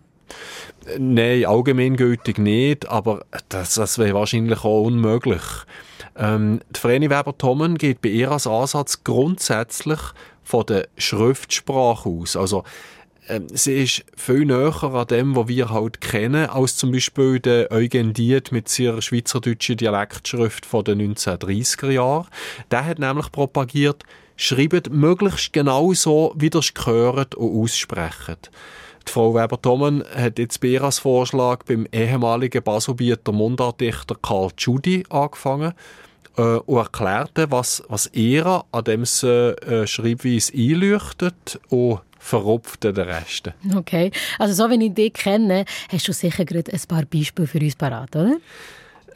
Nein, 0.98 1.44
allgemeingültig 1.44 2.38
nicht, 2.38 2.88
aber 2.88 3.24
das, 3.48 3.74
das 3.74 3.98
wäre 3.98 4.14
wahrscheinlich 4.14 4.64
auch 4.64 4.84
unmöglich. 4.84 5.42
Ähm, 6.16 6.61
die 6.74 6.80
Vreni 6.80 7.11
Weber-Tommen 7.11 7.78
geht 7.78 8.00
bei 8.00 8.08
ihr 8.08 8.30
als 8.30 8.46
Ansatz 8.46 9.04
grundsätzlich 9.04 10.00
von 10.42 10.66
der 10.66 10.88
Schriftsprache 10.96 12.08
aus. 12.08 12.36
Also, 12.36 12.64
ähm, 13.28 13.46
sie 13.52 13.84
ist 13.84 14.04
viel 14.16 14.46
näher 14.46 14.82
an 14.82 15.06
dem, 15.06 15.36
was 15.36 15.48
wir 15.48 15.70
halt 15.70 16.00
kennen, 16.00 16.46
als 16.48 16.76
zum 16.76 16.90
Beispiel 16.90 17.38
der 17.38 17.70
Eugen 17.70 18.12
Diet 18.14 18.50
mit 18.50 18.68
seiner 18.68 19.02
schweizerdeutschen 19.02 19.76
Dialektschrift 19.76 20.66
von 20.66 20.84
den 20.84 21.14
1930er 21.14 21.90
Jahren. 21.90 22.26
Der 22.70 22.86
hat 22.86 22.98
nämlich 22.98 23.30
propagiert, 23.30 24.04
schreibt 24.41 24.91
möglichst 24.91 25.53
genau 25.53 25.93
so, 25.93 26.32
wie 26.34 26.47
ihr 26.47 26.55
es 26.57 26.72
gehört 26.72 27.34
und 27.34 27.62
aussprecht. 27.62 28.51
Die 29.07 29.12
Frau 29.12 29.34
Weber-Tommen 29.34 30.03
hat 30.14 30.38
jetzt 30.38 30.64
als 30.64 30.99
Vorschlag 30.99 31.64
beim 31.64 31.86
ehemaligen 31.93 32.62
Baselbieter 32.62 33.32
Mundartdichter 33.32 34.16
Karl 34.20 34.51
Tschudi 34.57 35.05
angefangen 35.11 35.74
äh, 36.38 36.43
und 36.43 36.78
erklärte, 36.78 37.51
was, 37.51 37.82
was 37.88 38.11
ihr 38.14 38.64
an 38.72 38.84
dem 38.84 39.03
äh, 39.03 39.86
Schreibweise 39.86 40.53
einleuchtet 40.55 41.61
und 41.68 42.01
verrupft 42.18 42.84
den 42.84 42.97
Rest. 42.97 43.51
Okay, 43.76 44.11
also 44.38 44.55
so 44.55 44.70
wie 44.70 44.86
ich 44.86 44.95
dich 44.95 45.12
kenne, 45.12 45.66
hast 45.91 46.09
du 46.09 46.12
sicher 46.12 46.47
gerade 46.47 46.72
ein 46.72 46.80
paar 46.88 47.05
Beispiele 47.05 47.47
für 47.47 47.59
uns 47.59 47.76
parat, 47.76 48.16
oder? 48.16 48.36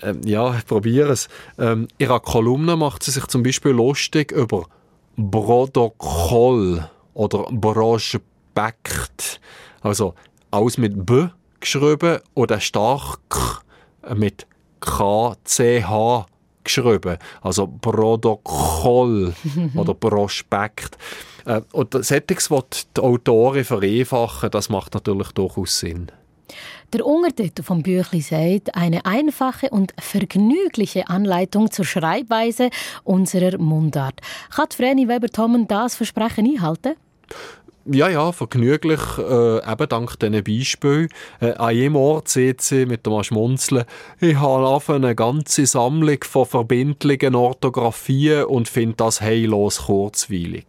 Ähm, 0.02 0.20
ja, 0.24 0.54
ich 0.56 0.66
probiere 0.66 1.12
es. 1.12 1.28
Ähm, 1.58 1.88
in 1.96 2.06
ihrer 2.06 2.20
Kolumne 2.20 2.76
macht 2.76 3.02
sie 3.02 3.10
sich 3.10 3.26
zum 3.26 3.42
Beispiel 3.42 3.72
lustig 3.72 4.32
über 4.32 4.66
Protokoll 5.16 6.88
oder 7.14 7.44
Broschbeckt. 7.50 9.40
Also 9.80 10.14
alles 10.50 10.78
mit 10.78 11.06
B 11.06 11.28
geschrieben 11.60 12.18
oder 12.34 12.60
stark 12.60 13.62
mit 14.14 14.46
KCH 14.80 16.26
geschrieben. 16.62 17.18
Also 17.42 17.66
Protokoll 17.66 19.34
oder 19.74 19.94
Prospekt. 19.94 20.98
Äh, 21.44 21.60
Und 21.72 21.92
solches, 21.92 22.50
was 22.50 22.88
die 22.96 23.00
Autoren 23.00 23.64
vereinfachen, 23.64 24.50
das 24.50 24.68
macht 24.68 24.94
natürlich 24.94 25.32
durchaus 25.32 25.78
Sinn. 25.78 26.10
Der 26.92 27.04
Untertitel 27.04 27.62
vom 27.62 27.82
Büchli 27.82 28.20
sagt, 28.20 28.74
eine 28.74 29.04
einfache 29.04 29.70
und 29.70 29.94
vergnügliche 29.98 31.08
Anleitung 31.08 31.70
zur 31.70 31.84
Schreibweise 31.84 32.70
unserer 33.02 33.58
Mundart. 33.58 34.20
Kann 34.54 34.68
Vreni 34.70 35.08
Weber-Tommen 35.08 35.66
das 35.66 35.96
Versprechen 35.96 36.46
einhalten? 36.46 36.94
Ja, 37.86 38.08
ja, 38.08 38.32
vergnüglich, 38.32 39.00
äh, 39.18 39.72
eben 39.72 39.88
dank 39.90 40.18
diesen 40.18 40.42
Beispielen. 40.42 41.10
Äh, 41.40 41.52
an 41.52 41.74
jedem 41.74 41.96
Ort 41.96 42.28
sieht 42.28 42.62
sie 42.62 42.86
mit 42.86 43.04
dem 43.04 43.22
Schmunzeln, 43.22 43.84
ich 44.20 44.40
habe 44.40 44.94
eine 44.94 45.14
ganze 45.14 45.66
Sammlung 45.66 46.16
von 46.24 46.46
verbindlichen 46.46 47.34
Orthographien 47.34 48.44
und 48.44 48.68
finde 48.68 48.96
das 48.96 49.20
heillos 49.20 49.82
kurzweilig. 49.82 50.64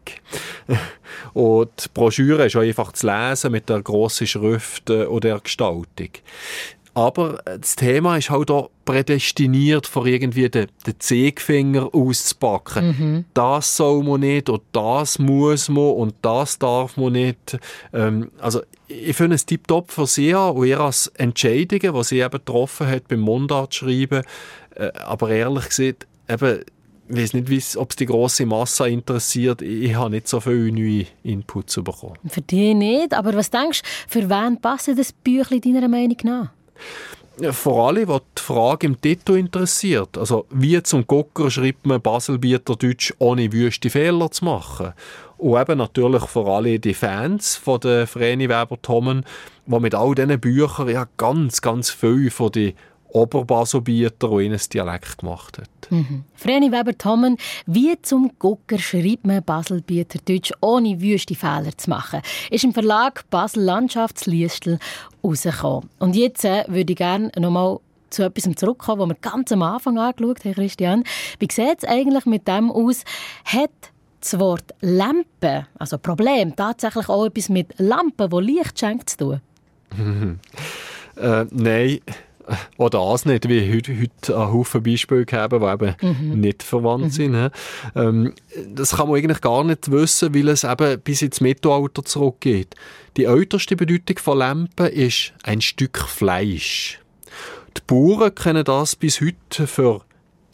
und 1.34 1.86
die 1.86 1.89
Broschüre 1.93 2.47
ist 2.47 2.57
einfach 2.57 2.91
zu 2.91 3.07
lesen 3.07 3.53
mit 3.53 3.70
der 3.70 3.82
grossen 3.82 4.28
Schrift 4.28 4.89
äh, 4.89 5.05
und 5.05 5.24
der 5.24 5.39
Gestaltung. 5.39 6.09
Aber 6.96 7.41
das 7.43 7.76
Thema 7.76 8.16
ist 8.16 8.30
halt 8.30 8.50
auch 8.50 8.70
prädestiniert, 8.86 9.86
vor 9.86 10.06
irgendwie 10.06 10.50
den, 10.50 10.68
den 10.88 10.93
Zeigefinger 10.98 11.93
auszupacken. 11.93 12.88
Mhm. 12.88 13.26
Das 13.34 13.76
soll 13.76 14.02
man 14.02 14.22
nicht 14.22 14.50
und 14.50 14.62
das 14.72 15.20
muss 15.20 15.68
man 15.68 15.91
und 15.91 16.16
das 16.22 16.58
darf 16.58 16.96
man 16.96 17.12
nicht. 17.12 17.58
Ähm, 17.91 18.32
also 18.39 18.62
ich 18.88 19.16
finde 19.16 19.36
es 19.36 19.46
tiptop 19.46 19.91
für 19.91 20.08
sie 20.08 20.34
an 20.34 20.56
und 20.56 20.68
ihr 20.68 20.80
als 20.80 21.08
Entscheidungen, 21.08 21.93
die 21.93 22.04
sie 22.06 22.20
eben 22.20 22.32
getroffen 22.32 22.88
hat 22.88 23.10
beim 23.10 23.20
Mundartschreiben. 23.20 24.24
Äh, 24.76 24.91
aber 25.06 25.32
ehrlich 25.32 25.68
gesagt, 25.68 26.08
eben, 26.30 26.62
ich 27.10 27.18
weiß 27.18 27.34
nicht, 27.34 27.76
ob 27.76 27.89
es 27.89 27.98
die 27.98 28.06
grosse 28.06 28.46
Masse 28.46 28.88
interessiert. 28.88 29.62
Ich 29.62 29.93
habe 29.96 30.12
nicht 30.12 30.30
so 30.30 30.39
viele 30.39 30.72
neue 30.72 31.08
Inputs 31.24 31.76
bekommen. 31.76 32.16
Für 32.26 32.41
dich 32.41 32.74
nicht, 32.74 33.14
aber 33.14 33.36
was 33.36 33.50
denkst 33.50 33.82
du, 33.82 33.88
für 34.08 34.30
wen 34.30 34.62
passt 34.62 34.88
das 34.88 35.12
Büchli 35.12 35.60
deiner 35.60 35.89
Meinung 35.89 36.18
nach? 36.24 36.52
Vor 37.51 37.89
allem, 37.89 38.07
was 38.07 38.21
die 38.38 38.41
Frage 38.41 38.88
im 38.88 39.01
Titel 39.01 39.36
interessiert. 39.36 40.17
Also, 40.17 40.45
wie 40.51 40.81
zum 40.83 41.05
Gucker 41.05 41.51
schreibt 41.51 41.86
man 41.86 42.01
Baselbieter 42.01 42.77
Deutsch, 42.77 43.13
ohne 43.19 43.51
wüste 43.51 43.89
Fehler 43.89 44.31
zu 44.31 44.45
machen? 44.45 44.93
Und 45.38 45.59
eben 45.59 45.77
natürlich 45.77 46.23
vor 46.23 46.47
allem 46.47 46.79
die 46.79 46.93
Fans 46.93 47.57
von 47.57 47.81
der 47.81 48.07
Vreni 48.07 48.47
Weber-Tommen, 48.47 49.25
die 49.65 49.79
mit 49.79 49.93
all 49.93 50.15
diesen 50.15 50.39
Büchern 50.39 50.88
ja 50.88 51.07
ganz, 51.17 51.61
ganz 51.61 51.89
viel 51.89 52.31
von 52.31 52.53
den 52.53 52.73
Oberbaselbieter 53.16 54.30
und 54.30 54.43
ihnen 54.43 54.59
Dialekt 54.74 55.20
gemacht 55.20 55.57
hat. 55.57 55.70
Mhm. 55.89 56.26
Vreni 56.36 56.72
Weber-Tommen, 56.72 57.38
wie 57.66 57.95
zum 58.01 58.32
Gucker 58.39 58.78
schreibt 58.78 59.26
man 59.26 59.43
Baselbieter 59.43 60.20
Deutsch, 60.26 60.51
ohne 60.61 60.99
wüste 60.99 61.34
Fehler 61.34 61.78
zu 61.78 61.89
machen, 61.89 62.22
ist 62.51 62.66
im 62.66 62.74
Verlag 62.74 63.24
Basel 63.30 63.63
Landschaftsliestel 63.63 64.80
rausgekommen. 65.24 65.89
Und 65.99 66.16
jetzt 66.16 66.43
äh, 66.43 66.66
würde 66.68 66.91
ich 66.91 66.97
gerne 66.97 67.32
nochmal 67.38 67.80
zu 68.09 68.24
etwas 68.24 68.53
zurückkommen, 68.55 69.01
was 69.01 69.09
wir 69.09 69.32
ganz 69.32 69.51
am 69.51 69.61
Anfang 69.61 69.97
angeschaut 69.97 70.43
haben, 70.43 70.53
Christian. 70.53 71.03
Wie 71.39 71.47
sieht 71.49 71.78
es 71.80 71.86
eigentlich 71.86 72.26
mit 72.26 72.47
dem 72.47 72.70
aus? 72.70 73.03
Hat 73.45 73.72
das 74.20 74.39
Wort 74.39 74.74
Lampe, 74.82 75.68
also 75.80 75.97
Problem, 75.97 76.55
tatsächlich 76.55 77.07
auch 77.07 77.26
etwas 77.26 77.47
mit 77.47 77.74
Lampen, 77.78 78.30
die 78.30 78.53
Licht 78.53 78.78
schenkt, 78.78 79.09
zu 79.09 79.18
tun? 79.18 79.41
Äh, 81.18 81.45
nein, 81.51 81.99
auch 82.78 82.89
das 82.89 83.26
nicht, 83.26 83.50
wie 83.50 83.74
heute, 83.74 84.00
heute 84.00 84.38
einen 84.38 84.54
Haufen 84.54 84.84
Beispiele 84.84 85.26
gegeben, 85.26 85.60
die 85.62 85.66
eben 85.74 85.96
Mhm. 86.02 86.39
nicht 86.39 86.64
verwandt 86.64 87.14
sind. 87.14 87.36
hä? 87.36 87.50
Ähm, 87.96 88.34
das 88.74 88.96
kann 88.96 89.08
man 89.10 89.18
eigentlich 89.18 89.41
gar 89.41 89.64
nicht 89.64 89.89
wissen, 89.91 90.34
weil 90.36 90.50
es 90.50 90.64
eben 90.64 91.00
bis 91.02 91.22
ins 91.22 91.41
Mittelalter 91.41 92.04
zurückgeht. 92.06 92.76
Die 93.18 93.26
älteste 93.26 93.76
Bedeutung 93.76 94.20
von 94.20 94.38
Lampen 94.38 94.88
ist 94.88 95.34
ein 95.43 95.62
Stück 95.62 95.98
Fleisch. 96.00 97.00
Die 97.78 97.82
Bauern 97.88 98.34
kennen 98.34 98.64
das 98.64 98.96
bis 98.96 99.20
heute 99.20 99.68
für 99.68 100.02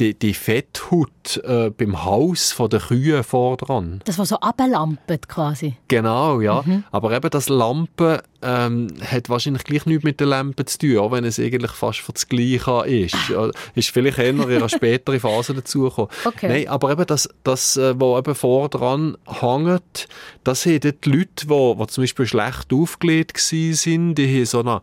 die, 0.01 0.15
die 0.15 0.33
Fetthaut 0.33 1.37
äh, 1.43 1.69
beim 1.69 2.03
Haus 2.03 2.51
von 2.51 2.69
der 2.69 2.79
Kühe 2.79 3.23
vordran. 3.23 4.01
Das, 4.05 4.17
was 4.17 4.29
so 4.29 4.37
ablampet 4.37 5.29
quasi. 5.29 5.75
Genau, 5.87 6.41
ja. 6.41 6.63
Aber 6.91 7.11
eben 7.11 7.29
das 7.29 7.49
Lampen 7.49 8.17
ähm, 8.41 8.87
hat 9.05 9.29
wahrscheinlich 9.29 9.63
gleich 9.63 9.85
nichts 9.85 10.03
mit 10.03 10.19
der 10.19 10.25
Lampe 10.25 10.65
zu 10.65 10.79
tun, 10.79 10.97
auch 10.97 11.11
wenn 11.11 11.23
es 11.23 11.39
eigentlich 11.39 11.71
fast 11.71 11.99
für 11.99 12.13
das 12.13 12.27
Gleiche 12.27 12.83
ist. 12.87 13.29
Ja, 13.29 13.51
ist 13.75 13.91
vielleicht 13.91 14.17
eher 14.17 14.29
in 14.29 14.41
einer 14.41 14.69
späteren 14.69 15.19
Phase 15.19 15.53
dazugekommen. 15.53 16.09
Okay. 16.25 16.47
Nein, 16.47 16.67
aber 16.67 16.91
eben 16.91 17.05
das, 17.05 17.29
das 17.43 17.77
äh, 17.77 17.93
was 17.99 18.19
eben 18.19 18.35
vordran 18.35 19.17
hängt, 19.27 20.07
das 20.43 20.63
sind 20.63 20.83
die 20.83 21.09
Leute, 21.09 21.45
die, 21.45 21.75
die 21.77 21.87
zum 21.87 22.01
Beispiel 22.01 22.25
schlecht 22.25 22.73
aufgelegt 22.73 23.37
sind, 23.37 24.15
die 24.15 24.39
haben 24.39 24.45
so 24.45 24.61
eine 24.61 24.81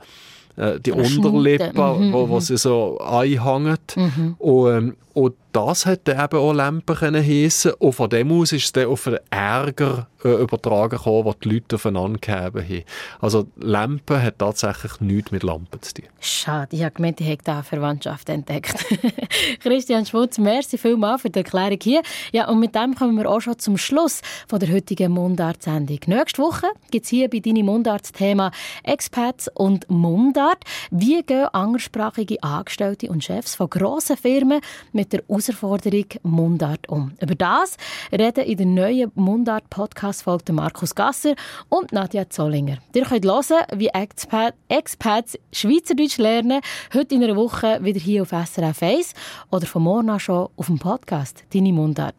die 0.85 0.93
Eine 0.93 1.03
Unterlippe, 1.03 1.73
mhm, 1.73 2.13
wo, 2.13 2.29
wo 2.29 2.37
mhm. 2.37 2.41
sie 2.41 2.57
so 2.57 2.99
einhängt. 2.99 3.97
Mhm. 3.97 4.35
Und, 4.39 4.77
ähm, 4.77 4.97
und 5.15 5.35
das 5.59 5.87
hätte 5.87 6.13
eben 6.13 6.39
auch 6.39 6.95
können 6.95 7.25
heissen. 7.25 7.73
Und 7.79 7.93
von 7.93 8.09
dem 8.09 8.31
aus 8.31 8.53
ist 8.53 8.65
es 8.67 8.73
dann 8.73 8.87
auf 8.87 9.05
den 9.05 9.19
Ärger 9.31 10.07
äh, 10.25 10.29
übertragen 10.29 10.97
gekommen, 10.97 11.25
den 11.25 11.41
die 11.43 11.49
Leute 11.55 11.77
aufeinander 11.77 12.19
gegeben 12.19 12.69
haben. 12.69 12.85
Also 13.21 13.47
Lampen 13.57 14.23
hat 14.23 14.39
tatsächlich 14.39 15.01
nichts 15.01 15.31
mit 15.33 15.43
Lampen 15.43 15.83
zu 15.83 15.95
tun. 15.95 16.05
Schade, 16.21 16.77
ich 16.77 16.83
habe 16.83 16.95
gemeint, 16.95 17.21
ich 17.21 17.29
habe 17.29 17.43
da 17.43 17.63
Verwandtschaft 17.63 18.29
entdeckt. 18.29 18.85
Christian 19.61 20.07
Schmutz, 20.07 20.39
merci 20.39 20.79
vielmals 20.79 21.23
für 21.23 21.31
die 21.31 21.41
Erklärung 21.41 21.79
hier. 21.83 22.03
Ja, 22.33 22.49
und 22.49 22.61
mit 22.61 22.75
dem 22.75 22.95
kommen 22.95 23.17
wir 23.17 23.29
auch 23.29 23.41
schon 23.41 23.59
zum 23.59 23.77
Schluss 23.79 24.21
von 24.47 24.61
der 24.61 24.73
heutigen 24.73 25.13
Mundart-Sendung. 25.13 25.99
Nächste 26.07 26.43
Woche 26.43 26.67
gibt 26.91 27.05
es 27.05 27.11
hier 27.11 27.29
bei 27.29 27.41
«Deine 27.41 27.65
Mundart» 27.65 28.03
das 28.03 28.13
Thema 28.13 28.53
Expats 28.85 29.49
und 29.55 29.91
Mundart. 29.91 30.65
Wie 30.91 31.23
gehen 31.23 31.47
anderssprachige 31.53 32.43
Angestellte 32.43 33.09
und 33.09 33.25
Chefs 33.25 33.57
von 33.57 33.71
grossen 33.71 34.17
Firmen 34.17 34.61
mit 34.93 35.13
der 35.13 35.23
Herausforderung 35.49 36.07
Mundart 36.23 36.89
um? 36.89 37.13
Über 37.21 37.35
das 37.35 37.77
reden 38.13 38.45
in 38.45 38.57
der 38.57 38.67
neuen 38.67 39.13
Mundart-Podcast-Folge 39.15 40.53
Markus 40.53 40.95
Gasser 40.95 41.35
und 41.69 41.93
Nadja 41.93 42.29
Zollinger. 42.29 42.79
Ihr 42.95 43.05
könnt 43.05 43.25
hören, 43.25 43.65
wie 43.75 43.89
Expat 43.89 44.55
Expats 44.69 45.39
Schweizerdeutsch 45.53 46.19
lernen, 46.19 46.61
heute 46.95 47.15
in 47.15 47.25
einer 47.25 47.37
Woche 47.37 47.79
wieder 47.83 48.01
hier 48.01 48.23
auf 48.23 48.31
SRF 48.31 48.83
1 48.83 49.15
oder 49.51 49.67
von 49.67 49.83
morgen 49.83 50.11
an 50.11 50.21
schon 50.21 50.49
auf 50.57 50.67
dem 50.67 50.79
Podcast 50.79 51.45
«Deine 51.53 51.73
Mundart». 51.73 52.15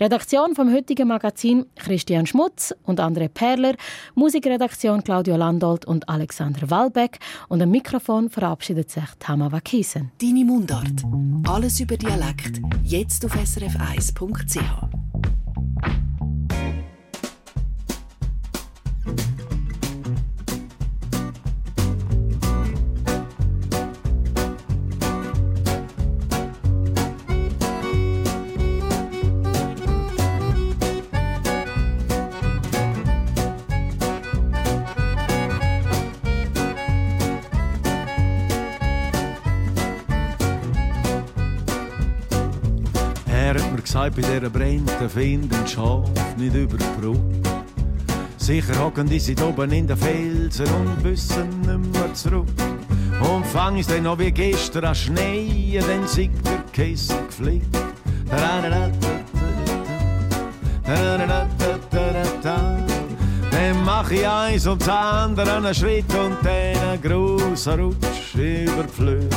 Redaktion 0.00 0.54
vom 0.54 0.72
heutigen 0.72 1.08
Magazin 1.08 1.66
Christian 1.76 2.26
Schmutz 2.26 2.74
und 2.84 3.00
André 3.00 3.28
Perler, 3.28 3.74
Musikredaktion 4.14 5.02
Claudio 5.02 5.36
Landolt 5.36 5.84
und 5.86 6.08
Alexander 6.08 6.70
Walbeck 6.70 7.18
und 7.48 7.62
am 7.62 7.70
Mikrofon 7.70 8.28
verabschiedet 8.30 8.90
sich 8.90 9.04
Tama 9.18 9.50
Wakisen. 9.52 10.12
Deine 10.20 10.44
Mundart. 10.44 11.04
Alles 11.46 11.80
über 11.80 11.96
Dialekt. 11.96 12.60
Jetzt 12.82 13.24
auf 13.24 13.34
srf1.ch. 13.34 14.58
gesagt, 43.84 44.16
bei 44.16 44.22
dieser 44.22 44.50
Brände 44.50 45.08
finden 45.08 45.66
Schaf 45.66 46.08
nicht 46.36 46.54
über 46.54 46.76
die 46.76 47.00
Brücke. 47.00 47.20
Sicher 48.36 48.78
hocken 48.78 49.08
die 49.08 49.18
seit 49.18 49.40
oben 49.42 49.70
in 49.72 49.86
den 49.86 49.96
Felsen 49.96 50.66
und 50.66 51.04
wissen 51.04 51.60
nicht 51.60 51.92
mehr 51.92 52.12
zurück. 52.14 52.48
Und 53.20 53.46
fang 53.46 53.76
ich 53.76 53.86
dann 53.86 54.02
noch 54.02 54.18
wie 54.18 54.32
gestern 54.32 54.84
an 54.84 54.94
Schnee, 54.94 55.80
dann 55.86 56.06
singt 56.06 56.44
der 56.46 56.58
Käse 56.72 57.14
geflickt. 57.26 57.74
Dann 63.50 63.84
mach 63.84 64.10
ich 64.10 64.28
eins 64.28 64.66
und 64.66 64.82
das 64.82 64.88
andere 64.88 65.56
einen 65.56 65.74
Schritt 65.74 66.12
und 66.14 66.36
dann 66.42 66.76
einen 66.76 67.00
grossen 67.00 67.80
Rutsch 67.80 68.34
über 68.34 68.82
die 68.82 68.92
Flöhe 68.92 69.28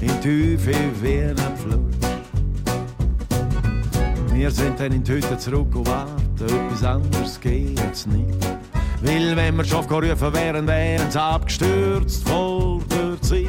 in 0.00 0.20
Tiefe 0.20 0.72
wie 1.02 1.22
ein 1.24 1.36
Flutsch. 1.56 2.05
Wir 4.36 4.50
sind 4.50 4.78
dann 4.78 4.92
in 4.92 5.02
die 5.02 5.12
Hütte 5.12 5.38
zurück 5.38 5.74
und 5.74 5.88
warten, 5.88 6.44
etwas 6.44 6.84
anderes 6.84 7.40
geht's 7.40 8.06
nicht. 8.06 8.46
Weil 9.00 9.34
wenn 9.34 9.56
wir 9.56 9.64
schon 9.64 9.88
gerufen 9.88 10.34
wären, 10.34 10.66
wären 10.66 11.10
sie 11.10 11.20
abgestürzt 11.20 12.28
vor 12.28 12.82
der 12.90 13.18
Zeit. 13.22 13.48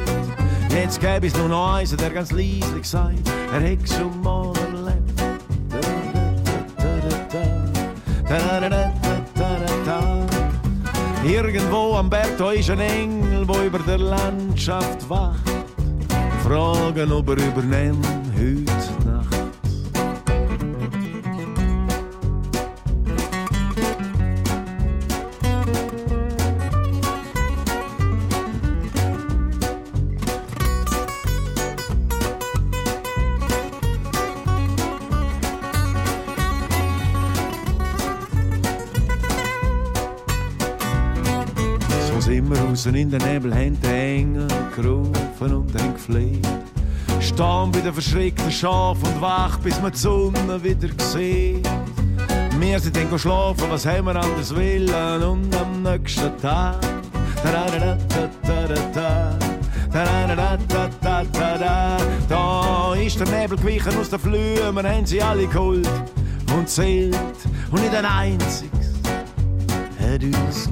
Jetzt 0.70 0.98
gäbe 0.98 1.26
es 1.26 1.36
nur 1.36 1.48
noch 1.48 1.74
einen, 1.74 1.94
der 1.94 2.08
ganz 2.08 2.32
leise 2.32 2.82
sagt, 2.82 3.30
er 3.52 3.60
hätte 3.60 3.86
schon 3.86 4.18
mal 4.22 4.50
erlebt. 4.56 5.22
Irgendwo 11.22 11.96
am 11.96 12.08
Berg 12.08 12.38
da 12.38 12.52
ist 12.52 12.70
ein 12.70 12.80
Engel, 12.80 13.46
wo 13.46 13.60
über 13.60 13.78
der 13.80 13.98
Landschaft 13.98 15.08
wacht. 15.10 15.38
Fragen, 16.42 17.12
ob 17.12 17.28
er 17.28 17.36
übernimmt 17.36 18.06
heute 18.34 18.77
sind 42.78 42.94
wir 42.94 42.94
außen 42.94 42.94
in 42.94 43.10
den 43.10 43.20
Nebel, 43.22 43.54
haben 43.54 43.80
den 43.80 43.90
Engel 43.90 44.48
gerufen 44.74 45.54
und 45.54 45.80
haben 45.80 45.94
gefleht. 45.94 46.46
Stehen 47.20 47.72
bei 47.72 47.80
den 47.80 47.92
verschreckten 47.92 48.50
Schaf 48.50 48.98
und 49.02 49.20
wach, 49.20 49.58
bis 49.58 49.80
man 49.80 49.92
die 49.92 49.98
Sonne 49.98 50.62
wieder 50.62 50.88
sieht. 51.04 51.68
Wir 52.58 52.78
sind 52.78 52.96
dann 52.96 53.18
schlafen, 53.18 53.64
was 53.68 53.86
haben 53.86 54.06
wir 54.06 54.16
anders 54.16 54.54
willen 54.54 55.22
und 55.22 55.54
am 55.56 55.82
nächsten 55.82 56.36
Tag. 56.40 56.78
Da 62.28 62.94
ist 62.94 63.20
der 63.20 63.28
Nebel 63.28 63.58
gewichen 63.58 63.98
aus 63.98 64.10
den 64.10 64.18
Flühen, 64.18 64.74
wir 64.74 64.82
haben 64.82 65.06
sie 65.06 65.22
alle 65.22 65.46
geholt 65.46 65.88
und 66.56 66.68
zählt 66.68 67.16
und 67.70 67.80
nicht 67.80 67.94
ein 67.94 68.04
einziges 68.04 68.88
hat 70.08 70.22
uns 70.22 70.70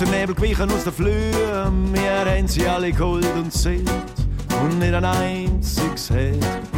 der 0.00 0.08
Nebel 0.08 0.34
gewichen 0.34 0.70
aus 0.70 0.84
den 0.84 0.92
Flühen, 0.94 1.92
wir 1.92 2.24
haben 2.24 2.48
sie 2.48 2.66
alle 2.66 2.90
geholt 2.90 3.26
und 3.36 3.52
zählt 3.52 3.90
und 4.62 4.78
nicht 4.78 4.94
ein 4.94 5.04
einziges 5.04 6.10
hat 6.10 6.69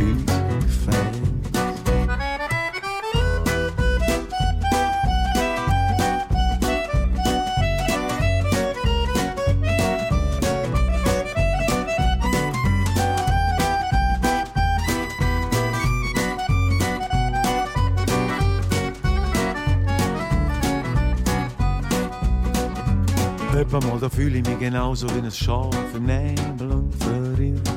Etwa 23.73 23.89
mal, 23.89 23.99
da 23.99 24.11
fühle 24.11 24.37
ich 24.37 24.47
mich 24.47 24.59
genauso 24.59 25.09
wie 25.15 25.21
ein 25.21 25.31
Schaf 25.31 25.75
im 25.97 26.05
Nebel 26.05 26.73
und 26.73 26.95
verirrt. 27.03 27.71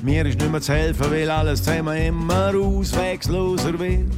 Mir 0.00 0.24
ist 0.24 0.38
nicht 0.38 0.48
mehr 0.48 0.60
zu 0.60 0.72
helfen, 0.72 1.10
weil 1.10 1.28
alles 1.28 1.60
zusammen 1.60 1.96
immer 1.96 2.52
auswegsloser 2.54 3.76
wird. 3.80 4.12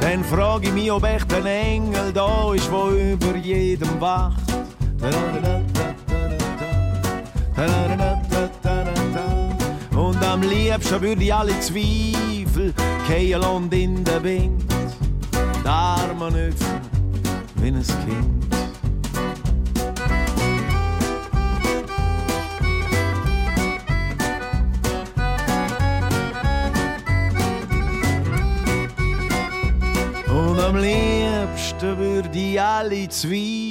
Dann 0.00 0.24
frage 0.24 0.66
ich 0.66 0.72
mich, 0.72 0.90
ob 0.90 1.04
echt 1.04 1.32
ein 1.32 1.46
Engel 1.46 2.12
da 2.12 2.52
ist, 2.52 2.68
wo 2.72 2.88
über 2.88 3.36
jedem 3.36 4.00
wacht. 4.00 4.42
Und 9.94 10.24
am 10.24 10.42
liebsten 10.42 11.00
würde 11.00 11.22
ich 11.22 11.32
alle 11.32 11.60
Zweifel 11.60 12.74
kehren 13.06 13.44
und 13.44 13.72
in 13.72 14.02
den 14.02 14.24
Wind. 14.24 14.64
Die 15.62 15.68
Arme 15.68 16.26
öffnen 16.26 16.80
wie 17.54 17.68
ein 17.68 17.84
Kind. 17.84 18.63
Alle 32.78 33.08
Zweifel 33.08 33.63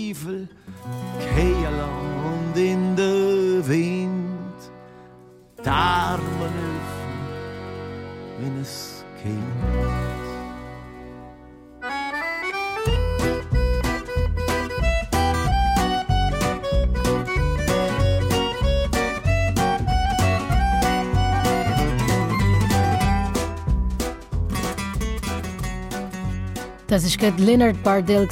Das 26.94 27.04
war 27.06 27.18
gerade 27.32 27.44
Leonard 27.44 27.82
Bardell 27.82 28.30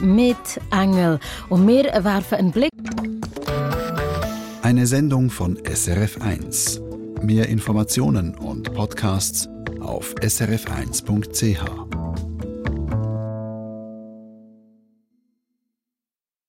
mit 0.00 0.36
Engel. 0.72 1.20
Und 1.48 1.68
wir 1.68 1.84
werfen 1.84 2.38
einen 2.38 2.50
Blick. 2.50 2.70
Eine 4.62 4.88
Sendung 4.88 5.30
von 5.30 5.56
SRF1. 5.58 6.80
Mehr 7.22 7.48
Informationen 7.48 8.34
und 8.34 8.74
Podcasts 8.74 9.48
auf 9.80 10.12
srf1.ch. 10.16 11.89